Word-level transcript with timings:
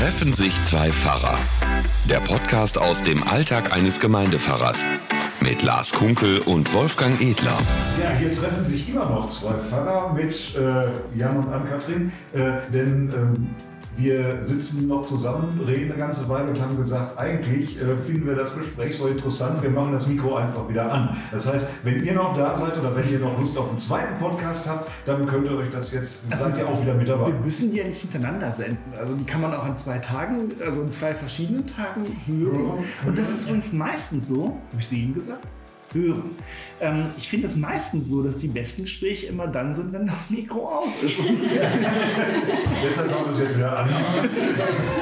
Treffen 0.00 0.32
sich 0.32 0.54
zwei 0.62 0.90
Pfarrer. 0.90 1.38
Der 2.08 2.20
Podcast 2.20 2.78
aus 2.78 3.02
dem 3.02 3.22
Alltag 3.22 3.76
eines 3.76 4.00
Gemeindepfarrers. 4.00 4.86
Mit 5.42 5.60
Lars 5.62 5.92
Kunkel 5.92 6.38
und 6.38 6.72
Wolfgang 6.72 7.20
Edler. 7.20 7.58
Ja, 8.02 8.08
hier 8.18 8.32
treffen 8.32 8.64
sich 8.64 8.88
immer 8.88 9.04
noch 9.04 9.28
zwei 9.28 9.52
Pfarrer 9.58 10.14
mit 10.14 10.56
äh, 10.56 11.18
Jan 11.18 11.36
und 11.36 11.52
Ann-Kathrin, 11.52 12.12
äh, 12.32 12.38
denn 12.72 13.12
ähm, 13.14 13.50
wir 14.00 14.38
sitzen 14.42 14.88
noch 14.88 15.04
zusammen, 15.04 15.60
reden 15.66 15.92
eine 15.92 16.00
ganze 16.00 16.28
Weile 16.28 16.50
und 16.50 16.60
haben 16.60 16.76
gesagt, 16.76 17.18
eigentlich 17.18 17.80
äh, 17.80 17.92
finden 17.96 18.26
wir 18.26 18.34
das 18.34 18.56
Gespräch 18.56 18.96
so 18.96 19.08
interessant, 19.08 19.62
wir 19.62 19.70
machen 19.70 19.92
das 19.92 20.06
Mikro 20.06 20.36
einfach 20.36 20.68
wieder 20.68 20.90
an. 20.90 21.16
Das 21.30 21.46
heißt, 21.46 21.70
wenn 21.84 22.02
ihr 22.02 22.14
noch 22.14 22.36
da 22.36 22.56
seid 22.56 22.78
oder 22.78 22.94
wenn 22.94 23.10
ihr 23.10 23.18
noch 23.18 23.38
Lust 23.38 23.56
auf 23.58 23.68
einen 23.68 23.78
zweiten 23.78 24.18
Podcast 24.18 24.68
habt, 24.68 24.90
dann 25.06 25.26
könnt 25.26 25.46
ihr 25.46 25.56
euch 25.56 25.70
das 25.70 25.92
jetzt, 25.92 26.24
Also 26.30 26.44
seid 26.44 26.58
ihr 26.58 26.68
auch 26.68 26.80
wieder 26.80 26.94
mit 26.94 27.08
dabei. 27.08 27.26
Wir 27.26 27.40
müssen 27.40 27.70
die 27.70 27.78
ja 27.78 27.84
nicht 27.84 28.00
hintereinander 28.00 28.50
senden. 28.50 28.78
Also 28.98 29.14
die 29.14 29.24
kann 29.24 29.40
man 29.40 29.52
auch 29.54 29.64
an 29.64 29.76
zwei 29.76 29.98
Tagen, 29.98 30.50
also 30.64 30.82
in 30.82 30.90
zwei 30.90 31.14
verschiedenen 31.14 31.66
Tagen 31.66 32.04
hören. 32.26 32.84
Und 33.06 33.18
das 33.18 33.30
ist 33.30 33.44
übrigens 33.44 33.72
meistens 33.72 34.28
so, 34.28 34.58
habe 34.70 34.80
ich 34.80 34.88
sie 34.88 35.02
Ihnen 35.02 35.14
gesagt? 35.14 35.46
Hören. 35.92 36.36
Ähm, 36.80 37.06
ich 37.16 37.28
finde 37.28 37.46
es 37.46 37.56
meistens 37.56 38.08
so, 38.08 38.22
dass 38.22 38.38
die 38.38 38.46
besten 38.46 38.82
Gespräche 38.82 39.26
immer 39.26 39.48
dann 39.48 39.74
sind, 39.74 39.92
wenn 39.92 40.06
das 40.06 40.30
Mikro 40.30 40.78
aus 40.78 41.02
ist. 41.02 41.18
Deshalb 42.84 43.10
machen 43.10 43.24
wir 43.24 43.32
es 43.32 43.40
jetzt 43.40 43.56
wieder 43.56 43.76
an. 43.76 43.90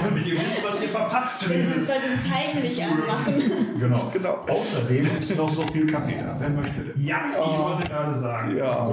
Damit 0.03 0.27
ihr 0.27 0.41
wisst, 0.41 0.65
was 0.65 0.83
ihr 0.83 0.89
verpasst. 0.89 1.49
Wir 1.49 1.65
sollten 1.83 2.09
es 2.15 2.31
heimlich 2.31 2.85
anmachen. 2.85 3.43
Genau. 3.79 3.99
Genau. 4.13 4.39
Außerdem 4.49 5.07
ist 5.19 5.37
noch 5.37 5.49
so 5.49 5.63
viel 5.63 5.87
Kaffee 5.87 6.17
da. 6.17 6.37
Wer 6.39 6.51
möchte 6.51 6.81
denn? 6.81 7.05
Ja, 7.05 7.21
ich 7.31 7.59
wollte 7.59 7.91
gerade 7.91 8.15
sagen. 8.15 8.57
ja, 8.57 8.91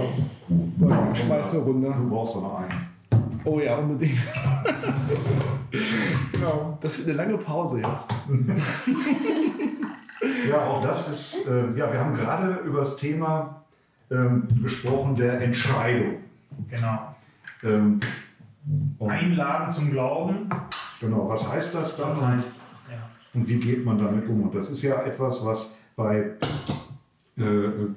ich 1.13 1.19
schmeiß 1.19 1.53
eine 1.53 1.63
Runde. 1.63 1.95
Du 1.97 2.09
brauchst 2.09 2.35
doch 2.35 2.41
noch 2.41 2.59
einen. 2.59 2.95
Oh 3.45 3.59
ja, 3.59 3.77
unbedingt. 3.77 4.17
genau. 6.31 6.77
Das 6.81 6.97
wird 6.97 7.09
eine 7.09 7.17
lange 7.17 7.37
Pause 7.37 7.79
jetzt. 7.79 8.07
Ja, 10.49 10.65
auch 10.65 10.81
das 10.83 11.09
ist, 11.09 11.47
äh, 11.47 11.77
ja, 11.77 11.91
wir 11.91 11.99
haben 11.99 12.13
gerade 12.13 12.61
über 12.65 12.79
das 12.79 12.97
Thema 12.97 13.63
ähm, 14.11 14.47
gesprochen 14.61 15.15
der 15.15 15.41
Entscheidung. 15.41 16.17
Genau. 16.69 17.15
Ähm, 17.63 17.99
und, 18.97 19.09
Einladen 19.09 19.69
zum 19.69 19.91
Glauben. 19.91 20.49
genau, 20.99 21.29
was 21.29 21.51
heißt 21.51 21.75
das 21.75 21.97
dann? 21.97 22.07
Das 22.07 22.25
heißt 22.25 22.59
es. 22.67 22.83
Ja. 22.89 22.97
Und 23.33 23.47
wie 23.47 23.59
geht 23.59 23.85
man 23.85 23.97
damit 23.97 24.27
um? 24.27 24.43
Und 24.43 24.55
das 24.55 24.69
ist 24.69 24.81
ja 24.81 25.01
etwas, 25.03 25.45
was 25.45 25.77
bei 25.95 26.31
äh, 27.37 27.43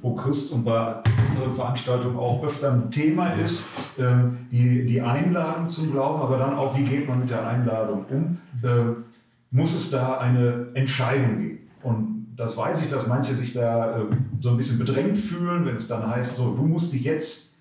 Pro 0.00 0.14
Christ 0.14 0.52
und 0.52 0.64
bei 0.64 0.96
anderen 1.38 1.54
Veranstaltungen 1.54 2.16
auch 2.16 2.42
öfter 2.42 2.72
ein 2.72 2.90
Thema 2.90 3.28
ist, 3.34 3.68
ähm, 3.98 4.48
die, 4.50 4.84
die 4.84 5.00
Einladung 5.00 5.68
zum 5.68 5.92
Glauben, 5.92 6.20
aber 6.22 6.38
dann 6.38 6.54
auch, 6.54 6.76
wie 6.76 6.84
geht 6.84 7.08
man 7.08 7.20
mit 7.20 7.30
der 7.30 7.46
Einladung 7.46 8.04
um? 8.10 8.38
Ähm, 8.64 9.04
muss 9.50 9.74
es 9.74 9.90
da 9.90 10.18
eine 10.18 10.66
Entscheidung 10.74 11.38
geben? 11.38 11.70
Und 11.82 12.17
das 12.38 12.56
weiß 12.56 12.82
ich, 12.82 12.90
dass 12.90 13.08
manche 13.08 13.34
sich 13.34 13.52
da 13.52 13.98
äh, 13.98 14.04
so 14.40 14.50
ein 14.50 14.56
bisschen 14.56 14.78
bedrängt 14.78 15.18
fühlen, 15.18 15.66
wenn 15.66 15.74
es 15.74 15.88
dann 15.88 16.06
heißt, 16.06 16.36
so, 16.36 16.54
du 16.54 16.62
musst 16.62 16.92
dich 16.92 17.02
jetzt 17.02 17.52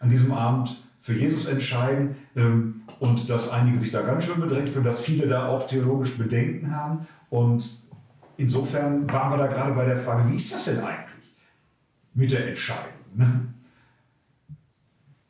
an 0.00 0.10
diesem 0.10 0.32
Abend 0.32 0.82
für 1.00 1.14
Jesus 1.14 1.46
entscheiden 1.46 2.16
ähm, 2.34 2.82
und 2.98 3.30
dass 3.30 3.50
einige 3.50 3.78
sich 3.78 3.92
da 3.92 4.02
ganz 4.02 4.24
schön 4.24 4.40
bedrängt 4.40 4.68
fühlen, 4.68 4.84
dass 4.84 5.00
viele 5.00 5.28
da 5.28 5.46
auch 5.46 5.68
theologisch 5.68 6.18
Bedenken 6.18 6.74
haben. 6.74 7.06
Und 7.30 7.64
insofern 8.36 9.10
waren 9.10 9.30
wir 9.30 9.38
da 9.38 9.46
gerade 9.46 9.72
bei 9.74 9.84
der 9.84 9.96
Frage, 9.96 10.28
wie 10.28 10.34
ist 10.34 10.52
das 10.52 10.64
denn 10.64 10.84
eigentlich 10.84 11.36
mit 12.12 12.32
der 12.32 12.48
Entscheidung? 12.48 12.92
Ne? 13.14 13.42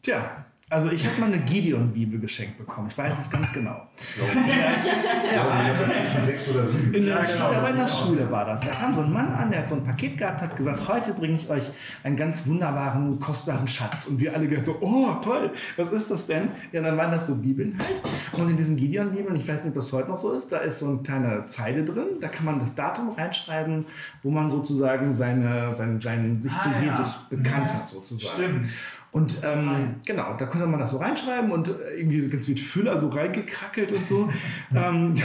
Tja, 0.00 0.39
also 0.70 0.90
ich 0.90 1.04
habe 1.04 1.20
mal 1.20 1.26
eine 1.26 1.38
Gideon-Bibel 1.38 2.20
geschenkt 2.20 2.56
bekommen. 2.56 2.86
Ich 2.88 2.96
weiß 2.96 3.18
es 3.18 3.28
ganz 3.30 3.52
genau. 3.52 3.88
Ich 3.96 4.14
glaube, 4.14 4.30
ich 4.32 5.38
habe 5.38 5.76
zwischen 5.84 6.22
sechs 6.22 6.48
oder 6.50 6.64
sieben. 6.64 6.94
In 6.94 7.06
der, 7.06 7.16
Ja, 7.16 7.24
genau. 7.24 7.44
aber 7.46 7.70
in 7.70 7.76
der 7.76 7.88
Schule 7.88 8.30
war 8.30 8.44
das. 8.44 8.60
Da 8.60 8.70
kam 8.70 8.94
so 8.94 9.00
ein 9.02 9.12
Mann 9.12 9.32
an, 9.34 9.50
der 9.50 9.60
hat 9.60 9.68
so 9.68 9.74
ein 9.74 9.84
Paket 9.84 10.16
gehabt, 10.16 10.40
hat 10.40 10.56
gesagt, 10.56 10.86
heute 10.88 11.12
bringe 11.12 11.36
ich 11.36 11.50
euch 11.50 11.64
einen 12.04 12.16
ganz 12.16 12.46
wunderbaren, 12.46 13.18
kostbaren 13.18 13.66
Schatz. 13.68 14.06
Und 14.06 14.20
wir 14.20 14.32
alle 14.34 14.46
gesagt 14.46 14.66
so, 14.66 14.76
oh 14.80 15.12
toll, 15.22 15.50
was 15.76 15.90
ist 15.90 16.10
das 16.10 16.26
denn? 16.28 16.48
Ja, 16.72 16.80
dann 16.82 16.96
waren 16.96 17.10
das 17.10 17.26
so 17.26 17.34
Bibeln 17.36 17.76
halt. 17.78 18.40
Und 18.40 18.48
in 18.50 18.56
diesen 18.56 18.76
Gideon-Bibeln, 18.76 19.36
ich 19.36 19.46
weiß 19.48 19.64
nicht, 19.64 19.70
ob 19.70 19.82
das 19.82 19.92
heute 19.92 20.08
noch 20.08 20.18
so 20.18 20.32
ist, 20.32 20.52
da 20.52 20.58
ist 20.58 20.78
so 20.78 20.88
eine 20.88 20.98
kleine 20.98 21.46
Zeile 21.46 21.84
drin. 21.84 22.06
Da 22.20 22.28
kann 22.28 22.44
man 22.46 22.60
das 22.60 22.74
Datum 22.76 23.10
reinschreiben, 23.10 23.86
wo 24.22 24.30
man 24.30 24.50
sozusagen 24.50 25.12
seine, 25.12 25.74
seine, 25.74 26.00
seinen, 26.00 26.40
sich 26.42 26.52
Ah, 26.52 26.60
zu 26.60 26.68
ja. 26.70 26.80
Jesus 26.80 27.26
bekannt 27.28 27.66
Ja, 27.70 27.74
hat 27.74 27.88
sozusagen. 27.88 28.34
Stimmt. 28.34 28.70
Und 29.12 29.40
ähm, 29.42 29.96
genau, 30.04 30.36
da 30.36 30.46
konnte 30.46 30.66
man 30.66 30.78
das 30.78 30.92
so 30.92 30.98
reinschreiben 30.98 31.50
und 31.50 31.68
äh, 31.68 31.98
irgendwie 31.98 32.28
ganz 32.28 32.46
mit 32.46 32.60
Füller 32.60 33.00
so 33.00 33.08
reingekrackelt 33.08 33.90
und 33.90 34.06
so. 34.06 34.28
ähm, 34.74 35.16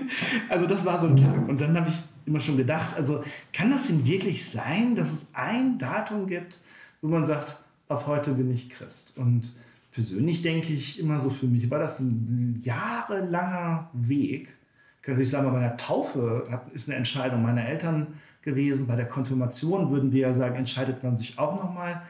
also 0.48 0.66
das 0.66 0.84
war 0.84 0.98
so 0.98 1.08
ein 1.08 1.16
Tag. 1.16 1.46
Und 1.46 1.60
dann 1.60 1.76
habe 1.78 1.90
ich 1.90 1.96
immer 2.24 2.40
schon 2.40 2.56
gedacht, 2.56 2.96
also 2.96 3.22
kann 3.52 3.70
das 3.70 3.88
denn 3.88 4.06
wirklich 4.06 4.48
sein, 4.48 4.96
dass 4.96 5.12
es 5.12 5.30
ein 5.34 5.76
Datum 5.76 6.26
gibt, 6.26 6.58
wo 7.02 7.08
man 7.08 7.26
sagt, 7.26 7.56
ab 7.88 8.04
heute 8.06 8.32
bin 8.32 8.50
ich 8.50 8.70
Christ? 8.70 9.18
Und 9.18 9.52
persönlich 9.92 10.40
denke 10.40 10.72
ich 10.72 10.98
immer 10.98 11.20
so, 11.20 11.28
für 11.28 11.46
mich 11.46 11.70
war 11.70 11.78
das 11.78 12.00
ein 12.00 12.60
jahrelanger 12.64 13.90
Weg. 13.92 14.48
Ich 14.96 15.02
kann 15.02 15.14
natürlich 15.14 15.30
sagen, 15.30 15.46
bei 15.46 15.52
meiner 15.52 15.76
Taufe 15.76 16.62
ist 16.72 16.88
eine 16.88 16.96
Entscheidung 16.96 17.42
meiner 17.42 17.66
Eltern 17.66 18.06
gewesen. 18.40 18.86
Bei 18.86 18.96
der 18.96 19.06
Konfirmation 19.06 19.90
würden 19.90 20.12
wir 20.12 20.20
ja 20.22 20.34
sagen, 20.34 20.56
entscheidet 20.56 21.02
man 21.02 21.18
sich 21.18 21.38
auch 21.38 21.62
nochmal. 21.62 22.02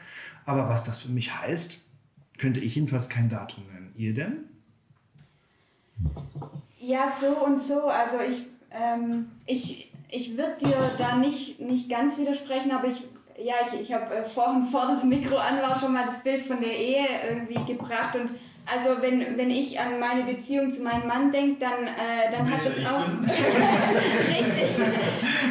Aber 0.45 0.69
was 0.69 0.83
das 0.83 0.99
für 0.99 1.09
mich 1.09 1.33
heißt, 1.33 1.79
könnte 2.37 2.59
ich 2.59 2.75
jedenfalls 2.75 3.09
kein 3.09 3.29
Datum 3.29 3.65
nennen. 3.67 3.91
Ihr 3.95 4.13
denn? 4.13 4.45
Ja, 6.77 7.09
so 7.09 7.45
und 7.45 7.57
so. 7.57 7.87
Also 7.87 8.17
ich, 8.19 8.43
ähm, 8.71 9.31
ich, 9.45 9.91
ich 10.09 10.37
würde 10.37 10.57
dir 10.59 10.91
da 10.97 11.15
nicht, 11.15 11.59
nicht 11.59 11.89
ganz 11.89 12.17
widersprechen, 12.17 12.71
aber 12.71 12.87
ich, 12.87 13.03
ja, 13.41 13.55
ich, 13.65 13.79
ich 13.79 13.93
habe 13.93 14.13
äh, 14.13 14.25
vorhin 14.25 14.65
vor 14.65 14.87
das 14.87 15.03
Mikro 15.03 15.37
an 15.37 15.61
war 15.61 15.75
schon 15.75 15.93
mal 15.93 16.05
das 16.05 16.23
Bild 16.23 16.45
von 16.45 16.61
der 16.61 16.77
Ehe 16.77 17.07
irgendwie 17.29 17.73
gebracht 17.73 18.15
und 18.15 18.31
also 18.65 19.01
wenn, 19.01 19.37
wenn 19.37 19.51
ich 19.51 19.79
an 19.79 19.99
meine 19.99 20.23
Beziehung 20.23 20.71
zu 20.71 20.83
meinem 20.83 21.07
Mann 21.07 21.31
denke, 21.31 21.59
dann, 21.59 21.85
äh, 21.87 22.31
dann 22.31 22.49
hat 22.51 22.61
es 22.65 22.85
auch 22.85 23.05
richtig, 24.27 24.85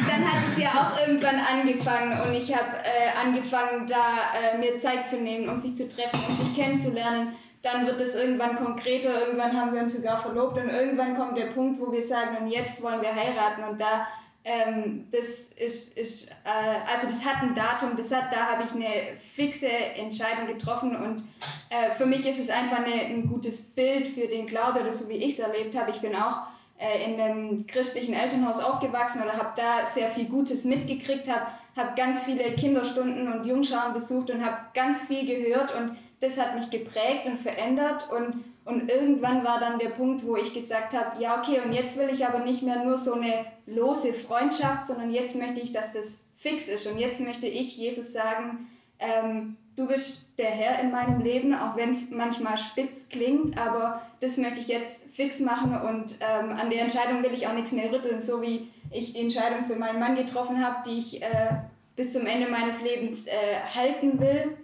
dann 0.07 0.31
hat 0.31 0.43
es 0.49 0.61
ja 0.61 0.69
auch 0.69 0.99
irgendwann 1.07 1.39
angefangen 1.39 2.19
und 2.21 2.35
ich 2.35 2.53
habe 2.53 2.77
äh, 2.83 3.25
angefangen, 3.25 3.87
da 3.87 4.17
äh, 4.37 4.57
mir 4.57 4.75
Zeit 4.77 5.09
zu 5.09 5.21
nehmen, 5.21 5.47
um 5.47 5.59
sich 5.59 5.75
zu 5.75 5.87
treffen, 5.87 6.19
um 6.27 6.35
sich 6.35 6.61
kennenzulernen. 6.61 7.35
Dann 7.61 7.87
wird 7.87 7.99
es 7.99 8.15
irgendwann 8.15 8.55
konkreter, 8.57 9.21
irgendwann 9.21 9.59
haben 9.59 9.73
wir 9.73 9.81
uns 9.81 9.95
sogar 9.95 10.19
verlobt 10.19 10.57
und 10.57 10.69
irgendwann 10.69 11.15
kommt 11.15 11.37
der 11.37 11.47
Punkt, 11.47 11.79
wo 11.81 11.91
wir 11.91 12.03
sagen, 12.03 12.37
und 12.41 12.47
jetzt 12.47 12.83
wollen 12.83 13.01
wir 13.01 13.15
heiraten 13.15 13.63
und 13.63 13.79
da 13.79 14.05
ähm, 14.47 15.07
das 15.11 15.49
ist, 15.57 15.97
ist 15.97 16.29
äh, 16.29 16.93
also 16.93 17.07
das 17.07 17.25
hat 17.25 17.41
ein 17.41 17.55
Datum, 17.55 17.97
das 17.97 18.11
hat, 18.13 18.31
da 18.31 18.51
habe 18.51 18.63
ich 18.63 18.71
eine 18.71 19.17
fixe 19.17 19.67
Entscheidung 19.67 20.45
getroffen 20.45 20.95
und 20.95 21.23
äh, 21.71 21.91
für 21.91 22.05
mich 22.05 22.27
ist 22.27 22.39
es 22.39 22.51
einfach 22.51 22.77
eine, 22.77 22.93
ein 22.93 23.27
gutes 23.27 23.63
Bild 23.63 24.07
für 24.07 24.27
den 24.27 24.45
Glaube, 24.45 24.81
oder 24.81 24.91
so 24.91 25.09
wie 25.09 25.15
ich 25.15 25.33
es 25.33 25.39
erlebt 25.39 25.75
habe. 25.75 25.89
Ich 25.89 25.99
bin 25.99 26.15
auch 26.15 26.43
äh, 26.77 27.11
in 27.11 27.19
einem 27.19 27.65
christlichen 27.65 28.13
Elternhaus 28.13 28.59
aufgewachsen 28.59 29.23
oder 29.23 29.33
habe 29.33 29.53
da 29.55 29.83
sehr 29.83 30.09
viel 30.09 30.25
Gutes 30.25 30.63
mitgekriegt, 30.63 31.27
habe 31.27 31.47
hab 31.75 31.95
ganz 31.95 32.21
viele 32.21 32.53
Kinderstunden 32.53 33.31
und 33.33 33.47
Jungscharen 33.47 33.93
besucht 33.93 34.29
und 34.29 34.45
habe 34.45 34.57
ganz 34.75 35.01
viel 35.01 35.25
gehört 35.25 35.73
und 35.73 35.97
das 36.25 36.39
hat 36.39 36.55
mich 36.55 36.69
geprägt 36.69 37.25
und 37.25 37.37
verändert 37.37 38.09
und, 38.09 38.43
und 38.65 38.89
irgendwann 38.89 39.43
war 39.43 39.59
dann 39.59 39.77
der 39.77 39.89
Punkt, 39.89 40.25
wo 40.25 40.35
ich 40.35 40.53
gesagt 40.53 40.93
habe, 40.93 41.21
ja 41.21 41.39
okay, 41.39 41.61
und 41.63 41.71
jetzt 41.71 41.97
will 41.97 42.09
ich 42.09 42.25
aber 42.25 42.39
nicht 42.39 42.63
mehr 42.63 42.83
nur 42.83 42.97
so 42.97 43.13
eine 43.13 43.45
lose 43.67 44.13
Freundschaft, 44.13 44.87
sondern 44.87 45.11
jetzt 45.11 45.35
möchte 45.35 45.61
ich, 45.61 45.71
dass 45.71 45.93
das 45.93 46.23
fix 46.35 46.67
ist 46.67 46.87
und 46.87 46.97
jetzt 46.97 47.21
möchte 47.21 47.47
ich 47.47 47.77
Jesus 47.77 48.11
sagen, 48.11 48.67
ähm, 48.99 49.57
du 49.75 49.87
bist 49.87 50.37
der 50.39 50.49
Herr 50.49 50.79
in 50.79 50.91
meinem 50.91 51.21
Leben, 51.21 51.53
auch 51.53 51.75
wenn 51.75 51.91
es 51.91 52.09
manchmal 52.09 52.57
spitz 52.57 53.07
klingt, 53.09 53.57
aber 53.57 54.01
das 54.19 54.37
möchte 54.37 54.59
ich 54.59 54.67
jetzt 54.67 55.11
fix 55.13 55.39
machen 55.39 55.79
und 55.79 56.15
ähm, 56.19 56.51
an 56.51 56.69
der 56.69 56.81
Entscheidung 56.81 57.21
will 57.23 57.33
ich 57.33 57.47
auch 57.47 57.53
nichts 57.53 57.71
mehr 57.71 57.91
rütteln, 57.91 58.19
so 58.19 58.41
wie 58.41 58.69
ich 58.91 59.13
die 59.13 59.21
Entscheidung 59.21 59.65
für 59.65 59.75
meinen 59.75 59.99
Mann 59.99 60.15
getroffen 60.15 60.65
habe, 60.65 60.89
die 60.89 60.97
ich 60.97 61.21
äh, 61.21 61.51
bis 61.95 62.13
zum 62.13 62.25
Ende 62.25 62.49
meines 62.49 62.81
Lebens 62.81 63.27
äh, 63.27 63.59
halten 63.73 64.19
will. 64.19 64.57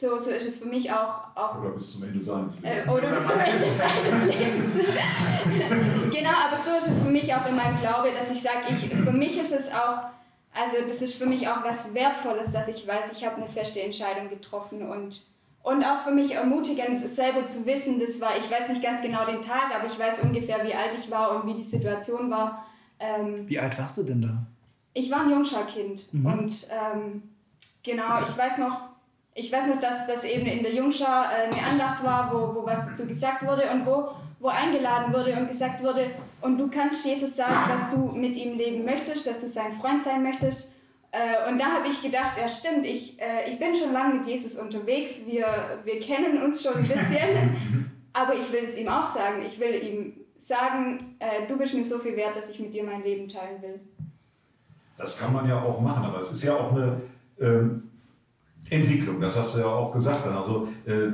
So, 0.00 0.16
so 0.16 0.30
ist 0.30 0.46
es 0.46 0.58
für 0.60 0.66
mich 0.66 0.92
auch, 0.92 1.22
auch 1.34 1.58
Oder 1.58 1.70
bis 1.70 1.92
zum 1.94 2.04
Ende 2.04 2.20
seines 2.20 2.54
äh, 2.62 2.76
Lebens. 2.76 2.92
oder 2.92 3.08
bis 3.08 3.18
zum 3.18 3.40
Ende 3.40 3.64
seines 3.82 4.36
Lebens. 4.36 4.72
genau, 6.14 6.30
aber 6.46 6.56
so 6.56 6.70
ist 6.78 6.86
es 6.86 7.02
für 7.02 7.10
mich 7.10 7.34
auch 7.34 7.44
in 7.48 7.56
meinem 7.56 7.76
Glaube, 7.80 8.12
dass 8.12 8.30
ich 8.30 8.40
sage, 8.40 8.58
ich, 8.70 8.76
für 8.94 9.10
mich 9.10 9.36
ist 9.40 9.52
es 9.52 9.68
auch, 9.72 10.04
also 10.54 10.76
das 10.86 11.02
ist 11.02 11.14
für 11.16 11.26
mich 11.26 11.48
auch 11.48 11.64
was 11.64 11.92
Wertvolles, 11.94 12.52
dass 12.52 12.68
ich 12.68 12.86
weiß, 12.86 13.10
ich 13.10 13.26
habe 13.26 13.38
eine 13.38 13.48
feste 13.48 13.82
Entscheidung 13.82 14.28
getroffen 14.28 14.88
und, 14.88 15.26
und 15.64 15.82
auch 15.84 15.98
für 16.04 16.12
mich 16.12 16.32
ermutigend, 16.32 17.10
selber 17.10 17.48
zu 17.48 17.66
wissen, 17.66 17.98
das 17.98 18.20
war, 18.20 18.36
ich 18.36 18.48
weiß 18.48 18.68
nicht 18.68 18.80
ganz 18.82 19.02
genau 19.02 19.26
den 19.26 19.42
Tag, 19.42 19.74
aber 19.74 19.88
ich 19.88 19.98
weiß 19.98 20.20
ungefähr, 20.20 20.64
wie 20.64 20.74
alt 20.74 20.94
ich 20.96 21.10
war 21.10 21.34
und 21.34 21.48
wie 21.50 21.54
die 21.56 21.64
Situation 21.64 22.30
war. 22.30 22.64
Ähm, 23.00 23.48
Wie 23.48 23.58
alt 23.58 23.76
warst 23.76 23.98
du 23.98 24.04
denn 24.04 24.22
da? 24.22 24.46
ich 24.94 25.10
war 25.10 25.22
ein 25.22 25.30
Jungscharkind 25.30 26.12
Mhm. 26.12 26.26
und 26.26 26.66
ähm, 26.70 27.22
genau, 27.82 28.14
ich 28.28 28.38
weiß 28.38 28.58
noch, 28.58 28.90
ich 29.38 29.52
weiß 29.52 29.68
noch, 29.68 29.78
dass 29.78 30.06
das 30.06 30.24
eben 30.24 30.46
in 30.46 30.62
der 30.62 30.74
Jungschau 30.74 31.04
äh, 31.04 31.46
eine 31.46 31.70
Andacht 31.70 32.02
war, 32.02 32.32
wo, 32.32 32.60
wo 32.60 32.66
was 32.66 32.86
dazu 32.88 33.06
gesagt 33.06 33.46
wurde 33.46 33.70
und 33.72 33.86
wo, 33.86 34.08
wo 34.40 34.48
eingeladen 34.48 35.12
wurde 35.12 35.32
und 35.36 35.48
gesagt 35.48 35.82
wurde, 35.82 36.10
und 36.40 36.58
du 36.58 36.68
kannst 36.68 37.06
Jesus 37.06 37.36
sagen, 37.36 37.54
dass 37.68 37.90
du 37.90 37.98
mit 38.16 38.36
ihm 38.36 38.58
leben 38.58 38.84
möchtest, 38.84 39.26
dass 39.26 39.40
du 39.40 39.48
sein 39.48 39.72
Freund 39.72 40.02
sein 40.02 40.24
möchtest. 40.24 40.74
Äh, 41.12 41.48
und 41.48 41.58
da 41.60 41.66
habe 41.66 41.88
ich 41.88 42.02
gedacht, 42.02 42.36
ja 42.36 42.48
stimmt, 42.48 42.84
ich, 42.84 43.20
äh, 43.20 43.48
ich 43.48 43.58
bin 43.60 43.74
schon 43.74 43.92
lange 43.92 44.14
mit 44.14 44.26
Jesus 44.26 44.56
unterwegs, 44.56 45.20
wir, 45.24 45.46
wir 45.84 46.00
kennen 46.00 46.42
uns 46.42 46.62
schon 46.62 46.74
ein 46.74 46.80
bisschen, 46.80 47.90
aber 48.12 48.34
ich 48.34 48.52
will 48.52 48.64
es 48.64 48.76
ihm 48.76 48.88
auch 48.88 49.06
sagen. 49.06 49.42
Ich 49.46 49.60
will 49.60 49.74
ihm 49.74 50.14
sagen, 50.36 51.16
du 51.48 51.56
bist 51.58 51.74
mir 51.74 51.84
so 51.84 51.98
viel 51.98 52.14
wert, 52.16 52.36
dass 52.36 52.48
ich 52.48 52.60
mit 52.60 52.72
dir 52.72 52.84
mein 52.84 53.02
Leben 53.02 53.26
teilen 53.26 53.60
will. 53.60 53.80
Das 54.96 55.18
kann 55.18 55.32
man 55.32 55.48
ja 55.48 55.60
auch 55.60 55.80
machen, 55.80 56.04
aber 56.04 56.18
es 56.18 56.30
ist 56.30 56.44
ja 56.44 56.54
auch 56.54 56.72
eine 56.72 57.00
ähm, 57.40 57.88
Entwicklung, 58.70 59.20
das 59.20 59.38
hast 59.38 59.56
du 59.56 59.60
ja 59.60 59.66
auch 59.66 59.92
gesagt. 59.92 60.26
Dann. 60.26 60.36
Also, 60.36 60.68
äh, 60.86 61.12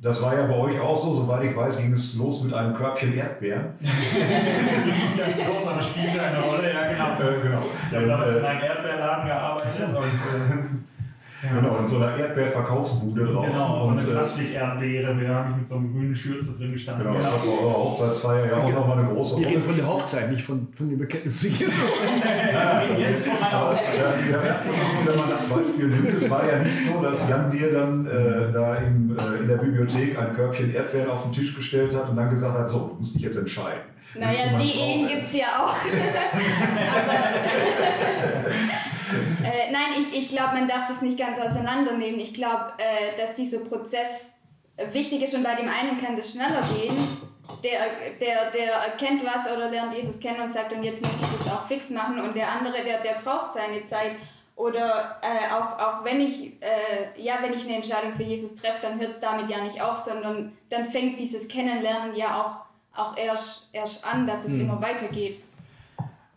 das 0.00 0.22
war 0.22 0.36
ja 0.36 0.46
bei 0.46 0.54
euch 0.54 0.78
auch 0.80 0.94
so, 0.94 1.12
soweit 1.12 1.42
ich 1.42 1.56
weiß, 1.56 1.80
ging 1.82 1.92
es 1.92 2.16
los 2.16 2.44
mit 2.44 2.54
einem 2.54 2.72
Körbchen 2.72 3.14
Erdbeeren. 3.14 3.66
Nicht 3.80 5.18
ganz 5.18 5.36
groß, 5.36 5.66
aber 5.66 5.82
spielte 5.82 6.22
eine 6.22 6.40
Rolle, 6.40 6.72
ja 6.72 6.86
genau. 6.92 7.30
Äh, 7.30 7.42
genau. 7.42 7.62
Ich 7.90 7.96
habe 7.96 8.06
damals 8.06 8.34
Äh, 8.34 8.38
in 8.38 8.44
einem 8.44 8.62
Erdbeerladen 8.62 9.26
gearbeitet 9.26 9.88
und 9.88 10.04
äh, 10.04 10.97
ja. 11.42 11.60
Genau, 11.60 11.76
in 11.78 11.86
so 11.88 11.96
einer 11.96 12.16
Erdbeerverkaufsbude 12.16 13.26
draußen. 13.26 13.52
Genau, 13.52 13.82
so 13.82 13.90
eine 13.90 14.02
äh, 14.02 14.04
Plastikerdbeere, 14.04 15.24
da 15.24 15.34
habe 15.34 15.50
ich 15.50 15.56
mit 15.56 15.68
so 15.68 15.76
einer 15.76 15.88
grünen 15.88 16.14
Schürze 16.14 16.58
drin 16.58 16.72
gestanden. 16.72 17.06
Genau, 17.06 17.18
das 17.18 17.32
hat 17.32 17.42
bei 17.42 17.48
eurer 17.48 17.74
Hochzeitsfeier 17.74 18.46
ja 18.46 18.56
auch 18.56 18.72
nochmal 18.72 18.98
eine 18.98 19.08
große 19.08 19.38
Wir 19.38 19.46
reden 19.46 19.62
Rolle. 19.62 19.66
von 19.66 19.76
der 19.76 19.86
Hochzeit, 19.86 20.30
nicht 20.32 20.42
von, 20.42 20.68
von 20.72 20.88
dem 20.88 20.98
Bekenntnis 20.98 21.40
zu 21.40 21.48
Jesus. 21.48 21.74
Jetzt 22.98 23.28
von 23.28 23.40
meiner 23.40 23.52
Ja, 23.52 23.72
ja, 23.72 24.44
ja, 24.46 24.56
also, 24.56 25.06
wenn 25.06 25.16
man 25.16 25.30
das 25.30 25.44
Beispiel 25.48 25.88
nimmt, 25.88 26.08
es 26.08 26.30
war 26.30 26.48
ja 26.48 26.58
nicht 26.58 26.86
so, 26.86 27.02
dass 27.02 27.28
Jan 27.28 27.50
dir 27.50 27.72
dann 27.72 28.06
äh, 28.06 28.52
da 28.52 28.74
im, 28.76 29.16
äh, 29.16 29.40
in 29.40 29.48
der 29.48 29.56
Bibliothek 29.56 30.18
ein 30.18 30.34
Körbchen 30.34 30.74
Erdbeeren 30.74 31.10
auf 31.10 31.22
den 31.22 31.32
Tisch 31.32 31.54
gestellt 31.54 31.94
hat 31.94 32.08
und 32.10 32.16
dann 32.16 32.30
gesagt 32.30 32.58
hat, 32.58 32.68
so, 32.68 32.88
du 32.88 32.94
musst 32.98 33.14
dich 33.14 33.22
jetzt 33.22 33.36
entscheiden. 33.36 33.82
Naja, 34.14 34.58
die 34.58 34.70
Ehen 34.70 35.06
gibt 35.06 35.24
es 35.24 35.34
ja 35.34 35.64
auch. 35.64 35.74
Aber 36.94 37.14
äh, 39.44 39.70
nein, 39.70 40.00
ich, 40.00 40.18
ich 40.18 40.28
glaube, 40.28 40.54
man 40.54 40.68
darf 40.68 40.86
das 40.86 41.02
nicht 41.02 41.18
ganz 41.18 41.38
auseinandernehmen. 41.38 42.18
Ich 42.20 42.34
glaube, 42.34 42.72
äh, 42.78 43.16
dass 43.16 43.36
dieser 43.36 43.60
Prozess 43.60 44.32
wichtig 44.92 45.22
ist 45.22 45.34
und 45.34 45.42
bei 45.42 45.54
dem 45.54 45.68
einen 45.68 45.98
kann 45.98 46.16
das 46.16 46.32
schneller 46.32 46.60
gehen. 46.60 46.94
Der, 47.64 47.80
der, 48.20 48.50
der 48.50 48.72
erkennt 48.74 49.24
was 49.24 49.50
oder 49.50 49.70
lernt 49.70 49.94
Jesus 49.94 50.20
kennen 50.20 50.40
und 50.40 50.52
sagt, 50.52 50.72
und 50.72 50.82
jetzt 50.82 51.02
möchte 51.02 51.22
ich 51.22 51.38
das 51.38 51.52
auch 51.52 51.66
fix 51.66 51.90
machen. 51.90 52.20
Und 52.20 52.36
der 52.36 52.50
andere, 52.50 52.84
der, 52.84 53.00
der 53.00 53.20
braucht 53.24 53.52
seine 53.52 53.82
Zeit. 53.84 54.12
Oder 54.54 55.20
äh, 55.22 55.52
auch, 55.52 55.78
auch 55.78 56.04
wenn 56.04 56.20
ich 56.20 56.60
äh, 56.60 56.88
ja, 57.16 57.38
wenn 57.42 57.52
ich 57.52 57.64
eine 57.64 57.76
Entscheidung 57.76 58.12
für 58.12 58.24
Jesus 58.24 58.54
treffe, 58.54 58.82
dann 58.82 59.00
hört 59.00 59.10
es 59.10 59.20
damit 59.20 59.48
ja 59.48 59.62
nicht 59.62 59.80
auf, 59.80 59.96
sondern 59.96 60.56
dann 60.68 60.84
fängt 60.84 61.20
dieses 61.20 61.46
Kennenlernen 61.48 62.14
ja 62.14 62.42
auch, 62.42 62.67
auch 62.98 63.16
erst, 63.16 63.68
erst 63.72 64.04
an, 64.04 64.26
dass 64.26 64.44
es 64.44 64.54
immer 64.54 64.80
weitergeht. 64.80 65.42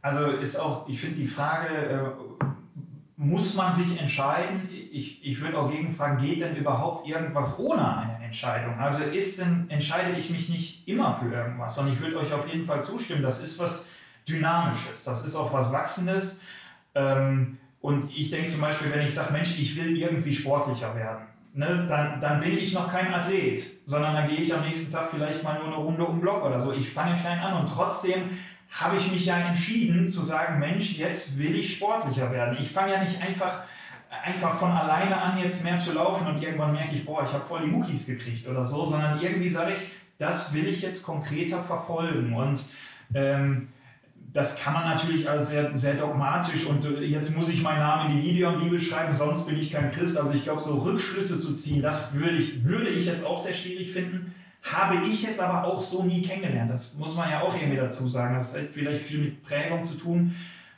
Also 0.01 0.25
ist 0.27 0.57
auch, 0.57 0.87
ich 0.87 0.99
finde 0.99 1.17
die 1.17 1.27
Frage, 1.27 1.67
äh, 1.67 2.45
muss 3.21 3.53
man 3.53 3.71
sich 3.71 3.99
entscheiden? 3.99 4.67
Ich, 4.91 5.23
ich 5.23 5.39
würde 5.39 5.59
auch 5.59 5.69
gegenfragen, 5.69 6.17
geht 6.17 6.41
denn 6.41 6.55
überhaupt 6.55 7.07
irgendwas 7.07 7.59
ohne 7.59 7.97
eine 7.97 8.25
Entscheidung? 8.25 8.79
Also 8.79 9.03
ist 9.03 9.39
denn, 9.39 9.69
entscheide 9.69 10.17
ich 10.17 10.31
mich 10.31 10.49
nicht 10.49 10.87
immer 10.87 11.15
für 11.15 11.31
irgendwas? 11.31 11.77
Und 11.77 11.93
ich 11.93 11.99
würde 11.99 12.17
euch 12.17 12.33
auf 12.33 12.47
jeden 12.47 12.65
Fall 12.65 12.81
zustimmen, 12.81 13.21
das 13.21 13.41
ist 13.41 13.59
was 13.59 13.91
Dynamisches, 14.27 15.03
das 15.03 15.25
ist 15.25 15.35
auch 15.35 15.53
was 15.53 15.71
Wachsendes. 15.71 16.41
Ähm, 16.95 17.59
und 17.79 18.11
ich 18.15 18.31
denke 18.31 18.47
zum 18.47 18.61
Beispiel, 18.61 18.91
wenn 18.91 19.01
ich 19.01 19.13
sage, 19.13 19.33
Mensch, 19.33 19.59
ich 19.59 19.75
will 19.75 19.95
irgendwie 19.95 20.33
sportlicher 20.33 20.95
werden, 20.95 21.25
ne, 21.53 21.85
dann, 21.87 22.21
dann 22.21 22.39
bin 22.39 22.53
ich 22.53 22.73
noch 22.73 22.91
kein 22.91 23.13
Athlet, 23.13 23.61
sondern 23.87 24.13
dann 24.15 24.27
gehe 24.27 24.39
ich 24.39 24.53
am 24.53 24.63
nächsten 24.63 24.91
Tag 24.91 25.09
vielleicht 25.11 25.43
mal 25.43 25.59
nur 25.59 25.67
eine 25.67 25.75
Runde 25.75 26.05
um 26.05 26.15
den 26.15 26.21
Block 26.21 26.43
oder 26.43 26.59
so. 26.59 26.73
Ich 26.73 26.89
fange 26.89 27.19
klein 27.19 27.39
an 27.39 27.61
und 27.61 27.67
trotzdem 27.67 28.29
habe 28.71 28.95
ich 28.95 29.11
mich 29.11 29.25
ja 29.25 29.37
entschieden 29.37 30.07
zu 30.07 30.21
sagen, 30.21 30.59
Mensch, 30.59 30.97
jetzt 30.97 31.37
will 31.37 31.55
ich 31.55 31.77
sportlicher 31.77 32.31
werden. 32.31 32.57
Ich 32.59 32.71
fange 32.71 32.93
ja 32.93 33.03
nicht 33.03 33.21
einfach, 33.21 33.59
einfach 34.23 34.55
von 34.55 34.71
alleine 34.71 35.17
an, 35.17 35.37
jetzt 35.39 35.63
mehr 35.63 35.75
zu 35.75 35.91
laufen 35.91 36.27
und 36.27 36.41
irgendwann 36.41 36.71
merke 36.71 36.95
ich, 36.95 37.05
boah, 37.05 37.23
ich 37.23 37.33
habe 37.33 37.43
voll 37.43 37.61
die 37.61 37.71
Muckis 37.71 38.05
gekriegt 38.05 38.47
oder 38.47 38.63
so, 38.63 38.85
sondern 38.85 39.19
irgendwie 39.21 39.49
sage 39.49 39.73
ich, 39.73 39.81
das 40.17 40.53
will 40.53 40.67
ich 40.67 40.81
jetzt 40.81 41.03
konkreter 41.03 41.61
verfolgen. 41.61 42.33
Und 42.33 42.63
ähm, 43.13 43.69
das 44.33 44.63
kann 44.63 44.73
man 44.73 44.85
natürlich 44.85 45.29
als 45.29 45.49
sehr, 45.49 45.77
sehr 45.77 45.95
dogmatisch 45.95 46.65
und 46.65 46.85
äh, 46.85 47.01
jetzt 47.01 47.35
muss 47.35 47.49
ich 47.49 47.61
meinen 47.61 47.79
Namen 47.79 48.11
in 48.11 48.21
die 48.21 48.27
Gideon-Bibel 48.27 48.79
schreiben, 48.79 49.11
sonst 49.11 49.45
bin 49.45 49.59
ich 49.59 49.71
kein 49.71 49.91
Christ. 49.91 50.17
Also 50.17 50.31
ich 50.33 50.43
glaube, 50.43 50.61
so 50.61 50.79
Rückschlüsse 50.79 51.37
zu 51.37 51.53
ziehen, 51.53 51.81
das 51.81 52.13
würde 52.13 52.37
ich, 52.37 52.63
würde 52.63 52.87
ich 52.87 53.05
jetzt 53.05 53.25
auch 53.25 53.37
sehr 53.37 53.53
schwierig 53.53 53.91
finden. 53.91 54.33
Habe 54.63 55.05
ich 55.05 55.23
jetzt 55.23 55.39
aber 55.39 55.67
auch 55.67 55.81
so 55.81 56.03
nie 56.03 56.21
kennengelernt. 56.21 56.69
Das 56.69 56.95
muss 56.95 57.15
man 57.15 57.29
ja 57.29 57.41
auch 57.41 57.53
irgendwie 57.55 57.77
dazu 57.77 58.07
sagen. 58.07 58.35
Das 58.35 58.55
hat 58.55 58.67
vielleicht 58.71 59.05
viel 59.05 59.19
mit 59.19 59.43
Prägung 59.43 59.83
zu 59.83 59.95
tun. 59.95 60.35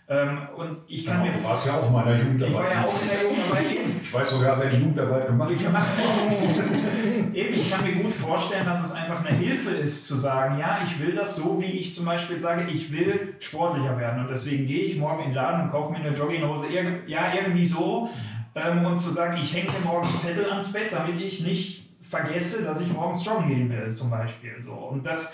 Ähm, 0.09 0.39
und 0.57 0.77
ich 0.87 1.05
kann 1.05 1.21
Genau, 1.23 1.31
mir 1.33 1.37
du 1.41 1.47
warst 1.47 1.65
ja 1.65 1.73
auch 1.79 1.87
in 1.87 1.93
meiner 1.93 2.13
Ich 2.13 2.19
war 2.19 2.27
Jugendarbeit. 2.27 2.73
ja 2.73 2.83
auch 2.83 3.01
in 3.01 3.07
der 3.07 3.21
Jugendarbeit 3.23 3.71
eben. 3.71 3.99
Ich 4.03 4.13
weiß 4.13 4.29
sogar, 4.31 4.59
wer 4.59 4.69
die 4.69 4.77
Jugendarbeit 4.77 5.27
gemacht 5.27 5.51
hat. 5.51 5.83
Eben, 7.33 7.53
ich 7.55 7.71
kann 7.71 7.83
mir 7.83 8.03
gut 8.03 8.11
vorstellen, 8.11 8.65
dass 8.65 8.83
es 8.83 8.91
einfach 8.91 9.25
eine 9.25 9.35
Hilfe 9.35 9.71
ist, 9.71 10.05
zu 10.05 10.15
sagen, 10.15 10.59
ja, 10.59 10.81
ich 10.83 10.99
will 10.99 11.15
das 11.15 11.35
so, 11.37 11.59
wie 11.59 11.65
ich 11.71 11.93
zum 11.93 12.05
Beispiel 12.05 12.39
sage, 12.39 12.65
ich 12.71 12.91
will 12.91 13.35
sportlicher 13.39 13.97
werden. 13.97 14.21
Und 14.21 14.29
deswegen 14.29 14.67
gehe 14.67 14.83
ich 14.83 14.97
morgen 14.97 15.23
in 15.23 15.29
den 15.29 15.35
Laden 15.35 15.61
und 15.63 15.71
kaufe 15.71 15.91
mir 15.93 15.99
eine 15.99 16.09
Jogginghose, 16.15 16.65
ja, 17.07 17.33
irgendwie 17.33 17.65
so. 17.65 18.09
Ähm, 18.55 18.85
und 18.85 18.99
zu 18.99 19.09
sagen, 19.09 19.37
ich 19.41 19.55
hänge 19.55 19.71
mir 19.71 19.85
morgen 19.85 20.05
einen 20.05 20.15
Zettel 20.15 20.45
ans 20.49 20.71
Bett, 20.73 20.91
damit 20.93 21.19
ich 21.19 21.41
nicht 21.41 21.89
vergesse, 22.01 22.63
dass 22.65 22.81
ich 22.81 22.93
morgens 22.93 23.25
joggen 23.25 23.47
gehen 23.47 23.69
will, 23.69 23.89
zum 23.89 24.11
Beispiel. 24.11 24.53
So. 24.63 24.73
Und 24.73 25.03
das, 25.03 25.33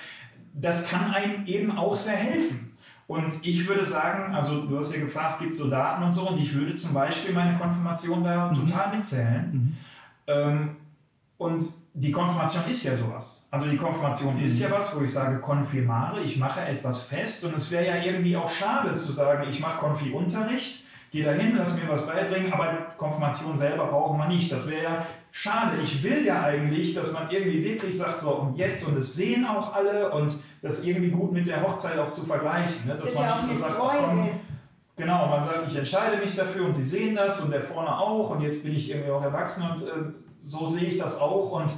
das 0.54 0.90
kann 0.90 1.12
einem 1.14 1.46
eben 1.46 1.78
auch 1.78 1.96
sehr 1.96 2.16
helfen. 2.16 2.69
Und 3.10 3.44
ich 3.44 3.68
würde 3.68 3.84
sagen, 3.84 4.36
also 4.36 4.68
du 4.68 4.78
hast 4.78 4.94
ja 4.94 5.00
gefragt, 5.00 5.40
gibt 5.40 5.54
es 5.54 5.58
so 5.58 5.68
Daten 5.68 6.04
und 6.04 6.12
so, 6.12 6.30
und 6.30 6.38
ich 6.38 6.54
würde 6.54 6.76
zum 6.76 6.94
Beispiel 6.94 7.34
meine 7.34 7.58
Konfirmation 7.58 8.24
da 8.24 8.54
total 8.54 8.96
mitzählen. 8.96 9.76
Ähm, 10.28 10.76
und 11.40 11.64
die 11.96 12.12
Konfirmation 12.12 12.66
ist 12.70 12.84
ja 12.84 12.96
sowas. 12.96 13.48
Also 13.50 13.66
die 13.66 13.78
Konfirmation 13.78 14.40
ist 14.40 14.60
ja 14.60 14.70
was, 14.70 14.96
wo 14.96 15.04
ich 15.04 15.12
sage, 15.12 15.40
konfirmare, 15.40 16.22
ich 16.22 16.38
mache 16.38 16.62
etwas 16.62 17.02
fest. 17.02 17.44
Und 17.46 17.56
es 17.56 17.72
wäre 17.72 17.88
ja 17.88 17.96
irgendwie 17.96 18.38
auch 18.38 18.48
schade 18.48 18.94
zu 18.94 19.12
sagen, 19.12 19.50
ich 19.50 19.60
mache 19.60 19.80
Konfi-Unterricht, 19.80 20.84
gehe 21.12 21.24
dahin, 21.24 21.56
lass 21.56 21.76
mir 21.76 21.90
was 21.90 22.06
beibringen, 22.06 22.54
aber 22.54 22.94
Konfirmation 22.98 23.56
selber 23.56 23.88
brauchen 23.88 24.18
wir 24.18 24.28
nicht. 24.28 24.52
Das 24.52 24.70
wäre 24.70 24.84
ja 24.84 25.06
schade. 25.32 25.78
Ich 25.82 26.04
will 26.04 26.26
ja 26.26 26.44
eigentlich, 26.44 26.94
dass 26.94 27.14
man 27.14 27.24
irgendwie 27.30 27.64
wirklich 27.64 27.98
sagt, 27.98 28.20
so 28.20 28.32
und 28.32 28.58
jetzt, 28.58 28.88
und 28.88 28.98
es 28.98 29.16
sehen 29.16 29.46
auch 29.46 29.74
alle 29.74 30.12
und 30.12 30.34
das 30.62 30.84
irgendwie 30.84 31.10
gut 31.10 31.32
mit 31.32 31.48
der 31.48 31.64
Hochzeit 31.64 31.98
auch 31.98 32.10
zu 32.10 32.26
vergleichen. 32.26 32.88
Ne? 32.88 32.96
Das 32.96 33.12
Dass 33.12 33.20
ja 33.20 33.30
man 33.30 33.36
nicht 33.36 33.48
so 33.48 33.58
sagt, 33.58 33.76
ach 33.82 33.94
komm. 34.06 34.30
Genau, 34.98 35.28
man 35.28 35.42
sagt, 35.42 35.60
ich 35.66 35.78
entscheide 35.78 36.18
mich 36.18 36.36
dafür 36.36 36.66
und 36.66 36.76
die 36.76 36.84
sehen 36.84 37.16
das 37.16 37.40
und 37.40 37.52
der 37.52 37.62
vorne 37.62 37.98
auch 37.98 38.32
und 38.32 38.42
jetzt 38.42 38.64
bin 38.64 38.76
ich 38.76 38.92
irgendwie 38.92 39.12
auch 39.12 39.24
erwachsen 39.24 39.64
und 39.72 39.82
äh, 39.82 39.92
so 40.42 40.66
sehe 40.66 40.90
ich 40.90 40.98
das 40.98 41.22
auch 41.22 41.52
und 41.52 41.72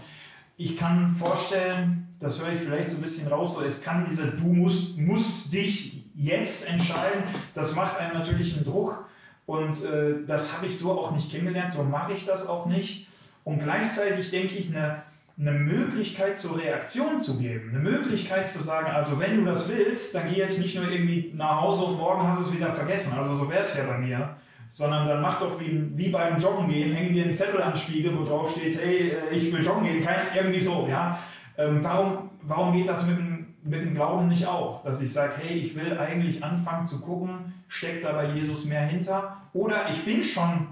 ich 0.58 0.76
kann 0.76 1.16
vorstellen, 1.16 2.16
das 2.20 2.44
höre 2.44 2.54
ich 2.54 2.60
vielleicht 2.60 2.90
so 2.90 2.98
ein 2.98 3.02
bisschen 3.02 3.32
raus, 3.32 3.56
so 3.56 3.64
es 3.64 3.84
kann 3.84 4.06
dieser 4.10 4.26
du 4.26 4.52
musst, 4.52 4.98
musst 4.98 5.54
dich 5.54 6.04
jetzt 6.16 6.68
entscheiden, 6.68 7.24
das 7.54 7.76
macht 7.76 8.00
einem 8.00 8.14
natürlich 8.18 8.56
einen 8.56 8.66
Druck 8.66 9.06
und 9.46 9.84
äh, 9.86 10.26
das 10.26 10.56
habe 10.56 10.68
ich 10.68 10.78
so 10.78 10.92
auch 10.92 11.12
nicht 11.12 11.32
kennengelernt, 11.32 11.72
so 11.72 11.84
mache 11.84 12.14
ich 12.14 12.26
das 12.26 12.48
auch 12.48 12.66
nicht. 12.66 13.08
Und 13.44 13.60
gleichzeitig 13.60 14.30
denke 14.30 14.56
ich, 14.56 14.70
eine, 14.70 15.04
eine 15.40 15.52
Möglichkeit 15.52 16.38
zur 16.38 16.60
Reaktion 16.60 17.18
zu 17.18 17.40
geben, 17.40 17.72
eine 17.72 17.80
Möglichkeit 17.80 18.48
zu 18.48 18.62
sagen, 18.62 18.92
also 18.92 19.20
wenn 19.20 19.38
du 19.38 19.46
das 19.46 19.70
willst, 19.70 20.14
dann 20.14 20.30
geh 20.30 20.38
jetzt 20.38 20.60
nicht 20.60 20.76
nur 20.76 20.90
irgendwie 20.90 21.34
nach 21.36 21.62
Hause 21.62 21.86
und 21.86 21.98
morgen 21.98 22.28
hast 22.28 22.40
du 22.40 22.44
es 22.44 22.56
wieder 22.56 22.72
vergessen, 22.72 23.18
also 23.18 23.34
so 23.36 23.50
wäre 23.50 23.62
es 23.62 23.76
ja 23.76 23.86
bei 23.86 23.98
mir, 23.98 24.36
sondern 24.68 25.08
dann 25.08 25.22
mach 25.22 25.40
doch 25.40 25.60
wie, 25.60 25.92
wie 25.96 26.10
beim 26.10 26.38
Joggen 26.38 26.68
gehen, 26.70 26.94
häng 26.94 27.12
dir 27.12 27.24
einen 27.24 27.32
Zettel 27.32 27.62
an 27.62 27.74
den 27.74 27.78
Spiegel, 27.78 28.18
wo 28.18 28.24
drauf 28.24 28.52
steht, 28.52 28.78
hey, 28.80 29.12
äh, 29.32 29.36
ich 29.36 29.52
will 29.52 29.64
joggen 29.64 29.84
gehen, 29.84 30.02
Kein, 30.02 30.28
irgendwie 30.36 30.60
so, 30.60 30.88
ja. 30.90 31.20
Ähm, 31.58 31.80
warum, 31.82 32.30
warum 32.44 32.74
geht 32.74 32.88
das 32.88 33.06
mit 33.06 33.18
dem, 33.18 33.31
mit 33.64 33.82
dem 33.82 33.94
Glauben 33.94 34.28
nicht 34.28 34.46
auch? 34.46 34.84
Dass 34.84 35.02
ich 35.02 35.12
sage, 35.12 35.34
hey, 35.38 35.58
ich 35.58 35.76
will 35.76 35.98
eigentlich 35.98 36.44
anfangen 36.44 36.86
zu 36.86 37.02
gucken, 37.02 37.54
steckt 37.68 38.04
da 38.04 38.14
bei 38.14 38.32
Jesus 38.32 38.66
mehr 38.66 38.86
hinter? 38.86 39.38
Oder 39.54 39.90
ich 39.90 40.04
bin 40.04 40.24
schon 40.24 40.68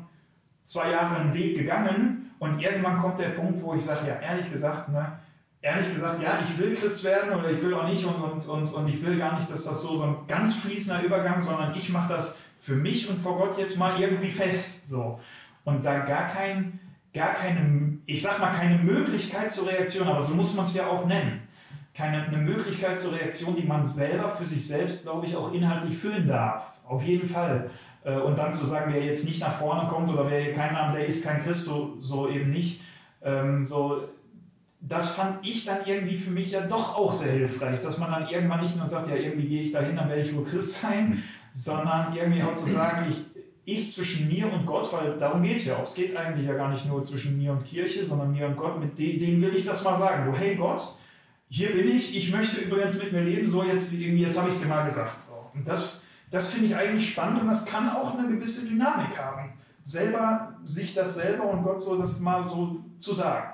zwei 0.63 0.91
Jahre 0.91 1.17
einen 1.17 1.33
Weg 1.33 1.57
gegangen 1.57 2.31
und 2.39 2.61
irgendwann 2.61 2.97
kommt 2.97 3.19
der 3.19 3.29
Punkt, 3.29 3.61
wo 3.61 3.73
ich 3.73 3.81
sage, 3.81 4.07
ja, 4.07 4.19
ehrlich 4.19 4.51
gesagt, 4.51 4.89
ne, 4.89 5.13
ehrlich 5.61 5.93
gesagt, 5.93 6.21
ja, 6.21 6.39
ich 6.43 6.57
will 6.57 6.75
Christ 6.75 7.03
werden 7.03 7.33
oder 7.37 7.51
ich 7.51 7.61
will 7.61 7.73
auch 7.73 7.87
nicht 7.87 8.05
und, 8.05 8.15
und, 8.15 8.47
und, 8.47 8.73
und 8.73 8.87
ich 8.87 9.03
will 9.03 9.17
gar 9.17 9.35
nicht, 9.35 9.49
dass 9.51 9.65
das 9.65 9.81
so, 9.81 9.95
so 9.95 10.03
ein 10.03 10.15
ganz 10.27 10.55
fließender 10.55 11.03
Übergang, 11.03 11.39
sondern 11.39 11.71
ich 11.75 11.89
mache 11.89 12.09
das 12.09 12.39
für 12.59 12.75
mich 12.75 13.09
und 13.09 13.19
vor 13.19 13.37
Gott 13.37 13.57
jetzt 13.57 13.77
mal 13.77 13.99
irgendwie 13.99 14.31
fest. 14.31 14.87
So. 14.87 15.19
Und 15.65 15.83
da 15.83 15.99
gar 15.99 16.27
kein, 16.27 16.79
gar 17.13 17.33
keine, 17.33 17.97
ich 18.05 18.21
sag 18.21 18.39
mal, 18.39 18.51
keine 18.51 18.77
Möglichkeit 18.77 19.51
zur 19.51 19.67
Reaktion, 19.67 20.07
aber 20.07 20.21
so 20.21 20.35
muss 20.35 20.55
man 20.55 20.65
es 20.65 20.73
ja 20.73 20.87
auch 20.87 21.05
nennen. 21.05 21.41
Keine 21.99 22.23
eine 22.23 22.37
Möglichkeit 22.37 22.97
zur 22.97 23.11
Reaktion, 23.11 23.57
die 23.57 23.67
man 23.67 23.83
selber 23.83 24.29
für 24.29 24.45
sich 24.45 24.65
selbst, 24.65 25.03
glaube 25.03 25.25
ich, 25.25 25.35
auch 25.35 25.51
inhaltlich 25.51 25.97
füllen 25.97 26.25
darf. 26.25 26.71
Auf 26.87 27.03
jeden 27.03 27.27
Fall. 27.27 27.69
Äh, 28.05 28.15
und 28.19 28.37
dann 28.37 28.53
zu 28.53 28.65
sagen, 28.65 28.93
wer 28.93 29.03
jetzt 29.03 29.25
nicht 29.25 29.41
nach 29.41 29.57
vorne 29.57 29.89
kommt 29.89 30.09
oder 30.09 30.29
wer 30.31 30.53
keinen 30.53 30.75
Namen, 30.75 30.95
der 30.95 31.05
ist 31.05 31.25
kein 31.25 31.43
Christ, 31.43 31.65
so, 31.65 31.97
so 31.99 32.29
eben 32.29 32.51
nicht. 32.51 32.79
Ähm, 33.21 33.65
so, 33.65 34.03
das 34.79 35.11
fand 35.11 35.45
ich 35.45 35.65
dann 35.65 35.79
irgendwie 35.85 36.15
für 36.15 36.31
mich 36.31 36.51
ja 36.51 36.61
doch 36.61 36.97
auch 36.97 37.11
sehr 37.11 37.33
hilfreich, 37.33 37.81
dass 37.81 37.97
man 37.97 38.11
dann 38.11 38.29
irgendwann 38.29 38.61
nicht 38.61 38.77
nur 38.77 38.87
sagt, 38.87 39.09
ja, 39.09 39.15
irgendwie 39.15 39.49
gehe 39.49 39.63
ich 39.63 39.73
dahin, 39.73 39.97
dann 39.97 40.07
werde 40.07 40.21
ich 40.21 40.33
wohl 40.33 40.45
Christ 40.45 40.75
sein, 40.81 41.21
sondern 41.51 42.15
irgendwie 42.15 42.43
auch 42.43 42.53
zu 42.53 42.69
sagen, 42.69 43.07
ich, 43.09 43.25
ich 43.65 43.91
zwischen 43.91 44.29
mir 44.29 44.49
und 44.49 44.65
Gott, 44.65 44.87
weil 44.93 45.17
darum 45.17 45.43
geht 45.43 45.57
es 45.57 45.65
ja 45.65 45.75
auch. 45.75 45.83
Es 45.83 45.95
geht 45.95 46.15
eigentlich 46.15 46.47
ja 46.47 46.53
gar 46.53 46.69
nicht 46.69 46.85
nur 46.85 47.03
zwischen 47.03 47.37
mir 47.37 47.51
und 47.51 47.65
Kirche, 47.65 48.05
sondern 48.05 48.31
mir 48.31 48.47
und 48.47 48.55
Gott, 48.55 48.79
mit 48.79 48.97
dem, 48.97 49.19
dem 49.19 49.41
will 49.41 49.53
ich 49.53 49.65
das 49.65 49.83
mal 49.83 49.97
sagen. 49.97 50.31
Du, 50.31 50.37
hey 50.37 50.55
Gott, 50.55 50.97
hier 51.49 51.73
bin 51.73 51.87
ich, 51.87 52.15
ich 52.15 52.31
möchte 52.31 52.61
übrigens 52.61 53.01
mit 53.01 53.11
mir 53.11 53.23
leben, 53.23 53.47
so 53.47 53.63
jetzt, 53.63 53.91
irgendwie, 53.91 54.21
jetzt 54.21 54.37
habe 54.37 54.47
ich 54.47 54.55
es 54.55 54.61
dir 54.61 54.67
mal 54.67 54.83
gesagt. 54.83 55.23
So. 55.23 55.33
Und 55.53 55.67
das, 55.67 56.01
das 56.29 56.49
finde 56.49 56.67
ich 56.67 56.75
eigentlich 56.75 57.09
spannend 57.09 57.41
und 57.41 57.47
das 57.47 57.65
kann 57.65 57.89
auch 57.89 58.17
eine 58.17 58.27
gewisse 58.27 58.67
Dynamik 58.67 59.17
haben. 59.17 59.53
Selber, 59.81 60.53
sich 60.65 60.93
das 60.93 61.15
selber 61.15 61.45
und 61.45 61.63
Gott 61.63 61.81
so 61.81 61.97
das 61.97 62.19
mal 62.19 62.47
so 62.47 62.79
zu 62.99 63.15
sagen. 63.15 63.49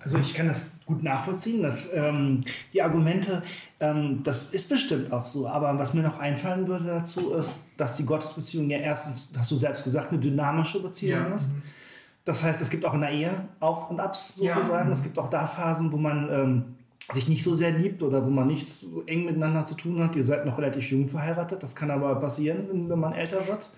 Also 0.00 0.18
ich 0.18 0.34
kann 0.34 0.48
das 0.48 0.74
gut 0.84 1.02
nachvollziehen, 1.02 1.62
dass 1.62 1.94
ähm, 1.94 2.42
die 2.74 2.82
Argumente, 2.82 3.42
ähm, 3.80 4.22
das 4.24 4.50
ist 4.50 4.68
bestimmt 4.68 5.10
auch 5.12 5.24
so, 5.24 5.48
aber 5.48 5.78
was 5.78 5.94
mir 5.94 6.02
noch 6.02 6.18
einfallen 6.18 6.66
würde 6.66 6.86
dazu 6.86 7.32
ist, 7.34 7.64
dass 7.78 7.96
die 7.96 8.04
Gottesbeziehung 8.04 8.68
ja 8.68 8.78
erstens, 8.78 9.30
hast 9.38 9.50
du 9.50 9.56
selbst 9.56 9.84
gesagt, 9.84 10.10
eine 10.10 10.20
dynamische 10.20 10.82
Beziehung 10.82 11.20
ja. 11.20 11.34
ist. 11.34 11.48
Mhm. 11.48 11.62
Das 12.24 12.42
heißt, 12.42 12.60
es 12.60 12.68
gibt 12.68 12.84
auch 12.84 12.94
in 12.94 13.00
der 13.00 13.10
Ehe 13.10 13.48
Auf 13.58 13.90
und 13.90 13.98
Abs 14.00 14.36
sozusagen. 14.36 14.88
Ja. 14.88 14.92
Es 14.92 15.02
gibt 15.02 15.18
auch 15.18 15.30
da 15.30 15.46
Phasen, 15.46 15.90
wo 15.90 15.96
man 15.96 16.28
ähm, 16.30 16.64
sich 17.12 17.28
nicht 17.28 17.42
so 17.42 17.54
sehr 17.54 17.70
liebt 17.70 18.02
oder 18.02 18.24
wo 18.24 18.30
man 18.30 18.46
nichts 18.46 18.80
so 18.80 19.02
eng 19.06 19.24
miteinander 19.24 19.64
zu 19.66 19.74
tun 19.74 20.02
hat. 20.02 20.16
Ihr 20.16 20.24
seid 20.24 20.46
noch 20.46 20.58
relativ 20.58 20.90
jung 20.90 21.08
verheiratet, 21.08 21.62
das 21.62 21.76
kann 21.76 21.90
aber 21.90 22.14
passieren, 22.16 22.88
wenn 22.88 22.98
man 22.98 23.12
älter 23.12 23.46
wird. 23.46 23.70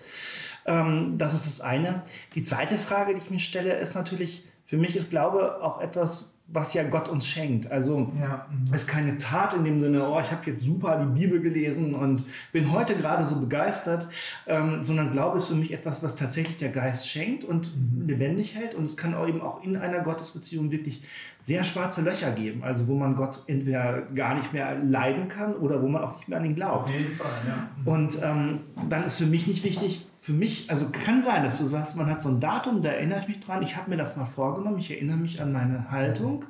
Ähm, 0.65 1.17
das 1.17 1.33
ist 1.33 1.45
das 1.45 1.61
eine. 1.61 2.03
Die 2.33 2.43
zweite 2.43 2.77
Frage, 2.77 3.13
die 3.13 3.19
ich 3.19 3.31
mir 3.31 3.39
stelle, 3.39 3.77
ist 3.77 3.95
natürlich, 3.95 4.43
für 4.65 4.77
mich 4.77 4.95
ist 4.95 5.09
Glaube 5.09 5.63
auch 5.63 5.81
etwas, 5.81 6.34
was 6.47 6.73
ja 6.75 6.83
Gott 6.83 7.09
uns 7.09 7.27
schenkt. 7.27 7.71
Also 7.71 8.11
ja. 8.19 8.45
Mhm. 8.49 8.73
ist 8.73 8.87
keine 8.87 9.17
Tat 9.17 9.53
in 9.53 9.63
dem 9.63 9.81
Sinne, 9.81 10.07
oh, 10.07 10.19
ich 10.19 10.31
habe 10.31 10.41
jetzt 10.45 10.63
super 10.63 11.03
die 11.03 11.19
Bibel 11.19 11.41
gelesen 11.41 11.95
und 11.95 12.25
bin 12.51 12.71
heute 12.71 12.95
gerade 12.95 13.25
so 13.25 13.39
begeistert, 13.39 14.07
ähm, 14.45 14.83
sondern 14.83 15.11
Glaube 15.11 15.39
ist 15.39 15.47
für 15.47 15.55
mich 15.55 15.73
etwas, 15.73 16.03
was 16.03 16.15
tatsächlich 16.15 16.57
der 16.57 16.69
Geist 16.69 17.09
schenkt 17.09 17.43
und 17.43 17.75
mhm. 17.75 18.07
lebendig 18.07 18.55
hält. 18.55 18.75
Und 18.75 18.85
es 18.85 18.95
kann 18.95 19.15
auch 19.15 19.27
eben 19.27 19.41
auch 19.41 19.63
in 19.63 19.75
einer 19.75 20.01
Gottesbeziehung 20.01 20.71
wirklich 20.71 21.03
sehr 21.39 21.63
schwarze 21.63 22.01
Löcher 22.01 22.31
geben, 22.31 22.63
also 22.63 22.87
wo 22.87 22.95
man 22.95 23.15
Gott 23.15 23.43
entweder 23.47 24.03
gar 24.13 24.35
nicht 24.35 24.53
mehr 24.53 24.77
leiden 24.83 25.27
kann 25.27 25.55
oder 25.55 25.81
wo 25.81 25.87
man 25.87 26.03
auch 26.03 26.17
nicht 26.17 26.27
mehr 26.27 26.39
an 26.39 26.45
ihn 26.45 26.55
glaubt. 26.55 26.85
Auf 26.85 26.91
jeden 26.91 27.13
Fall, 27.13 27.41
ja. 27.47 27.69
Und 27.91 28.21
ähm, 28.21 28.59
dann 28.87 29.03
ist 29.03 29.17
für 29.17 29.25
mich 29.25 29.47
nicht 29.47 29.63
wichtig, 29.63 30.05
für 30.25 30.33
mich, 30.33 30.71
also 30.71 30.87
kann 30.91 31.21
sein, 31.21 31.43
dass 31.43 31.59
du 31.59 31.65
sagst, 31.65 31.95
man 31.97 32.09
hat 32.09 32.19
so 32.19 32.29
ein 32.29 32.39
Datum, 32.39 32.81
da 32.81 32.89
erinnere 32.89 33.19
ich 33.19 33.27
mich 33.27 33.39
dran, 33.41 33.61
ich 33.61 33.75
habe 33.75 33.91
mir 33.91 33.97
das 33.97 34.15
mal 34.15 34.25
vorgenommen, 34.25 34.79
ich 34.79 34.89
erinnere 34.89 35.17
mich 35.17 35.39
an 35.39 35.51
meine 35.51 35.91
Haltung, 35.91 36.45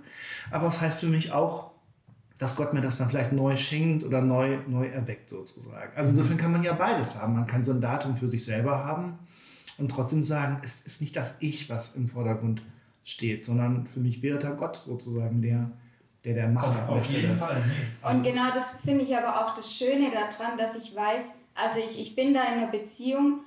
aber 0.50 0.68
es 0.68 0.76
das 0.76 0.82
heißt 0.82 1.00
für 1.02 1.08
mich 1.08 1.34
auch, 1.34 1.72
dass 2.38 2.56
Gott 2.56 2.74
mir 2.74 2.80
das 2.80 3.00
dann 3.00 3.10
vielleicht 3.10 3.34
neu 3.34 3.58
schenkt 3.58 4.06
oder 4.06 4.22
neu, 4.22 4.60
neu 4.66 4.88
erweckt 4.88 5.28
sozusagen. 5.28 5.92
Also 5.94 6.12
insofern 6.12 6.38
kann 6.38 6.54
man 6.54 6.64
ja 6.64 6.72
beides 6.72 7.20
haben. 7.20 7.34
Man 7.34 7.48
kann 7.48 7.66
so 7.66 7.74
ein 7.74 7.82
Datum 7.82 8.16
für 8.16 8.30
sich 8.30 8.46
selber 8.46 8.86
haben 8.86 9.20
und 9.78 9.92
trotzdem 9.92 10.24
sagen, 10.24 10.60
es 10.64 10.80
ist 10.86 11.02
nicht 11.02 11.14
das 11.18 11.36
Ich, 11.42 11.70
was 11.70 11.98
im 11.98 12.08
Vordergrund 12.08 12.62
steht, 13.04 13.44
sondern 13.44 13.88
für 13.88 14.00
mich 14.00 14.22
wäre 14.22 14.40
da 14.40 14.52
Gott 14.52 14.84
sozusagen 14.86 15.42
der, 15.42 15.70
der 16.24 16.34
der 16.34 16.48
Macher 16.48 16.88
auf, 16.88 17.00
auf 17.00 17.06
jeden 17.08 17.36
Fall. 17.36 17.62
Und 18.04 18.24
genau 18.24 18.54
das 18.54 18.78
finde 18.86 19.04
ich 19.04 19.14
aber 19.18 19.42
auch 19.46 19.54
das 19.54 19.76
Schöne 19.76 20.12
daran, 20.12 20.58
dass 20.58 20.78
ich 20.78 20.96
weiß, 20.96 21.34
also 21.56 21.82
ich, 21.82 22.00
ich 22.00 22.16
bin 22.16 22.34
da 22.34 22.44
in 22.44 22.60
einer 22.60 22.72
Beziehung, 22.72 23.42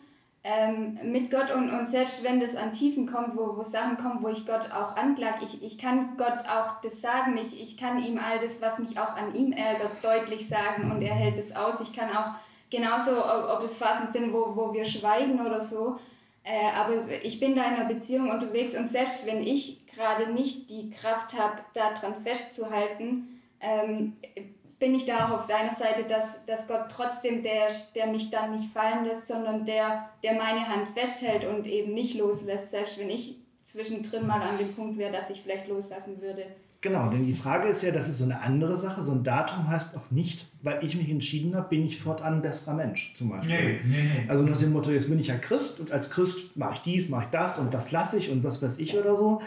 ähm, 0.51 0.99
mit 1.03 1.31
Gott 1.31 1.51
und, 1.55 1.71
und 1.71 1.87
selbst 1.87 2.25
wenn 2.25 2.41
das 2.41 2.57
an 2.57 2.73
Tiefen 2.73 3.07
kommt, 3.07 3.37
wo, 3.37 3.57
wo 3.57 3.63
Sachen 3.63 3.99
kommen, 3.99 4.23
wo 4.23 4.29
ich 4.29 4.47
Gott 4.47 4.71
auch 4.73 4.97
anklag, 4.97 5.43
ich, 5.43 5.63
ich 5.63 5.77
kann 5.77 6.17
Gott 6.17 6.39
auch 6.49 6.81
das 6.81 7.03
sagen, 7.03 7.37
ich, 7.37 7.61
ich 7.61 7.77
kann 7.77 8.03
ihm 8.03 8.19
all 8.19 8.39
das, 8.39 8.63
was 8.63 8.79
mich 8.79 8.99
auch 8.99 9.15
an 9.15 9.35
ihm 9.35 9.53
ärgert, 9.53 10.03
deutlich 10.03 10.49
sagen 10.49 10.91
und 10.91 11.03
er 11.03 11.15
hält 11.15 11.39
es 11.39 11.55
aus. 11.55 11.81
Ich 11.81 11.93
kann 11.93 12.17
auch 12.17 12.31
genauso, 12.71 13.23
ob, 13.23 13.51
ob 13.57 13.61
das 13.61 13.75
Phasen 13.75 14.11
sind, 14.11 14.33
wo, 14.33 14.57
wo 14.57 14.73
wir 14.73 14.87
schweigen 14.87 15.45
oder 15.45 15.61
so, 15.61 15.99
äh, 16.45 16.71
aber 16.75 16.95
ich 17.23 17.41
bin 17.41 17.55
da 17.55 17.65
in 17.65 17.75
einer 17.75 17.93
Beziehung 17.93 18.31
unterwegs 18.31 18.75
und 18.75 18.89
selbst 18.89 19.27
wenn 19.27 19.43
ich 19.43 19.87
gerade 19.87 20.33
nicht 20.33 20.71
die 20.71 20.89
Kraft 20.89 21.39
habe, 21.39 21.59
daran 21.75 22.23
festzuhalten, 22.23 23.43
ähm, 23.61 24.17
bin 24.79 24.95
ich 24.95 25.07
da 25.07 25.27
auch 25.27 25.31
auf 25.33 25.47
deiner 25.47 25.71
Seite, 25.71 26.05
dass, 26.05 26.45
dass 26.45 26.69
Gott 26.69 26.87
trotzdem 26.89 27.43
der, 27.43 27.69
der 27.95 28.07
mich 28.07 28.31
dann 28.31 28.53
nicht 28.53 28.73
fallen 28.73 29.05
lässt, 29.05 29.27
sondern 29.27 29.65
der, 29.65 30.11
der 30.23 30.35
meine 30.35 30.69
Hand 30.69 30.89
festhält 30.95 31.45
und 31.45 31.67
eben 31.67 31.95
nicht 31.95 32.17
loslässt, 32.17 32.71
selbst 32.71 32.99
wenn 32.99 33.11
ich 33.11 33.37
zwischendrin 33.65 34.27
mal 34.27 34.41
an 34.41 34.57
dem 34.57 34.73
Punkt 34.73 34.97
wäre, 34.97 35.13
dass 35.13 35.31
ich 35.31 35.43
vielleicht 35.43 35.69
loslassen 35.69 36.21
würde. 36.21 36.45
Genau, 36.81 37.11
denn 37.11 37.27
die 37.27 37.35
Frage 37.35 37.69
ist 37.69 37.83
ja, 37.83 37.91
das 37.91 38.09
ist 38.09 38.19
so 38.19 38.25
eine 38.25 38.41
andere 38.41 38.77
Sache. 38.77 39.03
So 39.03 39.11
ein 39.11 39.25
Datum 39.25 39.69
heißt 39.69 39.97
auch 39.97 40.13
nicht, 40.13 40.47
weil 40.63 40.83
ich 40.85 40.95
mich 40.95 41.11
entschieden 41.11 41.57
habe, 41.57 41.69
bin 41.69 41.85
ich 41.85 41.99
fortan 41.99 42.35
ein 42.35 42.43
besserer 42.43 42.75
Mensch, 42.75 43.15
zum 43.17 43.31
Beispiel. 43.31 43.51
Nee, 43.53 43.81
nee, 43.85 44.03
nee. 44.03 44.25
Also 44.29 44.45
nach 44.45 44.57
dem 44.57 44.73
Motto, 44.73 44.91
jetzt 44.91 45.09
bin 45.09 45.19
ich 45.19 45.27
ja 45.27 45.37
Christ 45.37 45.81
und 45.81 45.91
als 45.91 46.09
Christ 46.09 46.57
mache 46.57 46.75
ich 46.75 46.81
dies, 46.83 47.09
mache 47.09 47.25
ich 47.25 47.31
das 47.31 47.59
und 47.59 47.75
das 47.75 47.91
lasse 47.91 48.17
ich 48.17 48.31
und 48.31 48.45
was 48.45 48.63
weiß 48.63 48.79
ich 48.79 48.97
oder 48.97 49.17
so 49.17 49.43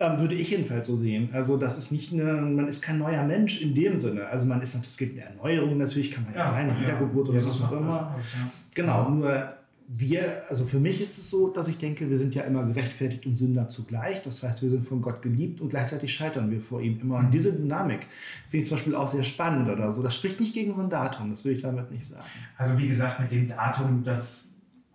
ähm, 0.00 0.18
würde 0.18 0.34
ich 0.34 0.50
jedenfalls 0.50 0.86
so 0.86 0.96
sehen. 0.96 1.28
Also 1.32 1.56
das 1.56 1.78
ist 1.78 1.92
nicht 1.92 2.12
eine, 2.12 2.34
man 2.34 2.68
ist 2.68 2.82
kein 2.82 2.98
neuer 2.98 3.22
Mensch 3.24 3.62
in 3.62 3.74
dem 3.74 3.98
Sinne. 3.98 4.26
Also 4.26 4.46
man 4.46 4.60
ist, 4.60 4.74
es 4.74 4.96
gibt 4.96 5.18
eine 5.18 5.28
Erneuerung 5.28 5.78
natürlich, 5.78 6.10
kann 6.10 6.24
man 6.24 6.34
ja, 6.34 6.40
ja 6.40 6.46
sein, 6.46 6.70
eine 6.70 6.78
ja. 6.78 6.86
Wiedergeburt 6.86 7.28
oder 7.28 7.40
ja, 7.40 7.46
was 7.46 7.62
auch 7.62 7.72
immer. 7.72 8.16
Genau, 8.74 9.08
nur 9.10 9.54
wir, 9.86 10.44
also 10.48 10.64
für 10.64 10.80
mich 10.80 11.00
ist 11.00 11.18
es 11.18 11.28
so, 11.30 11.48
dass 11.48 11.68
ich 11.68 11.76
denke, 11.76 12.08
wir 12.08 12.16
sind 12.16 12.34
ja 12.34 12.42
immer 12.42 12.64
gerechtfertigt 12.64 13.26
und 13.26 13.36
Sünder 13.36 13.68
zugleich. 13.68 14.22
Das 14.22 14.42
heißt, 14.42 14.62
wir 14.62 14.70
sind 14.70 14.86
von 14.86 15.02
Gott 15.02 15.20
geliebt 15.20 15.60
und 15.60 15.68
gleichzeitig 15.68 16.12
scheitern 16.12 16.50
wir 16.50 16.60
vor 16.60 16.80
ihm 16.80 16.98
immer. 17.00 17.18
Und 17.18 17.30
diese 17.32 17.52
Dynamik 17.52 18.06
finde 18.48 18.62
ich 18.62 18.68
zum 18.68 18.78
Beispiel 18.78 18.94
auch 18.94 19.08
sehr 19.08 19.24
spannend 19.24 19.68
oder 19.68 19.92
so. 19.92 20.02
Das 20.02 20.14
spricht 20.14 20.40
nicht 20.40 20.54
gegen 20.54 20.72
so 20.74 20.80
ein 20.80 20.88
Datum, 20.88 21.30
das 21.30 21.44
will 21.44 21.54
ich 21.54 21.62
damit 21.62 21.90
nicht 21.90 22.06
sagen. 22.06 22.24
Also 22.56 22.78
wie 22.78 22.88
gesagt, 22.88 23.20
mit 23.20 23.30
dem 23.30 23.48
Datum, 23.48 24.02
das 24.02 24.46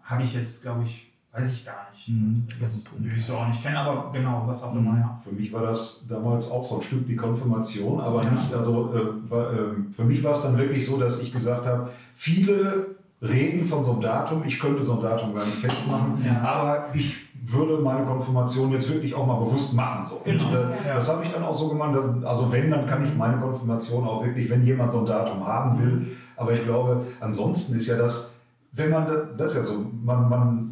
habe 0.01 0.23
ich 0.23 0.33
jetzt, 0.33 0.63
glaube 0.63 0.83
ich, 0.83 1.08
Weiß 1.31 1.53
ich 1.53 1.65
gar 1.65 1.87
nicht. 1.91 2.09
Mhm. 2.09 2.45
Das 2.59 2.85
würde 2.91 3.15
ich 3.15 3.23
so 3.23 3.35
auch 3.35 3.47
nicht 3.47 3.61
kennen, 3.61 3.77
aber 3.77 4.11
genau, 4.11 4.43
was 4.47 4.63
auch 4.63 4.73
immer, 4.73 4.91
mhm. 4.91 4.99
ja. 4.99 5.19
Für 5.23 5.31
mich 5.31 5.53
war 5.53 5.61
das 5.61 6.05
damals 6.07 6.49
auch 6.49 6.63
so 6.63 6.77
ein 6.77 6.81
Stück 6.81 7.05
die 7.05 7.15
Konfirmation, 7.15 7.99
aber 7.99 8.23
ja. 8.23 8.31
nicht, 8.31 8.53
also 8.53 8.93
äh, 8.93 9.29
war, 9.29 9.53
äh, 9.53 9.57
für 9.91 10.03
mich 10.05 10.23
war 10.23 10.31
es 10.31 10.41
dann 10.41 10.57
wirklich 10.57 10.85
so, 10.85 10.97
dass 10.97 11.21
ich 11.21 11.31
gesagt 11.31 11.65
habe, 11.67 11.89
viele 12.15 12.95
reden 13.21 13.65
von 13.65 13.83
so 13.83 13.91
einem 13.91 14.01
Datum, 14.01 14.43
ich 14.45 14.59
könnte 14.59 14.81
so 14.81 14.95
ein 14.95 15.01
Datum 15.01 15.35
gar 15.35 15.45
nicht 15.45 15.57
festmachen, 15.57 16.23
ja. 16.25 16.41
aber 16.41 16.85
ich 16.93 17.15
würde 17.45 17.77
meine 17.77 18.05
Konfirmation 18.05 18.71
jetzt 18.71 18.91
wirklich 18.91 19.13
auch 19.13 19.25
mal 19.25 19.39
bewusst 19.39 19.73
machen. 19.73 20.07
So. 20.09 20.21
Genau. 20.23 20.47
Und, 20.47 20.53
äh, 20.55 20.87
ja. 20.87 20.95
Das 20.95 21.09
habe 21.09 21.23
ich 21.23 21.31
dann 21.31 21.43
auch 21.43 21.55
so 21.55 21.69
gemacht. 21.69 21.97
Also 22.23 22.51
wenn, 22.51 22.69
dann 22.71 22.85
kann 22.85 23.05
ich 23.05 23.15
meine 23.15 23.37
Konfirmation 23.37 24.07
auch 24.07 24.23
wirklich, 24.23 24.49
wenn 24.49 24.65
jemand 24.65 24.91
so 24.91 24.99
ein 24.99 25.05
Datum 25.05 25.45
haben 25.45 25.79
will. 25.79 26.07
Aber 26.35 26.53
ich 26.53 26.63
glaube, 26.63 27.05
ansonsten 27.19 27.75
ist 27.75 27.87
ja 27.87 27.97
das, 27.97 28.35
wenn 28.71 28.89
man, 28.89 29.07
das 29.37 29.51
ist 29.51 29.57
ja 29.57 29.63
so, 29.63 29.85
man, 30.03 30.29
man 30.29 30.68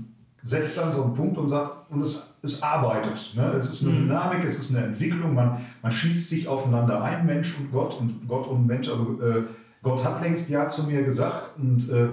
setzt 0.47 0.77
dann 0.77 0.93
so 0.93 1.03
einen 1.03 1.13
Punkt 1.13 1.37
und 1.37 1.49
sagt, 1.49 1.91
und 1.91 2.01
es, 2.01 2.37
es 2.41 2.63
arbeitet. 2.63 3.33
Ne? 3.35 3.53
Es 3.57 3.69
ist 3.69 3.85
eine 3.85 3.97
mhm. 3.97 4.07
Dynamik, 4.07 4.45
es 4.45 4.57
ist 4.57 4.75
eine 4.75 4.85
Entwicklung, 4.85 5.33
man, 5.33 5.65
man 5.81 5.91
schießt 5.91 6.29
sich 6.29 6.47
aufeinander 6.47 7.03
ein, 7.03 7.25
Mensch 7.25 7.53
und 7.59 7.69
Gott 7.71 7.99
und 7.99 8.27
Gott 8.27 8.47
und 8.47 8.65
Mensch. 8.65 8.87
Also 8.87 9.19
äh, 9.21 9.43
Gott 9.83 10.03
hat 10.05 10.21
längst 10.21 10.49
Ja 10.49 10.67
zu 10.67 10.83
mir 10.83 11.03
gesagt 11.03 11.57
und 11.57 11.89
äh, 11.89 12.07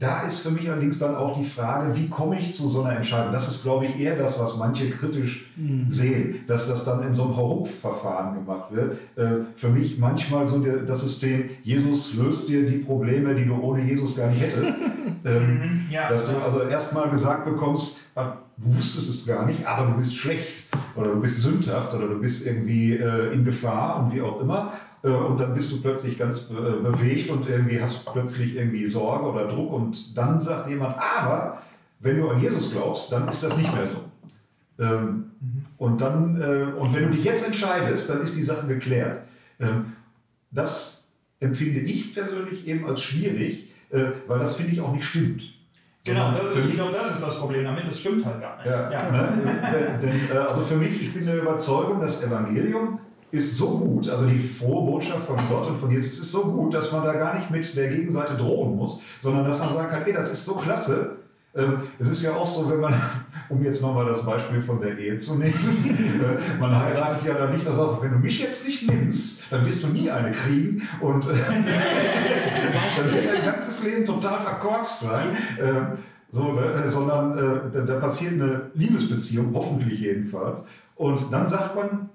da 0.00 0.22
ist 0.22 0.40
für 0.40 0.50
mich 0.50 0.68
allerdings 0.68 0.98
dann 0.98 1.14
auch 1.14 1.38
die 1.38 1.44
Frage, 1.44 1.94
wie 1.94 2.08
komme 2.08 2.40
ich 2.40 2.54
zu 2.54 2.70
so 2.70 2.82
einer 2.82 2.96
Entscheidung? 2.96 3.34
Das 3.34 3.48
ist, 3.48 3.62
glaube 3.62 3.84
ich, 3.84 4.00
eher 4.00 4.16
das, 4.16 4.40
was 4.40 4.56
manche 4.56 4.88
kritisch 4.88 5.52
mhm. 5.56 5.90
sehen, 5.90 6.36
dass 6.46 6.68
das 6.68 6.86
dann 6.86 7.02
in 7.02 7.12
so 7.12 7.24
einem 7.24 7.36
Hauruck-Verfahren 7.36 8.34
gemacht 8.34 8.72
wird. 8.72 8.96
Äh, 9.16 9.44
für 9.54 9.68
mich 9.68 9.98
manchmal 9.98 10.48
so 10.48 10.58
der, 10.58 10.78
das 10.78 11.02
System, 11.02 11.50
Jesus 11.62 12.16
löst 12.16 12.48
dir 12.48 12.66
die 12.66 12.78
Probleme, 12.78 13.34
die 13.34 13.44
du 13.44 13.60
ohne 13.60 13.84
Jesus 13.84 14.16
gar 14.16 14.28
nicht 14.30 14.40
hättest. 14.40 14.72
ähm, 15.26 15.42
mhm. 15.42 15.80
ja. 15.90 16.08
Dass 16.08 16.30
du 16.30 16.38
also 16.38 16.62
erstmal 16.62 17.10
gesagt 17.10 17.44
bekommst, 17.44 17.98
ah, 18.14 18.38
du 18.56 18.78
wusstest 18.78 19.10
es 19.10 19.26
gar 19.26 19.44
nicht, 19.44 19.66
aber 19.66 19.90
du 19.90 19.98
bist 19.98 20.16
schlecht 20.16 20.66
oder 20.96 21.12
du 21.12 21.20
bist 21.20 21.42
sündhaft 21.42 21.92
oder 21.92 22.08
du 22.08 22.18
bist 22.18 22.46
irgendwie 22.46 22.94
äh, 22.94 23.34
in 23.34 23.44
Gefahr 23.44 24.02
und 24.02 24.14
wie 24.14 24.22
auch 24.22 24.40
immer. 24.40 24.72
Äh, 25.02 25.08
und 25.08 25.38
dann 25.38 25.54
bist 25.54 25.72
du 25.72 25.80
plötzlich 25.80 26.18
ganz 26.18 26.50
äh, 26.50 26.54
bewegt 26.54 27.30
und 27.30 27.48
irgendwie 27.48 27.80
hast 27.80 28.12
plötzlich 28.12 28.56
irgendwie 28.56 28.86
Sorge 28.86 29.26
oder 29.26 29.48
Druck 29.48 29.72
und 29.72 30.16
dann 30.16 30.38
sagt 30.38 30.68
jemand, 30.68 30.96
aber 30.98 31.62
wenn 32.00 32.18
du 32.18 32.28
an 32.28 32.40
Jesus 32.40 32.72
glaubst, 32.72 33.10
dann 33.12 33.28
ist 33.28 33.42
das 33.42 33.56
nicht 33.56 33.74
mehr 33.74 33.86
so. 33.86 33.98
Ähm, 34.78 35.30
mhm. 35.40 35.64
Und 35.78 36.00
dann, 36.00 36.40
äh, 36.40 36.72
und 36.78 36.94
wenn 36.94 37.04
du 37.04 37.10
dich 37.10 37.24
jetzt 37.24 37.46
entscheidest, 37.46 38.10
dann 38.10 38.20
ist 38.20 38.36
die 38.36 38.42
Sache 38.42 38.66
geklärt. 38.66 39.22
Ähm, 39.58 39.92
das 40.50 41.08
empfinde 41.38 41.80
ich 41.80 42.14
persönlich 42.14 42.66
eben 42.66 42.86
als 42.86 43.02
schwierig, 43.02 43.68
weil 43.90 44.38
das 44.38 44.56
finde 44.56 44.72
ich 44.72 44.80
auch 44.80 44.92
nicht 44.92 45.04
stimmt. 45.04 45.42
Genau, 46.04 46.32
das 46.32 46.54
ist, 46.54 46.66
ich 46.66 46.74
glaube, 46.74 46.92
das 46.92 47.14
ist 47.14 47.22
das 47.22 47.38
Problem 47.38 47.64
damit, 47.64 47.86
das 47.86 47.98
stimmt 47.98 48.26
halt 48.26 48.40
gar 48.40 48.56
nicht. 48.56 48.66
Ja, 48.66 48.90
ja. 48.90 49.10
Ne? 49.10 50.46
Also 50.46 50.60
für 50.62 50.76
mich, 50.76 51.00
ich 51.00 51.14
bin 51.14 51.24
der 51.24 51.40
Überzeugung, 51.40 52.00
das 52.00 52.22
Evangelium 52.22 53.00
ist 53.30 53.56
so 53.56 53.78
gut, 53.78 54.08
also 54.08 54.26
die 54.26 54.38
frohe 54.38 54.90
Botschaft 54.90 55.26
von 55.26 55.36
Gott 55.48 55.68
und 55.68 55.76
von 55.76 55.90
Jesus 55.90 56.18
ist 56.18 56.32
so 56.32 56.42
gut, 56.42 56.74
dass 56.74 56.92
man 56.92 57.04
da 57.04 57.12
gar 57.12 57.36
nicht 57.36 57.50
mit 57.50 57.76
der 57.76 57.88
Gegenseite 57.88 58.36
drohen 58.36 58.76
muss, 58.76 59.02
sondern 59.20 59.44
dass 59.44 59.58
man 59.58 59.72
sagen 59.72 59.90
kann, 59.90 60.02
ey, 60.02 60.12
das 60.12 60.30
ist 60.32 60.44
so 60.44 60.54
klasse, 60.54 61.16
Ähm, 61.52 61.78
es 61.98 62.06
ist 62.06 62.22
ja 62.22 62.32
auch 62.34 62.46
so, 62.46 62.70
wenn 62.70 62.78
man, 62.78 62.94
um 63.48 63.60
jetzt 63.64 63.82
nochmal 63.82 64.06
das 64.06 64.24
Beispiel 64.24 64.62
von 64.62 64.80
der 64.80 64.96
Ehe 64.96 65.16
zu 65.16 65.34
nehmen, 65.34 65.52
äh, 66.22 66.60
man 66.60 66.78
heiratet 66.78 67.26
ja 67.26 67.34
dann 67.34 67.52
nicht, 67.52 67.66
dass 67.66 67.76
sagt, 67.76 68.02
wenn 68.02 68.12
du 68.12 68.18
mich 68.18 68.38
jetzt 68.40 68.68
nicht 68.68 68.88
nimmst, 68.88 69.42
dann 69.50 69.66
wirst 69.66 69.82
du 69.82 69.88
nie 69.88 70.08
eine 70.08 70.30
kriegen 70.30 70.80
und 71.00 71.26
dann 71.28 71.64
wird 73.12 73.34
dein 73.34 73.44
ganzes 73.44 73.84
Leben 73.84 74.04
total 74.04 74.38
verkorkst 74.38 75.00
sein. 75.00 75.36
Ähm, 75.60 75.86
so, 76.30 76.52
ne? 76.52 76.82
sondern 76.86 77.36
äh, 77.36 77.84
da, 77.84 77.98
passiert 77.98 78.34
eine 78.34 78.70
Liebesbeziehung, 78.74 79.52
hoffentlich 79.52 79.98
jedenfalls. 80.00 80.64
Und 80.94 81.32
dann 81.32 81.46
sagt 81.46 81.74
man, 81.74 82.10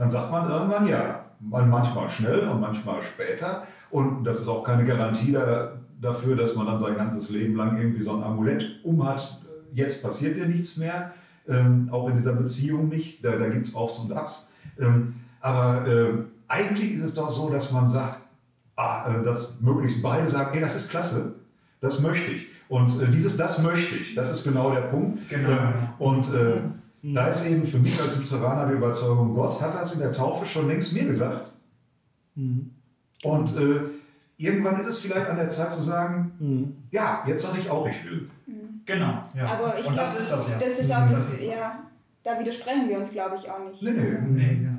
dann 0.00 0.08
sagt 0.08 0.30
man 0.30 0.48
irgendwann 0.48 0.86
ja. 0.86 1.26
Manchmal 1.40 2.08
schnell 2.08 2.48
und 2.48 2.60
manchmal 2.60 3.02
später. 3.02 3.64
Und 3.90 4.24
das 4.24 4.40
ist 4.40 4.48
auch 4.48 4.64
keine 4.64 4.84
Garantie 4.84 5.32
da, 5.32 5.72
dafür, 6.00 6.36
dass 6.36 6.54
man 6.56 6.66
dann 6.66 6.78
sein 6.78 6.96
ganzes 6.96 7.30
Leben 7.30 7.54
lang 7.54 7.78
irgendwie 7.78 8.00
so 8.00 8.14
ein 8.16 8.22
Amulett 8.22 8.64
umhat. 8.82 9.40
Jetzt 9.72 10.02
passiert 10.02 10.38
ja 10.38 10.46
nichts 10.46 10.78
mehr, 10.78 11.12
ähm, 11.46 11.88
auch 11.90 12.08
in 12.08 12.16
dieser 12.16 12.32
Beziehung 12.32 12.88
nicht. 12.88 13.22
Da, 13.24 13.36
da 13.36 13.48
gibt 13.48 13.66
es 13.66 13.74
Aufs 13.74 13.98
und 13.98 14.12
Abs. 14.12 14.48
Ähm, 14.78 15.16
aber 15.40 15.86
äh, 15.86 16.12
eigentlich 16.48 16.92
ist 16.92 17.02
es 17.02 17.14
doch 17.14 17.28
so, 17.28 17.50
dass 17.50 17.70
man 17.72 17.86
sagt, 17.86 18.20
ah, 18.76 19.06
äh, 19.06 19.22
dass 19.22 19.60
möglichst 19.60 20.02
beide 20.02 20.26
sagen, 20.26 20.50
ey, 20.54 20.60
das 20.60 20.76
ist 20.76 20.90
klasse, 20.90 21.34
das 21.80 22.00
möchte 22.00 22.30
ich. 22.30 22.46
Und 22.70 23.02
äh, 23.02 23.10
dieses 23.10 23.36
Das 23.36 23.62
möchte 23.62 23.96
ich, 23.96 24.14
das 24.14 24.32
ist 24.32 24.44
genau 24.44 24.70
der 24.70 24.82
Punkt. 24.82 25.28
Genau. 25.28 25.50
Ähm, 25.50 25.72
und 25.98 26.32
äh, 26.32 26.54
mhm. 26.54 26.79
Da 27.02 27.28
ist 27.28 27.46
eben 27.46 27.64
für 27.64 27.78
mich 27.78 28.00
als 28.00 28.18
Lutheraner 28.18 28.66
die 28.66 28.74
Überzeugung, 28.74 29.34
Gott 29.34 29.60
hat 29.60 29.74
das 29.74 29.94
in 29.94 30.00
der 30.00 30.12
Taufe 30.12 30.44
schon 30.44 30.68
längst 30.68 30.92
mir 30.92 31.04
gesagt. 31.04 31.50
Mhm. 32.34 32.70
Und 33.22 33.56
äh, 33.56 33.80
irgendwann 34.36 34.78
ist 34.78 34.86
es 34.86 34.98
vielleicht 34.98 35.26
an 35.26 35.36
der 35.36 35.48
Zeit 35.48 35.72
zu 35.72 35.80
sagen, 35.80 36.32
mhm. 36.38 36.76
ja, 36.90 37.24
jetzt 37.26 37.44
sage 37.44 37.60
ich 37.60 37.70
auch, 37.70 37.86
ich 37.86 38.04
will. 38.04 38.28
Mhm. 38.46 38.80
Genau. 38.84 39.22
Ja. 39.34 39.46
Aber 39.46 39.78
ich 39.78 39.84
glaube, 39.84 39.96
das 39.96 40.18
ist 40.18 40.32
das 40.32 40.50
ja. 40.50 40.58
Das 40.58 40.78
ist 40.78 40.92
auch 40.92 41.08
das, 41.08 41.40
ja, 41.40 41.84
da 42.22 42.38
widersprechen 42.38 42.88
wir 42.88 42.98
uns, 42.98 43.10
glaube 43.10 43.36
ich, 43.36 43.50
auch 43.50 43.70
nicht. 43.70 43.82
Nee, 43.82 43.92
nee. 43.92 44.18
nee 44.28 44.64
ja. 44.64 44.78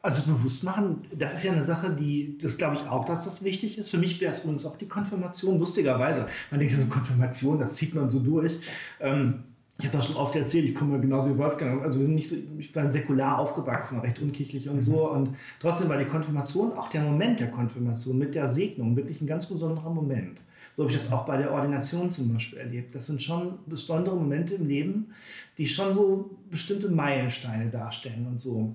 Also 0.00 0.30
bewusst 0.30 0.62
machen, 0.64 1.06
das 1.12 1.34
ist 1.34 1.44
ja 1.44 1.52
eine 1.52 1.62
Sache, 1.62 1.90
die, 1.90 2.38
das 2.40 2.56
glaube 2.56 2.76
ich 2.76 2.82
auch, 2.82 3.04
dass 3.04 3.24
das 3.24 3.42
wichtig 3.42 3.78
ist. 3.78 3.90
Für 3.90 3.98
mich 3.98 4.20
wäre 4.20 4.30
es 4.30 4.44
übrigens 4.44 4.64
auch 4.64 4.76
die 4.76 4.86
Konfirmation, 4.86 5.58
lustigerweise. 5.58 6.28
Man 6.50 6.60
denkt 6.60 6.74
so, 6.74 6.86
Konfirmation, 6.86 7.58
das 7.58 7.74
zieht 7.74 7.94
man 7.94 8.08
so 8.08 8.20
durch. 8.20 8.58
Ähm, 9.00 9.42
ich 9.80 9.86
habe 9.86 9.96
das 9.96 10.06
schon 10.06 10.16
oft 10.16 10.34
erzählt, 10.34 10.64
ich 10.64 10.74
komme 10.74 11.00
genauso 11.00 11.30
wie 11.30 11.38
Wolfgang. 11.38 11.82
Also 11.82 12.00
wir 12.00 12.06
sind 12.06 12.16
nicht 12.16 12.28
so, 12.28 12.36
ich 12.58 12.74
war 12.74 12.90
säkular 12.90 13.38
aufgewachsen, 13.38 14.00
recht 14.00 14.18
unkirchlich 14.20 14.68
und 14.68 14.82
so. 14.82 15.08
Und 15.08 15.36
trotzdem 15.60 15.88
war 15.88 15.96
die 15.96 16.04
Konfirmation, 16.04 16.72
auch 16.72 16.88
der 16.88 17.02
Moment 17.02 17.38
der 17.38 17.52
Konfirmation 17.52 18.18
mit 18.18 18.34
der 18.34 18.48
Segnung, 18.48 18.96
wirklich 18.96 19.20
ein 19.20 19.28
ganz 19.28 19.46
besonderer 19.46 19.90
Moment. 19.90 20.40
So 20.74 20.82
habe 20.82 20.92
ich 20.92 20.98
das 20.98 21.12
auch 21.12 21.24
bei 21.24 21.36
der 21.36 21.52
Ordination 21.52 22.10
zum 22.10 22.32
Beispiel 22.32 22.58
erlebt. 22.58 22.92
Das 22.94 23.06
sind 23.06 23.22
schon 23.22 23.60
besondere 23.66 24.16
Momente 24.16 24.54
im 24.54 24.66
Leben, 24.66 25.12
die 25.58 25.68
schon 25.68 25.94
so 25.94 26.30
bestimmte 26.50 26.88
Meilensteine 26.88 27.70
darstellen 27.70 28.26
und 28.28 28.40
so. 28.40 28.74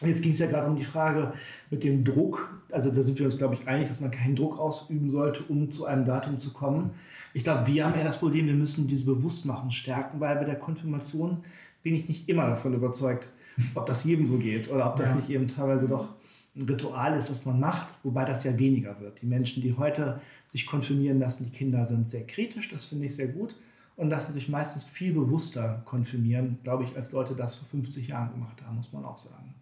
Jetzt 0.00 0.22
ging 0.22 0.32
es 0.32 0.38
ja 0.38 0.46
gerade 0.46 0.66
um 0.66 0.76
die 0.76 0.84
Frage 0.84 1.32
mit 1.70 1.84
dem 1.84 2.02
Druck. 2.02 2.60
Also 2.72 2.90
da 2.90 3.02
sind 3.02 3.18
wir 3.18 3.26
uns, 3.26 3.36
glaube 3.38 3.54
ich, 3.54 3.68
einig, 3.68 3.86
dass 3.86 4.00
man 4.00 4.10
keinen 4.10 4.34
Druck 4.34 4.58
ausüben 4.58 5.10
sollte, 5.10 5.42
um 5.48 5.70
zu 5.70 5.84
einem 5.84 6.04
Datum 6.04 6.40
zu 6.40 6.52
kommen. 6.52 6.90
Ich 7.32 7.44
glaube, 7.44 7.66
wir 7.66 7.84
haben 7.84 7.94
eher 7.94 8.04
das 8.04 8.18
Problem, 8.18 8.46
wir 8.46 8.54
müssen 8.54 8.88
diese 8.88 9.06
Bewusstmachung 9.06 9.70
stärken, 9.70 10.20
weil 10.20 10.36
bei 10.36 10.44
der 10.44 10.58
Konfirmation 10.58 11.44
bin 11.82 11.94
ich 11.94 12.08
nicht 12.08 12.28
immer 12.28 12.48
davon 12.48 12.74
überzeugt, 12.74 13.28
ob 13.74 13.86
das 13.86 14.04
jedem 14.04 14.26
so 14.26 14.38
geht 14.38 14.70
oder 14.70 14.88
ob 14.90 14.96
das 14.96 15.10
ja. 15.10 15.16
nicht 15.16 15.30
eben 15.30 15.48
teilweise 15.48 15.88
doch 15.88 16.08
ein 16.56 16.62
Ritual 16.62 17.16
ist, 17.16 17.30
das 17.30 17.46
man 17.46 17.60
macht, 17.60 17.94
wobei 18.02 18.24
das 18.24 18.44
ja 18.44 18.58
weniger 18.58 19.00
wird. 19.00 19.22
Die 19.22 19.26
Menschen, 19.26 19.62
die 19.62 19.76
heute 19.76 20.20
sich 20.50 20.66
konfirmieren 20.66 21.20
lassen, 21.20 21.44
die 21.44 21.56
Kinder 21.56 21.86
sind 21.86 22.10
sehr 22.10 22.26
kritisch, 22.26 22.68
das 22.70 22.84
finde 22.84 23.06
ich 23.06 23.14
sehr 23.14 23.28
gut 23.28 23.54
und 23.96 24.10
lassen 24.10 24.32
sich 24.32 24.48
meistens 24.48 24.84
viel 24.84 25.12
bewusster 25.12 25.82
konfirmieren, 25.84 26.58
glaube 26.62 26.84
ich, 26.84 26.96
als 26.96 27.12
Leute 27.12 27.34
das 27.34 27.54
vor 27.54 27.68
50 27.68 28.08
Jahren 28.08 28.32
gemacht 28.32 28.62
haben, 28.64 28.76
muss 28.76 28.92
man 28.92 29.04
auch 29.04 29.18
sagen. 29.18 29.54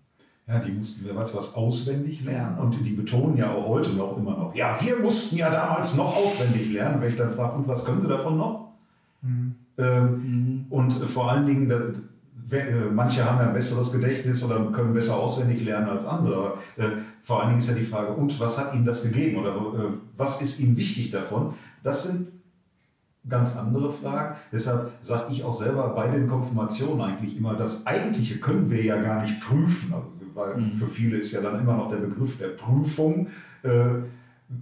Ja, 0.49 0.61
die 0.61 0.73
mussten, 0.73 1.05
wer 1.07 1.15
weiß 1.15 1.37
was, 1.37 1.55
auswendig 1.55 2.25
lernen. 2.25 2.59
Und 2.59 2.83
die 2.83 2.95
betonen 2.95 3.37
ja 3.37 3.53
auch 3.53 3.69
heute 3.69 3.91
noch 3.91 4.17
immer 4.17 4.31
noch, 4.31 4.55
ja, 4.55 4.75
wir 4.81 4.99
mussten 4.99 5.37
ja 5.37 5.51
damals 5.51 5.95
noch 5.95 6.17
auswendig 6.17 6.73
lernen. 6.73 7.03
Wenn 7.03 7.11
ich 7.11 7.17
dann 7.17 7.35
frage, 7.35 7.59
und 7.59 7.69
was 7.69 7.85
könnte 7.85 8.07
davon 8.07 8.39
noch? 8.39 8.69
Mhm. 9.21 9.55
Ähm, 9.77 10.07
mhm. 10.07 10.67
Und 10.71 10.93
vor 10.93 11.31
allen 11.31 11.47
Dingen, 11.47 11.71
äh, 12.51 12.71
manche 12.91 13.25
haben 13.25 13.39
ja 13.41 13.49
ein 13.49 13.53
besseres 13.53 13.93
Gedächtnis 13.93 14.43
oder 14.43 14.73
können 14.73 14.95
besser 14.95 15.19
auswendig 15.19 15.63
lernen 15.63 15.91
als 15.91 16.07
andere. 16.07 16.55
Äh, 16.79 16.85
vor 17.23 17.41
allen 17.41 17.49
Dingen 17.49 17.59
ist 17.59 17.69
ja 17.69 17.75
die 17.75 17.83
Frage, 17.83 18.13
und 18.13 18.41
was 18.41 18.59
hat 18.59 18.75
ihnen 18.75 18.87
das 18.87 19.03
gegeben 19.03 19.37
oder 19.37 19.51
äh, 19.51 19.93
was 20.17 20.41
ist 20.41 20.61
ihnen 20.61 20.79
wichtig 20.79 21.11
davon? 21.11 21.55
Das 21.83 22.05
sind 22.05 22.29
ganz 23.29 23.55
andere 23.57 23.93
Fragen. 23.93 24.37
Deshalb 24.51 24.93
sage 25.03 25.31
ich 25.31 25.45
auch 25.45 25.53
selber 25.53 25.89
bei 25.91 26.09
den 26.09 26.27
Konfirmationen 26.27 27.03
eigentlich 27.03 27.37
immer, 27.37 27.55
das 27.55 27.87
Eigentliche 27.87 28.39
können 28.39 28.71
wir 28.71 28.83
ja 28.83 28.97
gar 28.97 29.21
nicht 29.21 29.41
prüfen. 29.41 29.93
Also 29.93 30.18
weil 30.39 30.57
mhm. 30.57 30.73
für 30.73 30.89
viele 30.89 31.19
ist 31.19 31.33
ja 31.33 31.43
dann 31.43 31.61
immer 31.61 31.77
noch 31.77 31.91
der 31.91 31.99
Begriff 31.99 32.39
der 32.39 32.49
Prüfung 32.49 33.29
äh, 33.63 33.85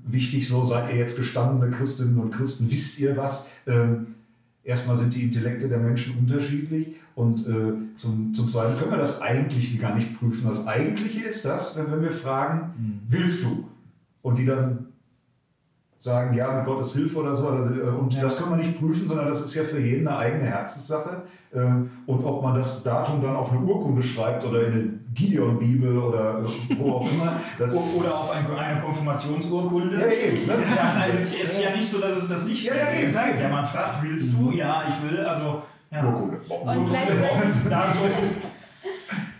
wichtig. 0.06 0.48
So 0.48 0.64
seid 0.64 0.90
ihr 0.90 0.96
jetzt 0.96 1.16
gestandene 1.16 1.70
Christinnen 1.70 2.18
und 2.18 2.32
Christen, 2.32 2.70
wisst 2.70 2.98
ihr 2.98 3.16
was? 3.16 3.50
Ähm, 3.66 4.14
erstmal 4.64 4.96
sind 4.96 5.14
die 5.14 5.22
Intellekte 5.22 5.68
der 5.68 5.78
Menschen 5.78 6.16
unterschiedlich 6.18 6.96
und 7.14 7.46
äh, 7.46 7.96
zum, 7.96 8.34
zum 8.34 8.48
Zweiten 8.48 8.78
können 8.78 8.90
wir 8.90 8.98
das 8.98 9.22
Eigentliche 9.22 9.78
gar 9.78 9.94
nicht 9.94 10.18
prüfen. 10.18 10.48
Das 10.48 10.66
Eigentliche 10.66 11.24
ist 11.24 11.44
das, 11.44 11.78
wenn, 11.78 11.90
wenn 11.92 12.02
wir 12.02 12.12
fragen, 12.12 12.72
mhm. 12.76 13.00
willst 13.08 13.44
du? 13.44 13.68
Und 14.22 14.36
die 14.36 14.44
dann 14.44 14.86
sagen, 16.00 16.34
ja, 16.34 16.52
mit 16.52 16.66
Gottes 16.66 16.94
Hilfe 16.94 17.18
oder 17.18 17.34
so. 17.34 17.48
Äh, 17.48 17.88
und 17.88 18.12
ja. 18.14 18.22
das 18.22 18.38
können 18.38 18.50
wir 18.50 18.56
nicht 18.56 18.78
prüfen, 18.78 19.06
sondern 19.06 19.26
das 19.26 19.44
ist 19.44 19.54
ja 19.54 19.62
für 19.62 19.80
jeden 19.80 20.06
eine 20.08 20.16
eigene 20.16 20.44
Herzenssache. 20.44 21.22
Ähm, 21.54 21.90
und 22.06 22.24
ob 22.24 22.42
man 22.42 22.54
das 22.54 22.82
Datum 22.82 23.22
dann 23.22 23.36
auf 23.36 23.52
eine 23.52 23.60
Urkunde 23.60 24.02
schreibt 24.02 24.44
oder 24.44 24.66
in 24.66 24.72
eine 24.72 24.90
Gideon-Bibel 25.14 25.98
oder 25.98 26.42
wo 26.78 26.92
auch 26.92 27.10
immer. 27.10 27.40
oder 27.96 28.14
auf 28.14 28.30
eine 28.30 28.80
Konfirmationsurkunde. 28.80 30.00
Ja, 30.00 30.06
eben. 30.06 30.46
Ne? 30.46 30.54
Ja, 30.76 31.02
also 31.02 31.18
es 31.18 31.34
ist 31.34 31.62
ja 31.62 31.70
nicht 31.70 31.88
so, 31.88 32.00
dass 32.00 32.16
es 32.16 32.28
das 32.28 32.46
nicht 32.46 32.64
ja, 32.64 32.74
ja, 32.74 32.92
eben. 33.00 33.10
sagt. 33.10 33.40
Ja, 33.40 33.48
man 33.48 33.64
fragt, 33.64 34.02
willst 34.02 34.36
du? 34.38 34.50
Ja, 34.50 34.84
ich 34.88 35.10
will. 35.10 35.24
Also, 35.24 35.62
ja. 35.90 36.04
Urkunde. 36.04 36.38
Und 36.48 36.88
gleichzeitig, 36.88 37.22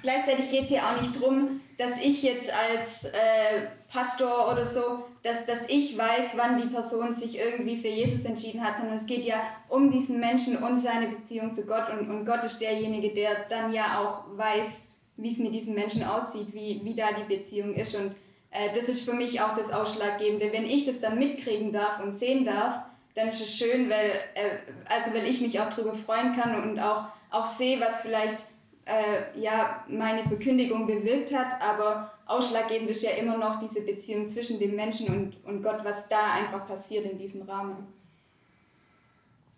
gleichzeitig 0.07 0.51
geht 0.51 0.64
es 0.66 0.71
ja 0.71 0.88
auch 0.88 1.01
nicht 1.01 1.16
darum, 1.16 1.61
dass 1.79 1.99
ich 1.99 2.23
jetzt 2.23 2.49
als 2.53 3.07
äh, 3.07 3.66
Pastor 3.92 4.53
oder 4.53 4.64
so, 4.64 5.05
dass, 5.25 5.45
dass 5.47 5.69
ich 5.69 5.99
weiß, 5.99 6.37
wann 6.37 6.57
die 6.57 6.69
Person 6.69 7.12
sich 7.12 7.37
irgendwie 7.37 7.77
für 7.77 7.88
Jesus 7.88 8.25
entschieden 8.25 8.62
hat, 8.62 8.79
sondern 8.79 8.97
es 8.97 9.07
geht 9.07 9.25
ja 9.25 9.40
um 9.69 9.90
diesen 9.90 10.21
Menschen 10.21 10.59
und 10.59 10.79
seine 10.79 11.09
Beziehung 11.09 11.53
zu 11.53 11.66
Gott 11.66 11.90
und, 11.90 12.09
und 12.09 12.25
Gott 12.25 12.45
ist 12.45 12.61
derjenige, 12.61 13.12
der 13.12 13.47
dann 13.49 13.73
ja 13.73 14.01
auch 14.01 14.38
weiß, 14.38 14.95
wie 15.16 15.29
es 15.29 15.38
mit 15.38 15.53
diesen 15.53 15.75
Menschen 15.75 16.05
aussieht, 16.05 16.55
wie, 16.55 16.81
wie 16.85 16.95
da 16.95 17.09
die 17.12 17.25
Beziehung 17.25 17.75
ist 17.75 17.97
und 17.97 18.14
äh, 18.53 18.73
das 18.73 18.88
ist 18.88 19.05
für 19.05 19.14
mich 19.14 19.40
auch 19.40 19.55
das 19.55 19.73
Ausschlaggebende. 19.73 20.53
Wenn 20.53 20.66
ich 20.66 20.85
das 20.85 21.01
dann 21.01 21.19
mitkriegen 21.19 21.73
darf 21.73 22.01
und 22.01 22.12
sehen 22.12 22.45
darf, 22.45 22.83
dann 23.14 23.27
ist 23.29 23.40
es 23.40 23.57
schön, 23.57 23.90
weil, 23.90 24.12
äh, 24.35 24.59
also 24.88 25.12
weil 25.12 25.27
ich 25.27 25.40
mich 25.40 25.59
auch 25.59 25.71
darüber 25.71 25.95
freuen 25.95 26.37
kann 26.37 26.62
und 26.62 26.79
auch, 26.79 27.07
auch 27.31 27.47
sehe, 27.47 27.81
was 27.81 28.03
vielleicht 28.03 28.45
äh, 28.87 29.38
ja, 29.38 29.85
meine 29.88 30.25
Verkündigung 30.25 30.87
bewirkt 30.87 31.35
hat, 31.35 31.61
aber 31.61 32.12
ausschlaggebend 32.27 32.88
ist 32.88 33.03
ja 33.03 33.11
immer 33.11 33.37
noch 33.37 33.59
diese 33.59 33.83
Beziehung 33.83 34.29
zwischen 34.29 34.59
dem 34.61 34.77
Menschen 34.77 35.09
und, 35.09 35.44
und 35.44 35.62
Gott, 35.62 35.81
was 35.83 36.09
da 36.09 36.33
einfach 36.35 36.66
passiert 36.66 37.05
in 37.05 37.18
diesem 37.18 37.42
Rahmen. 37.42 37.77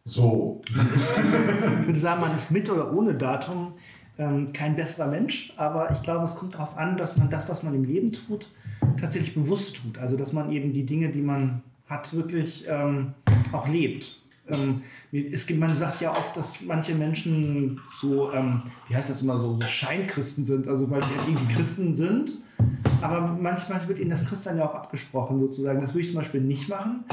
So. 0.06 0.62
ich 0.66 1.86
würde 1.86 1.98
sagen, 1.98 2.22
man 2.22 2.34
ist 2.34 2.50
mit 2.50 2.70
oder 2.70 2.90
ohne 2.94 3.14
Datum 3.14 3.74
ähm, 4.16 4.52
kein 4.54 4.74
besserer 4.74 5.08
Mensch, 5.08 5.52
aber 5.58 5.90
ich 5.90 6.02
glaube, 6.02 6.24
es 6.24 6.34
kommt 6.34 6.54
darauf 6.54 6.78
an, 6.78 6.96
dass 6.96 7.18
man 7.18 7.28
das, 7.28 7.50
was 7.50 7.62
man 7.62 7.74
im 7.74 7.84
Leben 7.84 8.12
tut, 8.12 8.50
tatsächlich 8.98 9.34
bewusst 9.34 9.76
tut. 9.76 9.98
Also, 9.98 10.16
dass 10.16 10.32
man 10.32 10.50
eben 10.50 10.72
die 10.72 10.86
Dinge, 10.86 11.10
die 11.10 11.20
man 11.20 11.62
hat, 11.86 12.14
wirklich 12.14 12.64
ähm, 12.66 13.12
auch 13.52 13.68
lebt 13.68 14.22
ähm, 14.50 14.82
es 15.12 15.46
gibt, 15.46 15.61
man 15.61 15.76
sagt 15.76 16.00
ja 16.00 16.11
oft, 16.11 16.37
dass 16.37 16.62
manche 16.62 16.94
Menschen 16.94 17.80
so, 18.00 18.32
ähm, 18.32 18.62
wie 18.88 18.96
heißt 18.96 19.11
das 19.11 19.22
immer 19.22 19.38
so, 19.38 19.54
so 19.54 19.66
Scheinchristen 19.66 20.44
sind, 20.44 20.68
also 20.68 20.90
weil 20.90 21.00
die 21.00 21.30
irgendwie 21.30 21.54
Christen 21.54 21.94
sind, 21.94 22.32
aber 23.02 23.20
manchmal 23.40 23.87
wird 23.88 23.98
ihnen 23.98 24.11
das 24.11 24.26
Christsein 24.26 24.58
ja 24.58 24.68
auch 24.68 24.74
abgesprochen 24.74 25.38
sozusagen. 25.38 25.80
Das 25.80 25.94
würde 25.94 26.02
ich 26.02 26.08
zum 26.08 26.16
Beispiel 26.16 26.40
nicht 26.40 26.68
machen. 26.68 27.04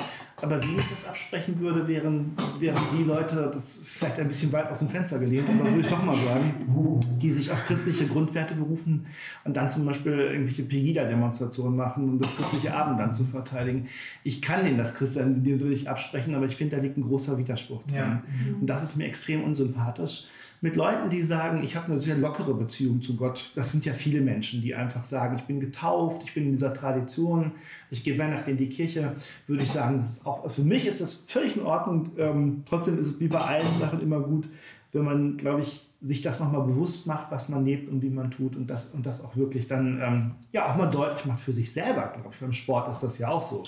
Aber 0.42 0.62
wie 0.64 0.76
ich 0.76 0.90
das 0.90 1.08
absprechen 1.08 1.60
würde, 1.60 1.88
wären, 1.88 2.34
wären 2.60 2.78
die 2.98 3.04
Leute, 3.04 3.50
das 3.54 3.78
ist 3.78 3.98
vielleicht 3.98 4.20
ein 4.20 4.28
bisschen 4.28 4.52
weit 4.52 4.70
aus 4.70 4.80
dem 4.80 4.90
Fenster 4.90 5.18
gelehnt, 5.18 5.48
aber 5.48 5.70
würde 5.70 5.80
ich 5.80 5.88
doch 5.88 6.04
mal 6.04 6.18
sagen, 6.18 7.18
die 7.22 7.30
sich 7.30 7.52
auf 7.52 7.66
christliche 7.66 8.06
Grundwerte 8.06 8.54
berufen 8.54 9.06
und 9.46 9.56
dann 9.56 9.70
zum 9.70 9.86
Beispiel 9.86 10.12
irgendwelche 10.12 10.64
Pegida-Demonstrationen 10.64 11.78
machen, 11.78 12.04
um 12.04 12.20
das 12.20 12.36
christliche 12.36 12.76
Abendland 12.76 13.16
zu 13.16 13.24
verteidigen. 13.24 13.88
Ich 14.24 14.42
kann 14.42 14.66
denen 14.66 14.78
das 14.78 14.94
Christsein 14.96 15.36
in 15.36 15.44
dem 15.46 15.56
Sinne 15.56 15.70
nicht 15.72 15.88
absprechen, 15.88 16.36
aber 16.36 16.46
ich 16.46 16.58
finde, 16.58 16.76
da 16.76 16.82
liegt 16.82 16.98
ein 16.98 17.04
großer 17.04 17.38
Widerspruch 17.38 17.84
drin. 17.84 17.96
Ja. 17.96 18.24
Und 18.60 18.68
das 18.68 18.84
ist 18.84 18.98
mir 18.98 19.06
extrem 19.06 19.42
unsympathisch 19.42 20.26
mit 20.62 20.76
Leuten, 20.76 21.10
die 21.10 21.22
sagen, 21.22 21.64
ich 21.64 21.76
habe 21.76 21.92
eine 21.92 22.02
sehr 22.02 22.18
lockere 22.18 22.54
Beziehung 22.54 23.02
zu 23.02 23.16
Gott. 23.16 23.52
Das 23.56 23.72
sind 23.72 23.86
ja 23.86 23.94
viele 23.94 24.22
Menschen, 24.22 24.62
die 24.62 24.74
einfach 24.74 25.04
sagen, 25.04 25.38
ich 25.38 25.44
bin 25.44 25.60
getauft, 25.60 26.24
ich 26.26 26.34
bin 26.34 26.46
in 26.46 26.52
dieser 26.54 26.74
Tradition, 26.74 27.52
ich 27.92 28.04
gehe 28.04 28.18
Weihnachten 28.18 28.52
in 28.52 28.58
die 28.58 28.70
Kirche, 28.70 29.16
würde 29.48 29.64
ich 29.64 29.72
sagen, 29.72 30.00
das 30.00 30.14
ist 30.14 30.26
auch, 30.26 30.50
für 30.50 30.64
mich 30.64 30.86
ist 30.86 31.02
das 31.02 31.24
völlig 31.28 31.58
in 31.58 31.64
Ordnung. 31.64 32.12
Ähm, 32.18 32.64
trotzdem 32.68 33.00
ist 33.00 33.08
es 33.08 33.20
wie 33.20 33.28
bei 33.28 33.40
allen 33.40 33.80
Sachen 33.80 34.02
immer 34.02 34.20
gut, 34.20 34.50
wenn 34.92 35.04
man, 35.04 35.38
glaube 35.38 35.62
ich, 35.62 35.90
sich 36.02 36.22
das 36.22 36.40
nochmal 36.40 36.62
bewusst 36.62 37.08
macht, 37.08 37.32
was 37.32 37.50
man 37.50 37.66
lebt 37.66 37.90
und 37.90 38.02
wie 38.02 38.10
man 38.10 38.32
tut 38.32 38.56
und 38.56 38.68
das, 38.68 38.86
und 38.94 39.06
das 39.06 39.24
auch 39.24 39.36
wirklich 39.36 39.68
dann 39.68 40.00
ähm, 40.02 40.32
ja 40.52 40.72
auch 40.72 40.76
mal 40.76 40.90
deutlich 40.90 41.26
macht 41.26 41.40
für 41.40 41.54
sich 41.54 41.72
selber, 41.74 42.12
glaube 42.14 42.30
ich. 42.32 42.40
Beim 42.40 42.54
Sport 42.54 42.90
ist 42.92 43.02
das 43.02 43.18
ja 43.18 43.30
auch 43.30 43.42
so. 43.42 43.64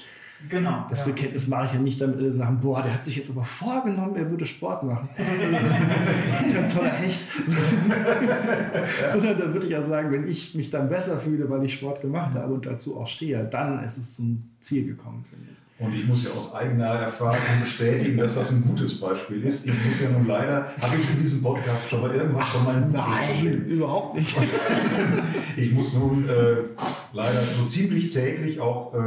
Genau. 0.50 0.86
Das 0.90 1.00
ja. 1.00 1.06
Bekenntnis 1.06 1.48
mache 1.48 1.66
ich 1.66 1.74
ja 1.74 1.80
nicht, 1.80 2.00
damit 2.00 2.18
alle 2.18 2.32
sagen, 2.32 2.60
boah, 2.62 2.84
der 2.84 2.94
hat 2.94 3.04
sich 3.04 3.16
jetzt 3.16 3.32
aber 3.32 3.44
vorgenommen, 3.44 4.16
er 4.16 4.30
würde 4.30 4.46
Sport 4.46 4.84
machen. 4.84 5.10
das 5.18 6.48
ist 6.48 6.54
ja 6.56 6.62
ein 6.62 6.70
toller 6.70 6.92
Hecht. 6.92 7.20
Sondern 9.14 9.38
da 9.38 9.54
würde 9.54 9.66
ich 9.66 9.72
ja 9.72 9.82
sagen, 9.82 10.12
wenn 10.12 10.28
ich 10.28 10.54
mich 10.54 10.70
dann 10.70 10.90
besser 10.90 11.18
fühle, 11.18 11.50
weil 11.50 11.64
ich 11.64 11.74
Sport 11.74 12.02
gemacht 12.02 12.36
habe 12.36 12.54
und 12.54 12.66
dazu 12.66 13.00
auch 13.00 13.08
stehe, 13.08 13.44
dann 13.46 13.84
ist 13.84 13.98
es 13.98 14.16
zum 14.16 14.44
Ziel 14.62 14.86
gekommen, 14.86 15.26
finde 15.28 15.48
ich. 15.52 15.58
Und 15.80 15.94
ich 15.94 16.08
muss 16.08 16.24
ja 16.24 16.32
aus 16.32 16.56
eigener 16.56 16.86
Erfahrung 16.86 17.38
bestätigen, 17.62 18.18
dass 18.18 18.34
das 18.34 18.52
ein 18.52 18.64
gutes 18.64 19.00
Beispiel 19.00 19.44
ist. 19.44 19.68
Ich 19.68 19.86
muss 19.86 20.02
ja 20.02 20.10
nun 20.10 20.26
leider, 20.26 20.66
habe 20.82 20.96
ich 21.00 21.10
in 21.12 21.20
diesem 21.20 21.44
Podcast 21.44 21.88
schon 21.88 22.02
mal 22.02 22.16
irgendwas 22.16 22.50
von 22.50 22.64
meinem. 22.64 22.92
Nein, 22.92 23.66
überhaupt 23.68 24.16
nicht. 24.16 24.36
ich 25.56 25.72
muss 25.72 25.94
nun 25.94 26.28
äh, 26.28 26.64
leider 27.14 27.44
so 27.44 27.64
ziemlich 27.66 28.10
täglich 28.10 28.60
auch 28.60 28.92
äh, 28.96 28.98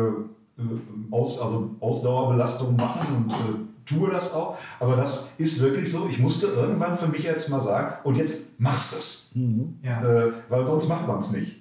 aus, 1.10 1.40
also 1.40 1.70
Ausdauerbelastung 1.80 2.76
machen 2.76 3.24
und 3.24 3.32
äh, 3.32 3.70
tue 3.86 4.10
das 4.10 4.34
auch. 4.34 4.56
Aber 4.78 4.96
das 4.96 5.34
ist 5.38 5.60
wirklich 5.60 5.90
so. 5.90 6.08
Ich 6.08 6.18
musste 6.18 6.48
irgendwann 6.48 6.96
für 6.96 7.08
mich 7.08 7.22
jetzt 7.22 7.48
mal 7.50 7.60
sagen, 7.60 7.96
und 8.04 8.16
jetzt 8.16 8.58
machst 8.60 8.92
du 8.92 8.96
es. 8.96 9.32
Mhm. 9.34 9.78
Ja. 9.82 10.02
Äh, 10.02 10.32
weil 10.48 10.66
sonst 10.66 10.88
macht 10.88 11.06
man 11.06 11.18
es 11.18 11.32
nicht. 11.32 11.60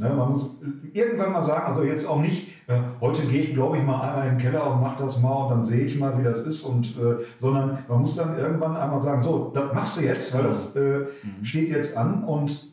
Ne, 0.00 0.08
man 0.08 0.30
muss 0.30 0.62
irgendwann 0.94 1.30
mal 1.30 1.42
sagen, 1.42 1.66
also 1.66 1.82
jetzt 1.82 2.08
auch 2.08 2.22
nicht, 2.22 2.48
äh, 2.68 2.80
heute 3.02 3.20
gehe 3.26 3.42
ich, 3.42 3.52
glaube 3.52 3.76
ich, 3.76 3.84
mal 3.84 4.00
einmal 4.00 4.28
in 4.28 4.38
den 4.38 4.38
Keller 4.38 4.72
und 4.72 4.80
mache 4.80 5.02
das 5.02 5.20
mal 5.20 5.44
und 5.44 5.50
dann 5.50 5.62
sehe 5.62 5.84
ich 5.84 5.98
mal, 5.98 6.18
wie 6.18 6.24
das 6.24 6.46
ist, 6.46 6.64
und, 6.64 6.96
äh, 6.98 7.16
sondern 7.36 7.80
man 7.86 8.00
muss 8.00 8.16
dann 8.16 8.38
irgendwann 8.38 8.78
einmal 8.78 8.98
sagen, 8.98 9.20
so, 9.20 9.50
das 9.52 9.74
machst 9.74 10.00
du 10.00 10.04
jetzt, 10.06 10.34
weil 10.34 10.44
das 10.44 10.74
äh, 10.74 11.00
mhm. 11.00 11.44
steht 11.44 11.68
jetzt 11.68 11.98
an 11.98 12.24
und 12.24 12.72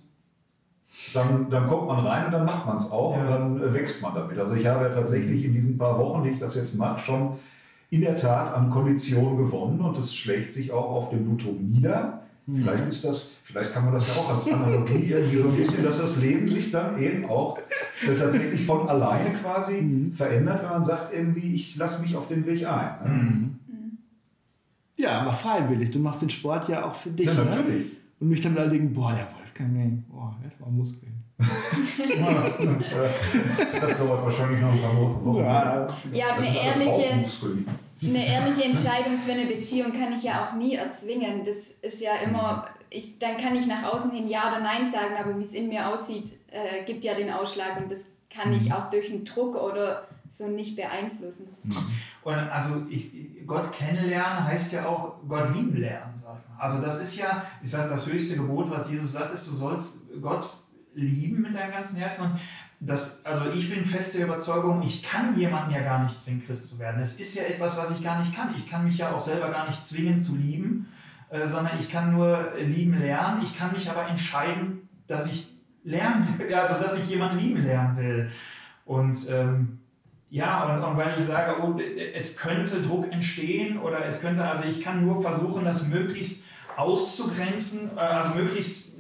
dann, 1.14 1.50
dann 1.50 1.68
kommt 1.68 1.88
man 1.88 2.06
rein 2.06 2.26
und 2.26 2.32
dann 2.32 2.46
macht 2.46 2.66
man 2.66 2.78
es 2.78 2.92
auch 2.92 3.16
ja. 3.16 3.22
und 3.22 3.30
dann 3.30 3.62
äh, 3.62 3.74
wächst 3.74 4.02
man 4.02 4.16
damit. 4.16 4.38
Also 4.38 4.56
ich 4.56 4.66
habe 4.66 4.86
ja 4.86 4.92
tatsächlich 4.92 5.46
in 5.46 5.54
diesen 5.54 5.78
paar 5.78 5.98
Wochen, 5.98 6.24
die 6.24 6.32
ich 6.32 6.40
das 6.40 6.56
jetzt 6.56 6.76
mache, 6.78 7.00
schon 7.00 7.34
in 7.90 8.02
der 8.02 8.16
Tat 8.16 8.54
an 8.54 8.70
Kondition 8.70 9.38
gewonnen 9.38 9.80
und 9.80 9.98
das 9.98 10.14
schlägt 10.14 10.52
sich 10.52 10.72
auch 10.72 10.90
auf 10.90 11.10
dem 11.10 11.26
Blutdruck 11.26 11.60
nieder. 11.60 12.22
Mhm. 12.46 12.56
Vielleicht 12.58 12.88
ist 12.88 13.06
das, 13.06 13.40
vielleicht 13.44 13.74
kann 13.74 13.86
man 13.86 13.94
das 13.94 14.08
ja 14.08 14.22
auch 14.22 14.34
als 14.34 14.52
Analogie 14.52 15.06
irgendwie 15.12 15.38
so 15.38 15.50
ein 15.50 15.56
bisschen, 15.56 15.84
dass 15.84 16.00
das 16.00 16.18
Leben 16.22 16.48
sich 16.48 16.72
dann 16.72 17.02
eben 17.02 17.26
auch 17.26 17.58
äh, 17.58 18.16
tatsächlich 18.16 18.66
von 18.66 18.90
alleine 18.90 19.32
quasi 19.42 19.82
mhm. 19.82 20.14
verändert, 20.14 20.64
wenn 20.64 20.70
man 20.70 20.84
sagt, 20.84 21.14
irgendwie, 21.14 21.54
ich 21.54 21.76
lasse 21.76 22.02
mich 22.02 22.16
auf 22.16 22.28
den 22.28 22.46
Weg 22.46 22.66
ein. 22.66 22.96
Mhm. 23.06 23.58
Ja, 24.98 25.22
aber 25.22 25.34
freiwillig. 25.34 25.92
Du 25.92 26.00
machst 26.00 26.24
den 26.24 26.30
Sport 26.30 26.68
ja 26.70 26.84
auch 26.84 26.96
für 26.96 27.12
dich. 27.12 27.28
Ja, 27.28 27.34
ne? 27.34 27.46
natürlich. 27.46 27.86
Ne? 27.86 27.98
Und 28.20 28.30
mich 28.30 28.42
dann 28.42 28.56
da 28.56 28.64
liegen, 28.64 28.94
boah, 28.94 29.14
der 29.14 29.28
Ey, 29.60 30.04
boah, 30.08 30.36
hat 30.44 30.60
mal 30.60 30.70
Muskeln. 30.70 31.24
das 33.82 33.98
dauert 33.98 34.24
wahrscheinlich 34.24 34.62
noch 34.62 34.72
ein 34.72 34.82
paar 34.82 34.98
Wochen. 34.98 35.38
Ja, 35.38 35.88
ja 36.12 36.36
eine 36.36 36.46
ehrliche, 36.46 37.26
eine 38.02 38.28
ehrliche 38.28 38.64
Entscheidung 38.66 39.18
für 39.18 39.34
eine 39.34 39.46
Beziehung 39.46 39.92
kann 39.92 40.14
ich 40.14 40.24
ja 40.24 40.46
auch 40.46 40.54
nie 40.56 40.76
erzwingen. 40.76 41.44
Das 41.46 41.68
ist 41.82 42.02
ja 42.02 42.16
immer, 42.24 42.68
ich, 42.90 43.20
dann 43.20 43.38
kann 43.38 43.56
ich 43.56 43.68
nach 43.68 43.84
außen 43.84 44.12
hin 44.12 44.28
Ja 44.28 44.52
oder 44.52 44.62
Nein 44.62 44.92
sagen, 44.92 45.16
aber 45.20 45.38
wie 45.38 45.44
es 45.44 45.54
in 45.54 45.70
mir 45.70 45.88
aussieht, 45.88 46.34
äh, 46.52 46.84
gibt 46.86 47.04
ja 47.04 47.14
den 47.14 47.32
Ausschlag 47.32 47.78
und 47.78 47.92
das 47.92 48.06
kann 48.30 48.54
ich 48.54 48.66
mhm. 48.66 48.74
auch 48.74 48.90
durch 48.90 49.12
einen 49.12 49.26
Druck 49.26 49.56
oder 49.56 50.08
so 50.30 50.48
nicht 50.48 50.76
beeinflussen. 50.76 51.48
Mhm. 51.64 51.76
Und 52.24 52.36
also 52.36 52.86
ich, 52.90 53.12
Gott 53.46 53.72
kennenlernen 53.72 54.44
heißt 54.44 54.74
ja 54.74 54.86
auch 54.86 55.16
Gott 55.28 55.54
lieben 55.56 55.78
lernen, 55.78 56.14
sag 56.16 56.38
ich 56.40 56.50
mal. 56.50 56.58
Also 56.60 56.82
das 56.82 57.02
ist 57.02 57.18
ja, 57.18 57.44
ich 57.62 57.70
sage, 57.70 57.90
das 57.90 58.06
höchste 58.12 58.36
Gebot, 58.36 58.70
was 58.70 58.90
Jesus 58.90 59.14
sagt, 59.14 59.32
ist, 59.32 59.48
du 59.48 59.52
sollst 59.52 60.08
Gott 60.22 60.46
lieben 60.94 61.42
mit 61.42 61.54
deinem 61.54 61.72
ganzen 61.72 61.98
Herzen. 61.98 62.26
Und 62.26 62.40
das, 62.80 63.26
also 63.26 63.50
ich 63.50 63.70
bin 63.70 63.86
fest 63.86 64.16
der 64.16 64.26
Überzeugung, 64.26 64.82
ich 64.84 65.02
kann 65.02 65.38
jemanden 65.38 65.72
ja 65.72 65.82
gar 65.82 66.04
nicht 66.04 66.20
zwingen, 66.20 66.46
Christ 66.46 66.68
zu 66.68 66.80
werden. 66.80 67.02
Es 67.02 67.20
ist 67.20 67.36
ja 67.36 67.44
etwas, 67.44 67.78
was 67.78 67.92
ich 67.92 68.04
gar 68.04 68.20
nicht 68.20 68.36
kann. 68.36 68.54
Ich 68.56 68.70
kann 68.70 68.84
mich 68.84 68.98
ja 68.98 69.12
auch 69.12 69.20
selber 69.20 69.50
gar 69.50 69.66
nicht 69.66 69.84
zwingen 69.84 70.18
zu 70.18 70.36
lieben, 70.36 70.88
äh, 71.30 71.48
sondern 71.48 71.80
ich 71.80 71.90
kann 71.90 72.12
nur 72.12 72.54
lieben 72.58 73.00
lernen. 73.00 73.42
Ich 73.42 73.58
kann 73.58 73.72
mich 73.72 73.90
aber 73.90 74.08
entscheiden, 74.08 74.88
dass 75.08 75.28
ich 75.28 75.58
lernen 75.84 76.38
will, 76.38 76.54
also 76.54 76.82
dass 76.82 77.00
ich 77.00 77.10
jemanden 77.10 77.40
lieben 77.40 77.64
lernen 77.64 77.98
will. 77.98 78.32
Und 78.86 79.18
ähm, 79.30 79.80
ja, 80.30 80.66
und, 80.66 80.84
und, 80.84 80.98
weil 80.98 81.20
ich 81.20 81.26
sage, 81.26 81.62
oh, 81.62 81.80
es 82.14 82.38
könnte 82.38 82.82
Druck 82.82 83.12
entstehen 83.12 83.80
oder 83.80 84.06
es 84.06 84.22
könnte, 84.22 84.44
also 84.44 84.66
ich 84.66 84.82
kann 84.82 85.06
nur 85.06 85.22
versuchen, 85.22 85.64
das 85.64 85.88
möglichst 85.88 86.44
auszugrenzen, 86.76 87.92
äh, 87.96 88.00
also 88.00 88.36
möglichst 88.36 88.96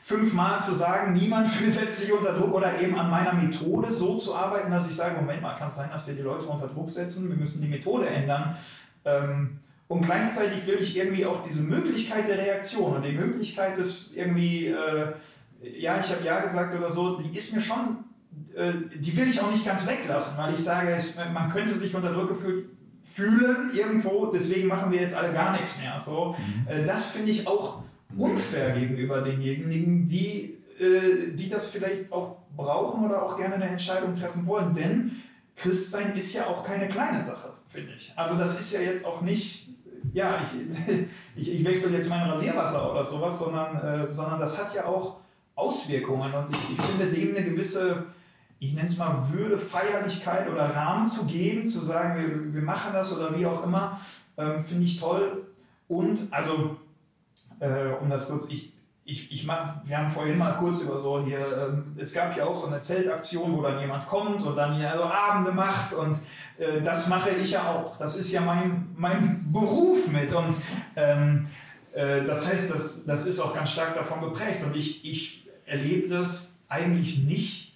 fünfmal 0.00 0.60
zu 0.60 0.74
sagen, 0.74 1.12
niemand 1.12 1.50
setzt 1.68 2.00
sich 2.00 2.12
unter 2.12 2.32
Druck 2.32 2.54
oder 2.54 2.80
eben 2.80 2.98
an 2.98 3.10
meiner 3.10 3.34
Methode 3.34 3.90
so 3.90 4.16
zu 4.16 4.34
arbeiten, 4.34 4.70
dass 4.70 4.88
ich 4.88 4.96
sage, 4.96 5.16
Moment 5.16 5.42
mal, 5.42 5.56
kann 5.56 5.68
es 5.68 5.76
sein, 5.76 5.90
dass 5.90 6.06
wir 6.06 6.14
die 6.14 6.22
Leute 6.22 6.46
unter 6.46 6.68
Druck 6.68 6.88
setzen, 6.88 7.28
wir 7.28 7.36
müssen 7.36 7.60
die 7.60 7.68
Methode 7.68 8.08
ändern. 8.08 8.56
Ähm, 9.04 9.58
und 9.88 10.02
gleichzeitig 10.02 10.66
will 10.66 10.76
ich 10.80 10.96
irgendwie 10.96 11.26
auch 11.26 11.42
diese 11.42 11.62
Möglichkeit 11.62 12.28
der 12.28 12.38
Reaktion 12.38 12.96
und 12.96 13.02
die 13.02 13.12
Möglichkeit 13.12 13.76
des 13.76 14.12
irgendwie, 14.14 14.66
äh, 14.66 15.12
ja, 15.62 15.98
ich 15.98 16.10
habe 16.10 16.24
ja 16.24 16.40
gesagt 16.40 16.76
oder 16.76 16.90
so, 16.90 17.18
die 17.18 17.36
ist 17.36 17.54
mir 17.54 17.60
schon, 17.60 18.04
die 18.30 19.16
will 19.16 19.28
ich 19.28 19.40
auch 19.40 19.50
nicht 19.50 19.64
ganz 19.64 19.86
weglassen, 19.86 20.36
weil 20.36 20.52
ich 20.52 20.60
sage, 20.60 20.90
es, 20.90 21.16
man 21.32 21.48
könnte 21.48 21.72
sich 21.74 21.94
unter 21.94 22.12
Druck 22.12 22.28
gefühlt 22.28 22.66
fühlen 23.08 23.70
irgendwo, 23.74 24.26
deswegen 24.26 24.68
machen 24.68 24.92
wir 24.92 25.00
jetzt 25.00 25.16
alle 25.16 25.32
gar 25.32 25.52
nichts 25.52 25.78
mehr. 25.78 25.98
So, 25.98 26.36
mhm. 26.38 26.68
äh, 26.68 26.84
das 26.84 27.10
finde 27.10 27.30
ich 27.30 27.46
auch 27.46 27.82
unfair 28.16 28.72
gegenüber 28.72 29.22
denjenigen, 29.22 30.06
die, 30.06 30.58
äh, 30.78 31.32
die 31.32 31.48
das 31.48 31.70
vielleicht 31.70 32.12
auch 32.12 32.36
brauchen 32.54 33.04
oder 33.04 33.22
auch 33.22 33.36
gerne 33.36 33.54
eine 33.54 33.68
Entscheidung 33.68 34.14
treffen 34.14 34.46
wollen. 34.46 34.74
Denn 34.74 35.22
Christsein 35.56 36.12
ist 36.12 36.34
ja 36.34 36.46
auch 36.46 36.62
keine 36.62 36.88
kleine 36.88 37.24
Sache, 37.24 37.52
finde 37.66 37.92
ich. 37.96 38.12
Also 38.14 38.36
das 38.36 38.60
ist 38.60 38.72
ja 38.74 38.80
jetzt 38.80 39.06
auch 39.06 39.22
nicht, 39.22 39.68
ja, 40.12 40.42
ich, 40.44 41.06
ich, 41.36 41.60
ich 41.60 41.64
wechsle 41.64 41.90
jetzt 41.92 42.10
mein 42.10 42.28
Rasierwasser 42.28 42.90
oder 42.92 43.02
sowas, 43.02 43.38
sondern, 43.38 43.76
äh, 43.76 44.10
sondern 44.10 44.38
das 44.38 44.58
hat 44.58 44.74
ja 44.74 44.84
auch 44.84 45.16
Auswirkungen. 45.54 46.32
Und 46.34 46.50
ich, 46.50 46.78
ich 46.78 46.84
finde 46.84 47.06
dem 47.06 47.34
eine 47.34 47.44
gewisse, 47.44 48.04
ich 48.60 48.74
nenne 48.74 48.86
es 48.86 48.98
mal 48.98 49.30
Würde, 49.30 49.58
Feierlichkeit 49.58 50.48
oder 50.48 50.74
Rahmen 50.74 51.06
zu 51.06 51.26
geben, 51.26 51.66
zu 51.66 51.78
sagen, 51.78 52.20
wir, 52.20 52.54
wir 52.54 52.62
machen 52.62 52.92
das 52.92 53.16
oder 53.16 53.36
wie 53.38 53.46
auch 53.46 53.62
immer, 53.62 54.00
ähm, 54.36 54.64
finde 54.64 54.84
ich 54.84 54.98
toll. 54.98 55.46
Und 55.86 56.28
also 56.30 56.76
äh, 57.60 57.88
um 58.00 58.10
das 58.10 58.28
kurz, 58.28 58.48
ich, 58.50 58.72
ich, 59.04 59.32
ich 59.32 59.44
mach, 59.46 59.76
wir 59.84 59.96
haben 59.96 60.10
vorhin 60.10 60.36
mal 60.36 60.52
kurz 60.58 60.82
über 60.82 61.00
so 61.00 61.24
hier, 61.24 61.38
ähm, 61.38 61.96
es 61.96 62.12
gab 62.12 62.36
ja 62.36 62.44
auch 62.44 62.54
so 62.54 62.66
eine 62.66 62.80
Zeltaktion, 62.80 63.56
wo 63.56 63.62
dann 63.62 63.80
jemand 63.80 64.06
kommt 64.06 64.42
und 64.42 64.54
dann 64.54 64.78
ja 64.78 64.96
so 64.96 65.04
Abende 65.04 65.52
macht 65.52 65.94
und 65.94 66.18
äh, 66.58 66.82
das 66.82 67.08
mache 67.08 67.30
ich 67.30 67.52
ja 67.52 67.62
auch. 67.62 67.96
Das 67.96 68.16
ist 68.16 68.30
ja 68.32 68.42
mein, 68.42 68.88
mein 68.96 69.50
Beruf 69.50 70.08
mit 70.08 70.32
und 70.34 70.54
ähm, 70.94 71.46
äh, 71.94 72.22
das 72.24 72.46
heißt, 72.46 72.70
das, 72.70 73.06
das 73.06 73.26
ist 73.26 73.40
auch 73.40 73.54
ganz 73.54 73.70
stark 73.70 73.94
davon 73.94 74.20
geprägt 74.20 74.62
und 74.62 74.76
ich, 74.76 75.04
ich 75.08 75.48
erlebe 75.64 76.08
das 76.08 76.62
eigentlich 76.68 77.18
nicht. 77.18 77.67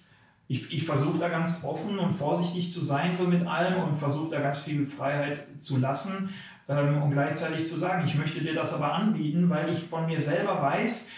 Ich, 0.53 0.71
ich 0.71 0.85
versuche 0.85 1.17
da 1.17 1.29
ganz 1.29 1.65
offen 1.65 1.97
und 1.97 2.13
vorsichtig 2.13 2.71
zu 2.71 2.79
sein, 2.79 3.15
so 3.15 3.23
mit 3.23 3.47
allem 3.47 3.81
und 3.81 3.97
versuche 3.97 4.29
da 4.29 4.39
ganz 4.39 4.59
viel 4.59 4.85
Freiheit 4.85 5.43
zu 5.57 5.77
lassen 5.77 6.29
ähm, 6.69 7.01
und 7.01 7.09
gleichzeitig 7.09 7.65
zu 7.65 7.75
sagen, 7.75 8.05
ich 8.05 8.13
möchte 8.13 8.39
dir 8.39 8.53
das 8.53 8.75
aber 8.75 8.93
anbieten, 8.93 9.49
weil 9.49 9.71
ich 9.71 9.79
von 9.85 10.05
mir 10.05 10.21
selber 10.21 10.61
weiß, 10.61 11.09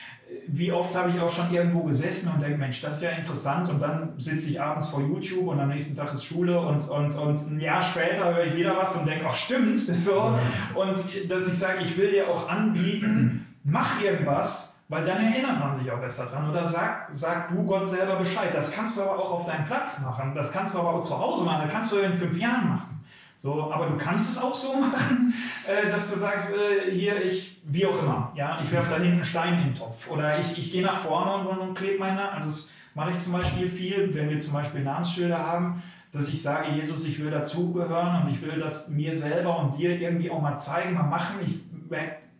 wie 0.47 0.71
oft 0.71 0.95
habe 0.95 1.09
ich 1.09 1.19
auch 1.19 1.29
schon 1.29 1.53
irgendwo 1.53 1.83
gesessen 1.83 2.31
und 2.33 2.41
denke, 2.41 2.57
Mensch, 2.57 2.79
das 2.81 2.97
ist 2.97 3.03
ja 3.03 3.09
interessant 3.09 3.67
und 3.67 3.81
dann 3.81 4.13
sitze 4.17 4.49
ich 4.49 4.61
abends 4.61 4.87
vor 4.87 5.01
YouTube 5.01 5.47
und 5.47 5.59
am 5.59 5.67
nächsten 5.67 5.97
Tag 5.97 6.13
ist 6.13 6.23
Schule 6.23 6.57
und, 6.57 6.87
und, 6.89 7.13
und 7.15 7.37
ein 7.37 7.59
Jahr 7.59 7.81
später 7.81 8.33
höre 8.33 8.45
ich 8.45 8.55
wieder 8.55 8.77
was 8.77 8.95
und 8.95 9.05
denke, 9.05 9.25
ach 9.27 9.35
stimmt, 9.35 9.77
so. 9.77 10.33
Und 10.75 10.95
dass 11.29 11.45
ich 11.45 11.53
sage, 11.53 11.79
ich 11.83 11.97
will 11.97 12.09
dir 12.09 12.29
auch 12.29 12.47
anbieten, 12.47 13.47
mach 13.65 14.01
irgendwas, 14.01 14.74
weil 14.87 15.03
dann 15.03 15.23
erinnert 15.23 15.59
man 15.59 15.73
sich 15.73 15.89
auch 15.91 15.99
besser 15.99 16.27
dran. 16.27 16.49
Oder 16.49 16.65
sag, 16.65 17.07
sag 17.11 17.49
du 17.49 17.63
Gott 17.63 17.87
selber 17.87 18.17
Bescheid. 18.17 18.53
Das 18.53 18.71
kannst 18.71 18.97
du 18.97 19.01
aber 19.01 19.17
auch 19.17 19.31
auf 19.39 19.45
deinem 19.45 19.65
Platz 19.65 20.01
machen, 20.01 20.33
das 20.35 20.51
kannst 20.51 20.75
du 20.75 20.79
aber 20.79 20.95
auch 20.95 21.01
zu 21.01 21.17
Hause 21.17 21.45
machen, 21.45 21.63
das 21.63 21.73
kannst 21.73 21.91
du 21.91 21.97
in 21.97 22.17
fünf 22.17 22.37
Jahren 22.37 22.69
machen. 22.69 22.95
So, 23.37 23.71
aber 23.71 23.87
du 23.87 23.97
kannst 23.97 24.31
es 24.31 24.41
auch 24.41 24.55
so 24.55 24.75
machen, 24.79 25.33
äh, 25.67 25.89
dass 25.89 26.13
du 26.13 26.19
sagst, 26.19 26.53
äh, 26.55 26.91
hier, 26.91 27.23
ich, 27.23 27.61
wie 27.65 27.85
auch 27.85 28.01
immer, 28.01 28.31
ja, 28.35 28.59
ich 28.61 28.71
werfe 28.71 28.91
da 28.91 28.95
hinten 28.97 29.13
einen 29.13 29.23
Stein 29.23 29.55
in 29.55 29.63
den 29.65 29.73
Topf. 29.73 30.09
Oder 30.09 30.39
ich, 30.39 30.57
ich 30.57 30.71
gehe 30.71 30.83
nach 30.83 30.97
vorne 30.97 31.49
und, 31.49 31.57
und 31.57 31.73
klebe 31.73 31.99
meine 31.99 32.15
Namen. 32.15 32.41
Das 32.41 32.71
mache 32.93 33.11
ich 33.11 33.19
zum 33.19 33.33
Beispiel 33.33 33.67
viel, 33.67 34.13
wenn 34.15 34.29
wir 34.29 34.39
zum 34.39 34.53
Beispiel 34.53 34.81
Namensschilder 34.81 35.37
haben, 35.37 35.83
dass 36.13 36.29
ich 36.29 36.41
sage, 36.41 36.71
Jesus, 36.71 37.05
ich 37.05 37.21
will 37.21 37.29
dazugehören 37.29 38.23
und 38.23 38.31
ich 38.31 38.41
will 38.41 38.57
das 38.57 38.89
mir 38.89 39.13
selber 39.13 39.59
und 39.59 39.77
dir 39.77 39.99
irgendwie 39.99 40.31
auch 40.31 40.41
mal 40.41 40.55
zeigen, 40.55 40.93
mal 40.93 41.03
machen. 41.03 41.35
Ich 41.45 41.59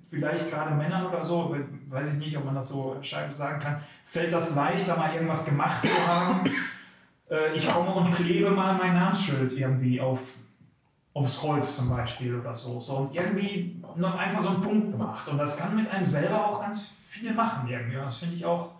vielleicht 0.10 0.50
gerade 0.50 0.74
Männern 0.76 1.06
oder 1.06 1.24
so, 1.24 1.56
weiß 1.96 2.08
ich 2.10 2.18
nicht, 2.18 2.38
ob 2.38 2.46
man 2.46 2.56
das 2.56 2.70
so 2.70 2.98
sagen 3.02 3.60
kann, 3.60 3.82
fällt 4.06 4.32
das 4.32 4.56
leichter, 4.56 4.98
mal 4.98 5.14
irgendwas 5.14 5.46
gemacht 5.46 5.86
zu 5.86 6.08
haben. 6.08 6.50
Äh, 7.28 7.56
ich 7.56 7.68
komme 7.68 7.92
und 7.92 8.14
klebe 8.14 8.52
mal 8.52 8.78
mein 8.78 8.94
Namensschild 8.94 9.54
irgendwie 9.54 10.00
auf 10.00 10.20
aufs 11.16 11.40
Kreuz 11.40 11.78
zum 11.78 11.90
Beispiel 11.90 12.36
oder 12.36 12.54
so. 12.54 12.80
so 12.80 12.98
und 12.98 13.16
irgendwie 13.16 13.82
noch 13.96 14.16
einfach 14.16 14.42
so 14.42 14.50
einen 14.50 14.62
Punkt 14.62 14.92
gemacht. 14.92 15.28
Und 15.30 15.38
das 15.38 15.58
kann 15.58 15.76
mit 15.76 15.90
einem 15.90 16.06
selber 16.06 16.46
auch 16.46 16.62
ganz 16.62 16.98
viel 17.08 17.34
machen 17.34 17.68
irgendwie. 17.70 17.96
Das 17.96 18.18
finde 18.18 18.36
ich 18.36 18.46
auch, 18.46 18.72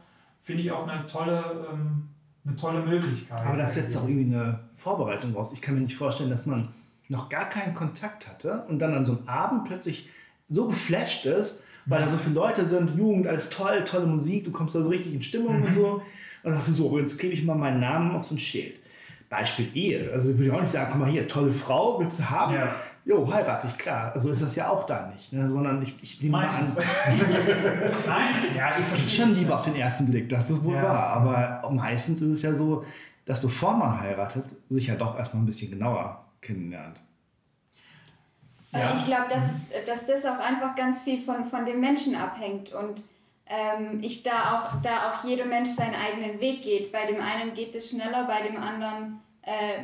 finde 0.44 0.64
ich 0.64 0.72
auch 0.72 0.86
eine 0.86 1.08
tolle, 1.08 1.66
ähm, 1.72 2.10
eine 2.46 2.56
tolle 2.58 2.82
Möglichkeit. 2.82 3.40
Aber 3.40 3.58
das 3.58 3.76
setzt 3.76 3.96
auch 3.98 4.08
irgendwie 4.08 4.36
eine 4.36 4.60
Vorbereitung 4.76 5.34
raus. 5.34 5.54
Ich 5.54 5.62
kann 5.62 5.76
mir 5.76 5.82
nicht 5.82 5.96
vorstellen, 5.96 6.30
dass 6.30 6.46
man 6.46 6.68
noch 7.08 7.30
gar 7.30 7.48
keinen 7.48 7.74
Kontakt 7.74 8.28
hatte 8.28 8.66
und 8.68 8.80
dann 8.80 8.94
an 8.94 9.06
so 9.06 9.14
einem 9.14 9.30
Abend 9.30 9.64
plötzlich 9.64 10.10
so 10.50 10.68
geflasht 10.68 11.26
ist, 11.26 11.64
weil 11.86 12.02
da 12.02 12.10
so 12.10 12.18
viele 12.18 12.36
Leute 12.36 12.68
sind, 12.68 12.96
Jugend, 12.98 13.28
alles 13.28 13.50
toll, 13.50 13.84
tolle 13.84 14.06
Musik, 14.08 14.44
du 14.44 14.52
kommst 14.52 14.76
da 14.76 14.82
so 14.82 14.90
richtig 14.90 15.14
in 15.14 15.22
Stimmung 15.24 15.60
Mhm. 15.60 15.66
und 15.66 15.74
so. 15.74 15.86
Und 15.86 16.02
dann 16.44 16.54
sagst 16.54 16.70
du 16.70 16.74
so, 16.74 17.00
jetzt 17.00 17.18
klebe 17.20 17.34
ich 17.34 17.44
mal 17.44 17.56
meinen 17.56 17.80
Namen 17.80 18.12
auf 18.16 18.24
so 18.26 18.36
ein 18.36 18.40
Schild. 18.40 18.76
Beispiel 19.30 19.68
Ehe. 19.74 20.12
Also 20.14 20.28
würde 20.30 20.46
ich 20.46 20.52
auch 20.52 20.62
nicht 20.62 20.70
sagen, 20.72 20.90
guck 20.92 21.02
mal 21.02 21.10
hier, 21.10 21.28
tolle 21.28 21.52
Frau, 21.52 22.00
willst 22.00 22.20
du 22.20 22.30
haben? 22.30 22.54
Ja. 22.54 22.76
Jo, 23.06 23.32
heirate 23.32 23.68
ich, 23.68 23.78
klar. 23.78 24.12
Also 24.16 24.32
ist 24.32 24.42
das 24.42 24.56
ja 24.56 24.70
auch 24.70 24.84
da 24.86 25.12
nicht, 25.14 25.32
ne? 25.34 25.52
sondern 25.52 25.82
ich, 25.84 25.96
ich 26.02 26.22
nehme 26.22 26.38
Meistens. 26.38 26.76
an, 26.78 26.84
Nein, 28.08 28.56
ja, 28.56 28.76
ich 28.80 28.86
verstehe. 28.86 29.26
schon 29.26 29.36
lieber 29.36 29.56
auf 29.56 29.64
den 29.64 29.76
ersten 29.76 30.08
Blick, 30.10 30.28
das 30.30 30.50
ist 30.50 30.64
wohl 30.64 30.76
Ja. 30.76 30.84
wahr. 30.84 31.08
Aber 31.10 31.70
meistens 31.72 32.22
ist 32.22 32.32
es 32.32 32.42
ja 32.42 32.54
so, 32.54 32.84
dass 33.26 33.42
bevor 33.42 33.76
man 33.78 34.00
heiratet, 34.00 34.46
sich 34.70 34.88
ja 34.88 34.96
doch 34.96 35.18
erstmal 35.18 35.44
ein 35.44 35.46
bisschen 35.46 35.72
genauer 35.72 36.26
kennenlernt. 36.42 37.02
Ja. 38.78 38.94
Ich 38.96 39.06
glaube, 39.06 39.28
dass, 39.30 39.70
dass 39.86 40.06
das 40.06 40.26
auch 40.26 40.40
einfach 40.40 40.76
ganz 40.76 41.02
viel 41.02 41.22
von, 41.22 41.46
von 41.46 41.66
dem 41.66 41.80
Menschen 41.80 42.16
abhängt 42.16 42.74
und 42.74 43.04
ähm, 43.48 44.00
ich 44.02 44.24
da 44.24 44.58
auch, 44.58 44.82
da 44.82 45.10
auch 45.10 45.24
jeder 45.24 45.46
Mensch 45.46 45.70
seinen 45.70 45.96
eigenen 45.96 46.40
Weg 46.40 46.64
geht. 46.64 46.92
Bei 46.92 47.06
dem 47.06 47.22
einen 47.22 47.54
geht 47.54 47.76
es 47.76 47.92
schneller, 47.92 48.26
bei 48.26 48.42
dem 48.42 48.58
anderen 48.58 49.22
äh, 49.44 49.84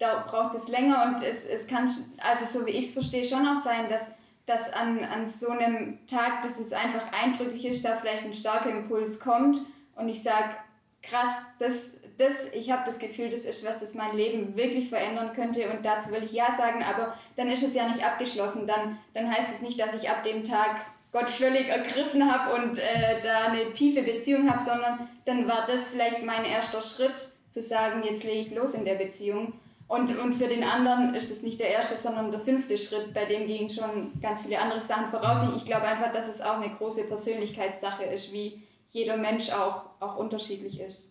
da 0.00 0.24
braucht 0.26 0.54
es 0.54 0.68
länger 0.68 1.04
und 1.04 1.22
es, 1.22 1.44
es 1.44 1.66
kann, 1.66 1.88
also 2.18 2.46
so 2.46 2.66
wie 2.66 2.70
ich 2.70 2.86
es 2.86 2.92
verstehe, 2.92 3.24
schon 3.24 3.46
auch 3.46 3.62
sein, 3.62 3.88
dass, 3.88 4.08
dass 4.46 4.72
an, 4.72 5.04
an 5.04 5.26
so 5.26 5.50
einem 5.50 6.04
Tag, 6.06 6.42
dass 6.42 6.58
es 6.58 6.72
einfach 6.72 7.12
eindrücklich 7.12 7.66
ist, 7.66 7.84
da 7.84 7.96
vielleicht 7.96 8.24
ein 8.24 8.34
starker 8.34 8.70
Impuls 8.70 9.20
kommt 9.20 9.60
und 9.94 10.08
ich 10.08 10.22
sage, 10.22 10.56
krass, 11.02 11.44
das, 11.58 11.99
das, 12.20 12.52
ich 12.52 12.70
habe 12.70 12.82
das 12.84 12.98
Gefühl, 12.98 13.30
das 13.30 13.40
ist 13.40 13.64
was, 13.64 13.80
das 13.80 13.94
mein 13.94 14.16
Leben 14.16 14.54
wirklich 14.56 14.88
verändern 14.88 15.32
könnte 15.34 15.70
und 15.70 15.84
dazu 15.84 16.10
will 16.12 16.22
ich 16.22 16.32
ja 16.32 16.52
sagen, 16.52 16.82
aber 16.82 17.14
dann 17.36 17.50
ist 17.50 17.62
es 17.62 17.74
ja 17.74 17.88
nicht 17.88 18.04
abgeschlossen. 18.04 18.66
Dann, 18.66 18.98
dann 19.14 19.30
heißt 19.30 19.48
es 19.54 19.62
nicht, 19.62 19.80
dass 19.80 19.94
ich 19.94 20.10
ab 20.10 20.22
dem 20.22 20.44
Tag 20.44 20.76
Gott 21.12 21.28
völlig 21.28 21.68
ergriffen 21.68 22.30
habe 22.30 22.54
und 22.62 22.78
äh, 22.78 23.20
da 23.22 23.46
eine 23.46 23.72
tiefe 23.72 24.02
Beziehung 24.02 24.48
habe, 24.48 24.62
sondern 24.62 25.08
dann 25.24 25.48
war 25.48 25.66
das 25.66 25.88
vielleicht 25.88 26.22
mein 26.22 26.44
erster 26.44 26.80
Schritt, 26.80 27.32
zu 27.50 27.62
sagen, 27.62 28.02
jetzt 28.04 28.22
lege 28.22 28.40
ich 28.40 28.54
los 28.54 28.74
in 28.74 28.84
der 28.84 28.94
Beziehung. 28.94 29.54
Und, 29.88 30.16
und 30.16 30.34
für 30.34 30.46
den 30.46 30.62
anderen 30.62 31.16
ist 31.16 31.32
das 31.32 31.42
nicht 31.42 31.58
der 31.58 31.70
erste, 31.70 31.96
sondern 31.96 32.30
der 32.30 32.38
fünfte 32.38 32.78
Schritt, 32.78 33.12
bei 33.12 33.24
dem 33.24 33.48
gehen 33.48 33.68
schon 33.68 34.12
ganz 34.22 34.42
viele 34.42 34.60
andere 34.60 34.80
Sachen 34.80 35.08
voraus. 35.08 35.38
Ich 35.56 35.64
glaube 35.64 35.86
einfach, 35.88 36.12
dass 36.12 36.28
es 36.28 36.40
auch 36.40 36.60
eine 36.60 36.72
große 36.72 37.04
Persönlichkeitssache 37.04 38.04
ist, 38.04 38.32
wie 38.32 38.62
jeder 38.90 39.16
Mensch 39.16 39.50
auch, 39.50 39.86
auch 39.98 40.16
unterschiedlich 40.16 40.78
ist. 40.78 41.09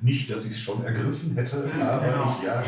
Nicht, 0.00 0.30
dass 0.30 0.44
ich 0.44 0.52
es 0.52 0.60
schon 0.60 0.84
ergriffen 0.84 1.34
hätte, 1.34 1.64
aber 1.82 2.06
Genau. 2.06 2.36
ich, 2.38 2.46
ja. 2.46 2.62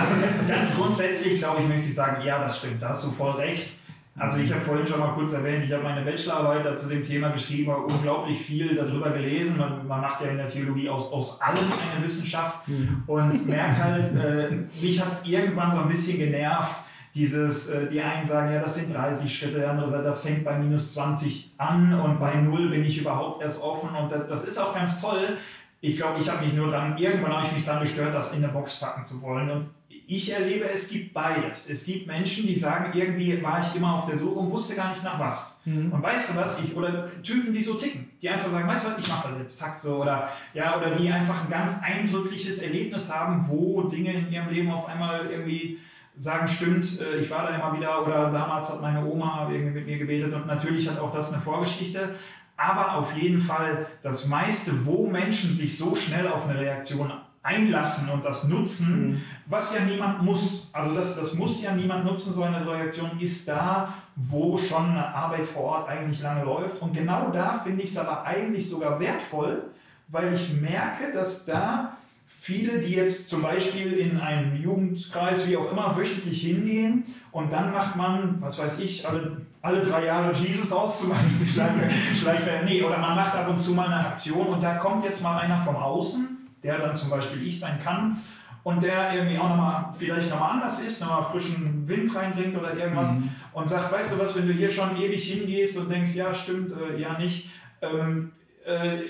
Also 0.00 0.14
ganz 0.48 0.74
grundsätzlich, 0.74 1.38
glaube 1.38 1.62
ich, 1.62 1.68
möchte 1.68 1.88
ich 1.88 1.94
sagen, 1.94 2.24
ja, 2.24 2.40
das 2.40 2.58
stimmt, 2.58 2.82
da 2.82 2.88
hast 2.88 3.04
du 3.04 3.10
voll 3.10 3.32
recht. 3.32 3.76
Also 4.16 4.38
ich 4.38 4.52
habe 4.52 4.60
vorhin 4.60 4.86
schon 4.86 5.00
mal 5.00 5.12
kurz 5.14 5.32
erwähnt, 5.32 5.64
ich 5.64 5.72
habe 5.72 5.82
meine 5.82 6.02
Bachelorarbeit 6.02 6.78
zu 6.78 6.88
dem 6.88 7.02
Thema 7.02 7.30
geschrieben, 7.30 7.72
habe 7.72 7.82
unglaublich 7.82 8.38
viel 8.40 8.74
darüber 8.76 9.10
gelesen. 9.10 9.56
Man, 9.58 9.86
man 9.88 10.00
macht 10.00 10.20
ja 10.20 10.28
in 10.28 10.36
der 10.36 10.46
Theologie 10.46 10.88
aus, 10.88 11.12
aus 11.12 11.40
allem 11.40 11.58
eine 11.58 12.04
Wissenschaft 12.04 12.60
und 13.08 13.46
merkt 13.48 13.82
halt, 13.82 14.04
äh, 14.16 14.50
mich 14.80 15.00
hat 15.00 15.10
es 15.10 15.26
irgendwann 15.26 15.72
so 15.72 15.80
ein 15.80 15.88
bisschen 15.88 16.18
genervt, 16.18 16.82
dieses, 17.12 17.70
äh, 17.70 17.88
die 17.90 18.00
einen 18.00 18.24
sagen, 18.24 18.52
ja, 18.52 18.60
das 18.60 18.76
sind 18.76 18.94
30 18.94 19.36
Schritte, 19.36 19.58
der 19.58 19.70
andere 19.70 19.90
sagt, 19.90 20.04
das 20.04 20.24
fängt 20.24 20.44
bei 20.44 20.58
minus 20.58 20.94
20 20.94 21.52
an 21.58 21.92
und 21.98 22.20
bei 22.20 22.34
null 22.36 22.70
bin 22.70 22.84
ich 22.84 23.00
überhaupt 23.00 23.42
erst 23.42 23.62
offen 23.64 23.90
und 23.96 24.10
das, 24.12 24.28
das 24.28 24.44
ist 24.48 24.58
auch 24.58 24.74
ganz 24.74 25.00
toll. 25.00 25.38
Ich 25.86 25.98
glaube, 25.98 26.18
ich 26.18 26.30
habe 26.30 26.42
mich 26.42 26.54
nur 26.54 26.70
dran, 26.70 26.96
irgendwann 26.96 27.34
habe 27.34 27.46
ich 27.46 27.52
mich 27.52 27.64
dran 27.66 27.80
gestört, 27.80 28.14
das 28.14 28.32
in 28.32 28.42
eine 28.42 28.50
Box 28.50 28.80
packen 28.80 29.04
zu 29.04 29.20
wollen. 29.20 29.50
Und 29.50 29.66
ich 30.06 30.32
erlebe, 30.32 30.64
es 30.70 30.88
gibt 30.88 31.12
beides. 31.12 31.68
Es 31.68 31.84
gibt 31.84 32.06
Menschen, 32.06 32.46
die 32.46 32.56
sagen, 32.56 32.98
irgendwie 32.98 33.42
war 33.42 33.60
ich 33.60 33.76
immer 33.76 33.96
auf 33.96 34.06
der 34.06 34.16
Suche 34.16 34.38
und 34.38 34.50
wusste 34.50 34.76
gar 34.76 34.88
nicht 34.88 35.04
nach 35.04 35.18
was. 35.18 35.60
Und 35.92 36.02
weißt 36.02 36.32
du 36.32 36.40
was, 36.40 36.58
ich, 36.60 36.74
oder 36.74 37.10
Typen, 37.22 37.52
die 37.52 37.60
so 37.60 37.74
ticken, 37.74 38.10
die 38.22 38.30
einfach 38.30 38.48
sagen, 38.48 38.66
weißt 38.66 38.86
du 38.86 38.90
was, 38.92 38.98
ich 38.98 39.08
mache 39.08 39.28
das 39.28 39.38
jetzt, 39.38 39.58
zack, 39.58 39.76
so, 39.76 40.00
oder, 40.00 40.30
ja, 40.54 40.78
oder 40.78 40.92
die 40.96 41.10
einfach 41.10 41.44
ein 41.44 41.50
ganz 41.50 41.82
eindrückliches 41.82 42.60
Erlebnis 42.60 43.14
haben, 43.14 43.46
wo 43.46 43.82
Dinge 43.82 44.14
in 44.14 44.32
ihrem 44.32 44.48
Leben 44.48 44.70
auf 44.70 44.88
einmal 44.88 45.26
irgendwie 45.26 45.78
sagen, 46.16 46.48
stimmt, 46.48 46.98
äh, 47.00 47.18
ich 47.18 47.30
war 47.30 47.42
da 47.42 47.54
immer 47.56 47.76
wieder, 47.76 48.02
oder 48.02 48.30
damals 48.30 48.70
hat 48.70 48.80
meine 48.80 49.04
Oma 49.04 49.50
irgendwie 49.52 49.80
mit 49.80 49.86
mir 49.86 49.98
gebetet 49.98 50.32
und 50.32 50.46
natürlich 50.46 50.88
hat 50.88 50.98
auch 50.98 51.12
das 51.12 51.34
eine 51.34 51.42
Vorgeschichte. 51.42 52.14
Aber 52.56 52.96
auf 52.96 53.16
jeden 53.16 53.40
Fall 53.40 53.86
das 54.02 54.28
meiste, 54.28 54.86
wo 54.86 55.06
Menschen 55.06 55.50
sich 55.50 55.76
so 55.76 55.94
schnell 55.94 56.28
auf 56.28 56.48
eine 56.48 56.58
Reaktion 56.58 57.12
einlassen 57.44 58.08
und 58.08 58.24
das 58.24 58.48
nutzen, 58.48 59.22
was 59.46 59.74
ja 59.74 59.84
niemand 59.84 60.22
muss. 60.22 60.70
Also 60.72 60.94
das, 60.94 61.16
das 61.16 61.34
muss 61.34 61.62
ja 61.62 61.72
niemand 61.72 62.04
nutzen, 62.04 62.32
so 62.32 62.42
eine 62.42 62.66
Reaktion 62.66 63.10
ist 63.20 63.46
da, 63.46 63.92
wo 64.16 64.56
schon 64.56 64.90
eine 64.90 65.06
Arbeit 65.06 65.46
vor 65.46 65.62
Ort 65.64 65.88
eigentlich 65.88 66.22
lange 66.22 66.44
läuft. 66.44 66.80
Und 66.80 66.94
genau 66.94 67.30
da 67.30 67.60
finde 67.62 67.82
ich 67.82 67.90
es 67.90 67.98
aber 67.98 68.24
eigentlich 68.24 68.68
sogar 68.68 68.98
wertvoll, 68.98 69.64
weil 70.08 70.32
ich 70.32 70.54
merke, 70.54 71.12
dass 71.12 71.44
da 71.44 71.98
viele, 72.40 72.80
die 72.80 72.94
jetzt 72.94 73.30
zum 73.30 73.42
Beispiel 73.42 73.94
in 73.94 74.18
einen 74.18 74.60
Jugendkreis, 74.62 75.48
wie 75.48 75.56
auch 75.56 75.70
immer, 75.70 75.96
wöchentlich 75.96 76.42
hingehen 76.42 77.04
und 77.32 77.52
dann 77.52 77.72
macht 77.72 77.96
man, 77.96 78.40
was 78.40 78.58
weiß 78.58 78.80
ich, 78.80 79.08
alle, 79.08 79.38
alle 79.62 79.80
drei 79.80 80.04
Jahre 80.04 80.32
Jesus 80.32 80.70
aus 80.72 81.00
zum 81.00 81.10
Beispiel, 81.10 81.46
Schleichwerbung, 82.14 82.66
nee, 82.66 82.82
oder 82.82 82.98
man 82.98 83.16
macht 83.16 83.34
ab 83.34 83.48
und 83.48 83.56
zu 83.56 83.72
mal 83.72 83.86
eine 83.86 84.08
Aktion 84.08 84.48
und 84.48 84.62
da 84.62 84.74
kommt 84.74 85.04
jetzt 85.04 85.22
mal 85.22 85.38
einer 85.38 85.60
vom 85.62 85.76
Außen, 85.76 86.48
der 86.62 86.78
dann 86.78 86.94
zum 86.94 87.10
Beispiel 87.10 87.46
ich 87.46 87.58
sein 87.58 87.78
kann 87.82 88.18
und 88.62 88.82
der 88.82 89.14
irgendwie 89.14 89.38
auch 89.38 89.48
nochmal, 89.48 89.90
vielleicht 89.96 90.30
nochmal 90.30 90.52
anders 90.52 90.82
ist, 90.82 91.00
nochmal 91.00 91.24
frischen 91.30 91.86
Wind 91.86 92.14
reinbringt 92.14 92.56
oder 92.56 92.76
irgendwas 92.76 93.22
und 93.52 93.68
sagt, 93.68 93.92
weißt 93.92 94.14
du 94.14 94.18
was, 94.18 94.36
wenn 94.36 94.46
du 94.46 94.52
hier 94.52 94.70
schon 94.70 94.96
ewig 94.96 95.22
hingehst 95.22 95.78
und 95.78 95.90
denkst, 95.90 96.14
ja 96.14 96.34
stimmt, 96.34 96.72
äh, 96.72 97.00
ja 97.00 97.16
nicht, 97.18 97.48
ähm, 97.80 98.32
äh, 98.66 99.02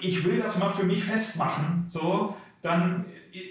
ich 0.00 0.24
will 0.24 0.38
das 0.38 0.58
mal 0.58 0.70
für 0.70 0.84
mich 0.84 1.02
festmachen, 1.04 1.86
so, 1.88 2.36
dann 2.62 3.04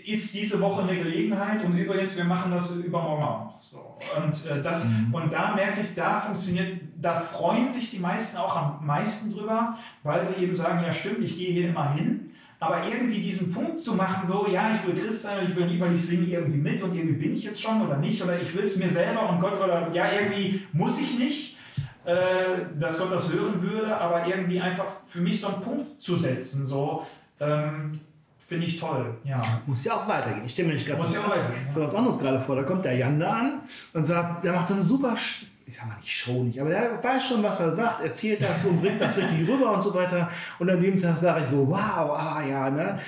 ist 0.04 0.34
diese 0.34 0.60
Woche 0.62 0.82
eine 0.82 0.98
Gelegenheit 0.98 1.63
und 1.63 1.78
übrigens, 1.78 2.18
wir 2.18 2.26
machen 2.26 2.52
das 2.52 2.78
übermorgen 2.78 3.24
auch. 3.24 3.62
So. 3.62 3.98
Und, 4.18 4.52
äh, 4.52 4.62
das, 4.62 4.89
und 5.12 5.32
da 5.32 5.54
merke 5.54 5.82
ich, 5.82 5.94
da 5.94 6.20
funktioniert, 6.20 6.82
da 7.00 7.20
freuen 7.20 7.70
sich 7.70 7.91
die 7.91 8.00
meisten 8.00 8.38
auch 8.38 8.56
am 8.56 8.86
meisten 8.86 9.32
drüber, 9.32 9.78
weil 10.04 10.26
sie 10.26 10.44
eben 10.44 10.56
sagen, 10.56 10.84
ja 10.84 10.91
stimmt, 10.91 11.20
ich 11.20 11.38
gehe 11.38 11.52
hier 11.52 11.70
immer 11.70 11.94
hin. 11.94 12.32
Aber 12.60 12.82
irgendwie 12.88 13.20
diesen 13.20 13.54
Punkt 13.54 13.80
zu 13.80 13.94
machen, 13.94 14.26
so, 14.26 14.48
ja, 14.50 14.72
ich 14.74 14.88
will 14.88 15.00
Christ 15.00 15.24
sein 15.24 15.39
und 15.39 15.50
ich 15.50 15.56
will 15.56 15.68
nicht, 15.68 15.80
weil 15.80 15.94
ich 15.94 16.04
singe 16.04 16.26
irgendwie 16.26 16.58
mit 16.58 16.82
und 16.82 16.96
irgendwie 16.96 17.15
bin 17.15 17.34
ich 17.34 17.44
jetzt 17.44 17.62
schon 17.62 17.82
oder 17.82 17.98
nicht, 17.98 18.24
oder 18.24 18.41
ich 18.41 18.56
will 18.56 18.63
es 18.63 18.78
mir 18.78 18.89
selber 18.89 19.30
und 19.30 19.39
Gott, 19.39 19.60
oder 19.62 19.91
ja, 19.94 20.06
irgendwie 20.20 20.65
muss 20.72 21.00
ich 21.00 21.20
nicht, 21.20 21.58
äh, 22.06 22.80
dass 22.80 22.98
Gott 22.98 23.12
das 23.12 23.32
hören 23.34 23.62
würde, 23.62 23.96
aber 23.96 24.26
irgendwie 24.26 24.62
einfach 24.62 24.86
für 25.06 25.20
mich 25.20 25.41
so 25.41 25.48
einen 25.48 25.62
Punkt 25.62 26.02
zu 26.02 26.15
setzen, 26.15 26.65
so, 26.65 27.06
ähm, 27.39 28.00
finde 28.48 28.66
ich 28.68 28.80
toll, 28.80 29.16
ja. 29.24 29.42
Muss 29.66 29.84
ja 29.84 29.94
auch 29.96 30.08
weitergehen. 30.08 30.44
Ich 30.46 30.52
stelle 30.52 30.68
mir 30.70 30.74
nicht 30.76 30.86
gerade 30.86 31.00
Muss 31.00 31.14
ja 31.14 31.22
auch 31.22 31.30
weitergehen, 31.30 31.68
ja. 31.76 31.82
was 31.82 31.96
anderes 31.96 32.20
gerade 32.20 32.40
vor. 32.40 32.56
Da 32.56 32.64
kommt 32.64 32.86
der 32.86 32.96
Jan 32.96 33.20
da 33.20 33.30
an 33.32 33.62
und 33.94 34.04
sagt, 34.04 34.44
der 34.44 34.54
macht 34.54 34.68
so 34.68 34.74
eine 34.76 34.84
super, 34.84 35.14
ich 35.16 35.76
sag 35.76 35.88
mal 35.88 35.96
nicht 35.98 36.12
Show 36.16 36.44
nicht, 36.44 36.60
aber 36.62 36.70
der 36.70 37.04
weiß 37.04 37.28
schon, 37.28 37.42
was 37.44 37.60
er 37.60 37.72
sagt, 37.72 38.02
erzählt 38.04 38.42
das 38.42 38.64
und 38.66 38.80
bringt 38.82 39.02
das 39.02 39.18
richtig 39.18 39.48
rüber 39.50 39.72
und 39.74 39.82
so 39.82 39.94
weiter. 39.94 40.30
Und 40.60 40.70
an 40.70 40.80
dem 40.80 41.00
Tag 41.00 41.18
sage 41.18 41.42
ich 41.44 41.50
so, 41.50 41.68
wow, 41.68 41.78
ah 42.18 42.42
ja, 42.48 42.70
ne? 42.70 43.00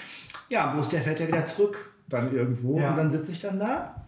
Ja, 0.50 0.68
bloß 0.74 0.90
der 0.90 1.02
fährt 1.02 1.20
ja 1.20 1.28
wieder 1.28 1.46
zurück, 1.46 1.92
dann 2.08 2.34
irgendwo 2.34 2.80
Ja. 2.80 2.90
und 2.90 2.96
dann 2.98 3.12
sitze 3.12 3.32
ich 3.32 3.40
dann 3.40 3.60
da. 3.60 4.07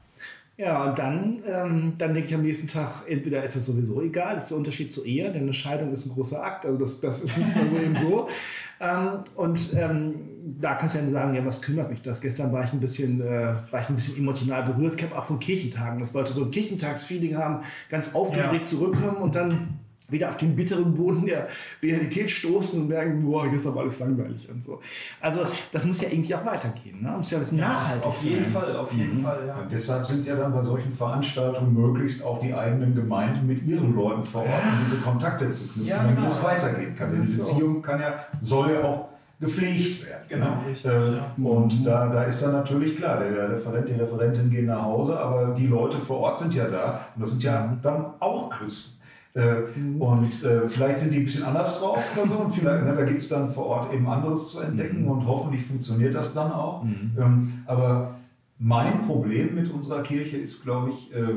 Ja, 0.59 0.89
und 0.89 0.99
dann, 0.99 1.41
ähm, 1.47 1.93
dann 1.97 2.13
denke 2.13 2.27
ich 2.27 2.35
am 2.35 2.41
nächsten 2.41 2.67
Tag, 2.67 3.03
entweder 3.07 3.41
ist 3.41 3.55
das 3.55 3.65
sowieso 3.65 4.01
egal, 4.01 4.35
ist 4.35 4.49
der 4.49 4.57
Unterschied 4.57 4.91
zur 4.91 5.05
Ehe, 5.05 5.31
denn 5.31 5.43
eine 5.43 5.53
Scheidung 5.53 5.93
ist 5.93 6.05
ein 6.05 6.11
großer 6.11 6.43
Akt, 6.43 6.65
also 6.65 6.77
das, 6.77 6.99
das 6.99 7.21
ist 7.21 7.37
nicht 7.37 7.55
mehr 7.55 7.67
so 7.67 7.77
eben 7.77 7.95
so. 7.95 8.27
Ähm, 8.81 9.25
und 9.35 9.73
ähm, 9.75 10.15
da 10.57 10.73
kannst 10.75 10.95
du 10.95 10.99
ja 10.99 11.09
sagen, 11.09 11.33
ja, 11.33 11.45
was 11.45 11.61
kümmert 11.61 11.89
mich 11.89 12.01
das? 12.01 12.21
Gestern 12.21 12.53
war 12.53 12.63
ich 12.63 12.71
ein 12.71 12.79
bisschen, 12.79 13.19
äh, 13.19 13.55
war 13.71 13.81
ich 13.81 13.89
ein 13.89 13.95
bisschen 13.95 14.15
emotional 14.15 14.63
berührt. 14.63 14.93
Ich 14.95 15.03
habe 15.03 15.17
auch 15.19 15.25
von 15.25 15.37
Kirchentagen, 15.37 15.99
dass 15.99 16.13
Leute 16.13 16.31
so 16.31 16.45
ein 16.45 16.49
Kirchentagsfeeling 16.51 17.35
haben, 17.35 17.65
ganz 17.89 18.15
aufgedreht 18.15 18.61
Ja. 18.61 18.65
zurückkommen 18.65 19.17
und 19.17 19.35
dann 19.35 19.79
wieder 20.09 20.29
auf 20.29 20.37
den 20.37 20.55
bitteren 20.55 20.93
Boden 20.93 21.25
der 21.25 21.47
Realität 21.81 22.29
stoßen 22.31 22.81
und 22.81 22.87
merken, 22.89 23.23
boah, 23.23 23.45
hier 23.45 23.53
ist 23.53 23.67
aber 23.67 23.81
alles 23.81 23.99
langweilig 23.99 24.47
und 24.49 24.63
so. 24.63 24.79
Also 25.21 25.41
das 25.71 25.85
muss 25.85 26.01
ja 26.01 26.09
irgendwie 26.09 26.33
auch 26.35 26.45
weitergehen. 26.45 27.01
Ne? 27.01 27.13
Muss 27.17 27.31
ja 27.31 27.37
ein 27.37 27.41
bisschen 27.41 27.59
nachhaltig 27.59 28.05
auf 28.05 28.23
jeden 28.23 28.43
sein. 28.45 28.53
Fall, 28.53 28.75
auf 28.77 28.93
jeden 28.93 29.21
Fall, 29.21 29.47
ja. 29.47 29.55
Und 29.59 29.71
deshalb 29.71 30.05
sind 30.05 30.25
ja 30.25 30.35
dann 30.35 30.53
bei 30.53 30.61
solchen 30.61 30.93
Veranstaltungen 30.93 31.73
möglichst 31.73 32.23
auch 32.23 32.39
die 32.39 32.53
eigenen 32.53 32.95
Gemeinden 32.95 33.47
mit 33.47 33.63
ihren 33.65 33.95
Leuten 33.95 34.23
vor 34.23 34.41
Ort, 34.41 34.63
um 34.63 34.85
diese 34.85 34.97
Kontakte 35.01 35.49
zu 35.49 35.63
knüpfen, 35.67 35.85
Ja, 35.85 35.97
damit 35.97 36.15
genau. 36.15 36.27
es 36.27 36.43
weitergehen 36.43 36.95
kann. 36.95 37.09
Denn 37.09 37.23
die. 37.23 37.37
Beziehung 37.37 37.81
kann 37.81 37.99
ja, 38.01 38.13
soll 38.39 38.73
ja 38.73 38.83
auch 38.83 39.09
gepflegt 39.39 40.05
werden. 40.05 40.23
Genau, 40.27 40.57
richtig, 40.67 40.91
Äh, 40.91 41.15
ja. 41.15 41.31
Und 41.41 41.85
da, 41.85 42.07
da 42.07 42.23
ist 42.23 42.41
dann 42.43 42.51
natürlich 42.51 42.97
klar, 42.97 43.19
der, 43.19 43.31
der 43.31 43.49
Referent, 43.51 43.87
die 43.87 43.93
Referentin 43.93 44.49
gehen 44.49 44.65
nach 44.65 44.83
Hause, 44.83 45.17
aber 45.19 45.53
die 45.55 45.67
Leute 45.67 45.97
vor 45.99 46.17
Ort 46.19 46.39
sind 46.39 46.53
ja 46.53 46.67
da 46.67 46.99
und 47.15 47.21
das 47.21 47.31
sind 47.31 47.43
ja 47.43 47.77
dann 47.81 48.05
auch 48.19 48.49
Christen. 48.49 48.98
Äh, 49.39 49.99
Und 49.99 50.43
äh, 50.43 50.67
vielleicht 50.67 50.99
sind 50.99 51.13
die 51.13 51.19
ein 51.19 51.23
bisschen 51.25 51.45
anders 51.45 51.79
drauf 51.79 52.03
oder 52.15 52.27
so 52.27 52.35
und 52.35 52.53
vielleicht, 52.53 52.83
ne, 52.83 52.93
da 52.95 53.03
gibt 53.03 53.21
es 53.21 53.29
dann 53.29 53.51
vor 53.51 53.65
Ort 53.67 53.93
eben 53.93 54.07
anderes 54.07 54.51
zu 54.51 54.59
entdecken 54.61 55.07
und 55.07 55.25
hoffentlich 55.25 55.65
funktioniert 55.65 56.13
das 56.13 56.33
dann 56.33 56.51
auch. 56.51 56.83
Ähm, 57.17 57.63
aber 57.65 58.15
mein 58.57 59.01
Problem 59.01 59.55
mit 59.55 59.71
unserer 59.71 60.03
Kirche 60.03 60.37
ist, 60.37 60.63
glaube 60.63 60.89
ich, 60.89 61.13
äh, 61.15 61.35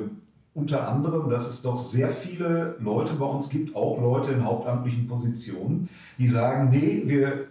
unter 0.55 0.89
anderem, 0.89 1.31
dass 1.31 1.49
es 1.49 1.63
doch 1.63 1.79
sehr 1.79 2.09
viele 2.11 2.77
Leute 2.81 3.15
bei 3.15 3.25
uns 3.25 3.49
gibt, 3.49 3.75
auch 3.75 4.01
Leute 4.01 4.33
in 4.33 4.45
hauptamtlichen 4.45 5.07
Positionen, 5.07 5.89
die 6.19 6.27
sagen, 6.29 6.69
nee, 6.71 7.03
wir, 7.07 7.47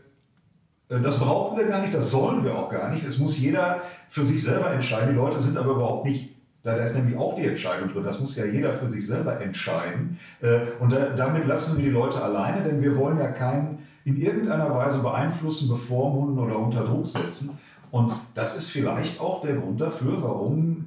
äh, 0.90 1.00
das 1.02 1.18
brauchen 1.18 1.58
wir 1.58 1.66
gar 1.68 1.82
nicht, 1.82 1.94
das 1.94 2.12
sollen 2.12 2.44
wir 2.44 2.56
auch 2.58 2.70
gar 2.70 2.92
nicht. 2.92 3.06
Es 3.06 3.18
muss 3.18 3.40
jeder 3.40 3.82
für 4.10 4.24
sich 4.24 4.44
selber 4.44 4.72
entscheiden. 4.72 5.10
Die 5.12 5.16
Leute 5.16 5.40
sind 5.40 5.58
aber 5.58 5.72
überhaupt 5.72 6.06
nicht, 6.06 6.31
da 6.63 6.76
da 6.76 6.84
ist 6.84 6.95
nämlich 6.95 7.17
auch 7.17 7.36
die 7.36 7.45
Entscheidung 7.45 7.89
drin, 7.91 8.04
das 8.04 8.19
muss 8.19 8.36
ja 8.36 8.45
jeder 8.45 8.74
für 8.74 8.88
sich 8.88 9.06
selber 9.06 9.41
entscheiden. 9.41 10.19
Äh, 10.41 10.60
Und 10.80 10.91
da, 10.91 11.10
damit 11.10 11.45
lassen 11.47 11.78
wir 11.78 11.84
die 11.84 11.89
Leute 11.89 12.21
alleine, 12.21 12.63
denn 12.63 12.82
wir 12.82 12.95
wollen 12.95 13.17
ja 13.17 13.30
keinen 13.30 13.80
in 14.06 14.19
irgendeiner 14.19 14.74
Weise 14.74 15.02
beeinflussen, 15.02 15.69
bevormunden 15.69 16.39
oder 16.39 16.58
unter 16.58 16.84
Druck 16.84 17.08
setzen. 17.08 17.58
Und 17.91 18.13
das 18.36 18.58
ist 18.58 18.69
vielleicht 18.69 19.19
auch 19.19 19.41
der 19.41 19.56
Grund 19.56 19.82
dafür, 19.82 20.21
warum 20.24 20.86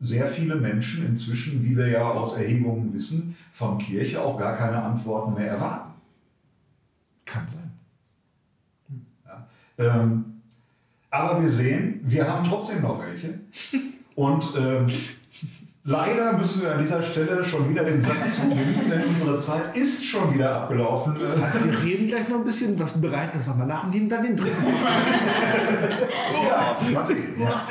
sehr 0.00 0.26
viele 0.26 0.56
Menschen 0.56 1.06
inzwischen, 1.06 1.64
wie 1.64 1.76
wir 1.76 1.88
ja 1.88 2.10
aus 2.10 2.36
Erhebungen 2.36 2.92
wissen, 2.92 3.36
von 3.52 3.78
Kirche 3.78 4.20
auch 4.20 4.38
gar 4.38 4.56
keine 4.56 4.82
Antworten 4.82 5.34
mehr 5.34 5.52
erwarten. 5.52 5.92
Kann 7.24 7.46
sein. 7.48 7.70
Ähm, 9.76 10.24
aber 11.10 11.40
wir 11.40 11.48
sehen, 11.48 12.00
wir 12.04 12.28
haben 12.28 12.44
trotzdem 12.44 12.82
noch 12.82 13.00
welche. 13.00 13.40
Und 14.14 14.46
ähm, 14.56 14.86
leider 15.84 16.32
müssen 16.34 16.62
wir 16.62 16.72
an 16.72 16.78
dieser 16.80 17.02
Stelle 17.02 17.44
schon 17.44 17.68
wieder 17.68 17.84
den 17.84 18.00
Sack 18.00 18.30
zubinden, 18.30 18.88
denn 18.90 19.02
unsere 19.08 19.36
Zeit 19.38 19.76
ist 19.76 20.04
schon 20.04 20.32
wieder 20.34 20.54
abgelaufen. 20.62 21.16
Äh, 21.20 21.24
Also 21.24 21.64
wir 21.64 21.82
reden 21.82 22.06
gleich 22.06 22.28
noch 22.28 22.38
ein 22.38 22.44
bisschen, 22.44 22.78
was 22.78 23.00
bereiten 23.00 23.38
das 23.38 23.46
nochmal 23.48 23.66
nach 23.66 23.84
und 23.84 23.94
nehmen 23.94 24.08
dann 24.08 24.22
den 24.22 24.36
dritten. 24.36 24.64
Ja. 26.44 26.76
Ja. 27.38 27.66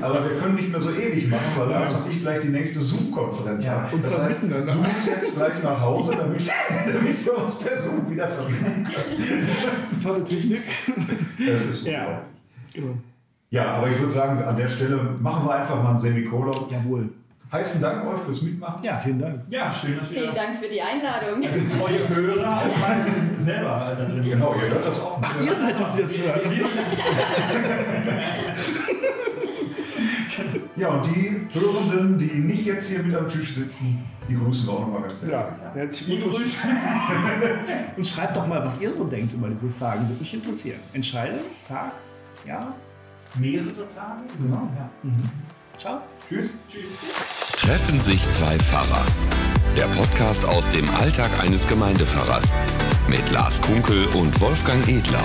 Aber 0.00 0.24
wir 0.24 0.38
können 0.40 0.54
nicht 0.56 0.70
mehr 0.70 0.80
so 0.80 0.90
ewig 0.90 1.28
machen, 1.28 1.42
weil 1.56 1.68
Lars 1.68 1.94
und 1.96 2.10
ich 2.10 2.20
gleich 2.20 2.40
die 2.40 2.48
nächste 2.48 2.80
Zoom-Konferenz 2.80 3.64
Ja, 3.64 3.72
haben. 3.82 3.92
und 3.94 4.04
Das 4.04 4.20
heißt, 4.22 4.42
du 4.42 4.48
musst 4.48 5.06
jetzt 5.06 5.36
gleich 5.36 5.62
nach 5.62 5.80
Hause, 5.80 6.16
damit, 6.18 6.42
damit 6.86 7.24
wir 7.24 7.38
uns 7.38 7.58
per 7.58 7.76
Zoom 7.76 8.10
wieder 8.10 8.28
verbinden 8.28 8.88
können. 8.92 10.00
Tolle 10.02 10.24
Technik. 10.24 10.62
Das 11.46 11.64
ist 11.64 11.86
Ja. 11.86 12.00
unglaublich. 12.00 12.24
Genau. 12.74 12.94
Ja, 13.54 13.74
aber 13.76 13.88
ich 13.88 13.96
würde 14.00 14.10
sagen, 14.10 14.42
an 14.42 14.56
der 14.56 14.66
Stelle 14.66 14.96
machen 15.20 15.46
wir 15.46 15.54
einfach 15.54 15.80
mal 15.80 15.92
ein 15.92 15.98
Semikolon. 15.98 16.66
Jawohl. 16.68 17.08
Heißen 17.52 17.80
Dank 17.80 18.04
euch 18.04 18.20
fürs 18.22 18.42
Mitmachen. 18.42 18.82
Ja, 18.82 18.98
vielen 18.98 19.20
Dank. 19.20 19.42
Ja, 19.48 19.72
schön, 19.72 19.96
dass 19.96 20.10
wir 20.12 20.22
Vielen 20.22 20.34
Dank 20.34 20.58
für 20.58 20.68
die 20.68 20.82
Einladung. 20.82 21.40
als 21.40 21.62
treue 21.78 22.08
Hörer 22.08 22.56
auch 22.56 22.76
mal 22.80 23.06
selber 23.36 23.94
da 23.96 24.04
drin 24.06 24.24
sind. 24.24 24.40
Genau, 24.40 24.56
ihr 24.56 24.68
hört 24.68 24.84
das 24.84 25.00
auch. 25.00 25.20
Ihr 25.40 25.54
seid 25.54 25.78
das, 25.78 25.94
die 25.94 26.02
das 26.02 26.18
hören. 26.18 26.40
Ja, 30.74 30.88
und 30.88 31.06
die 31.06 31.46
Hörenden, 31.52 32.18
die 32.18 32.34
nicht 32.34 32.66
jetzt 32.66 32.90
hier 32.90 33.04
mit 33.04 33.14
am 33.14 33.28
Tisch 33.28 33.54
sitzen, 33.54 34.04
die 34.28 34.34
grüßen 34.34 34.66
wir 34.66 34.72
auch 34.72 34.80
nochmal 34.80 35.02
ganz 35.02 35.22
herzlich. 35.22 35.30
Ja, 35.30 35.56
herzlich. 35.74 36.24
Grüße. 36.24 36.66
Und 37.96 38.04
schreibt 38.04 38.36
doch 38.36 38.48
mal, 38.48 38.64
was 38.64 38.80
ihr 38.80 38.92
so 38.92 39.04
denkt 39.04 39.32
über 39.32 39.48
diese 39.48 39.68
Fragen. 39.78 40.08
Würde 40.08 40.20
mich 40.20 40.34
interessieren. 40.34 40.80
Entscheide, 40.92 41.38
Tag, 41.68 41.92
ja, 42.44 42.74
Mehrere 43.36 43.88
Tage? 43.88 44.22
Genau. 44.38 44.68
Ja. 44.76 44.90
ciao. 45.76 46.00
Tschüss. 46.28 46.50
Tschüss. 46.68 47.60
Treffen 47.60 48.00
sich 48.00 48.22
zwei 48.30 48.56
Pfarrer. 48.58 49.04
Der 49.76 49.86
Podcast 49.86 50.44
aus 50.44 50.70
dem 50.70 50.88
Alltag 50.94 51.30
eines 51.40 51.66
Gemeindepfarrers. 51.66 52.44
Mit 53.08 53.28
Lars 53.32 53.60
Kunkel 53.60 54.06
und 54.14 54.40
Wolfgang 54.40 54.86
Edler. 54.88 55.24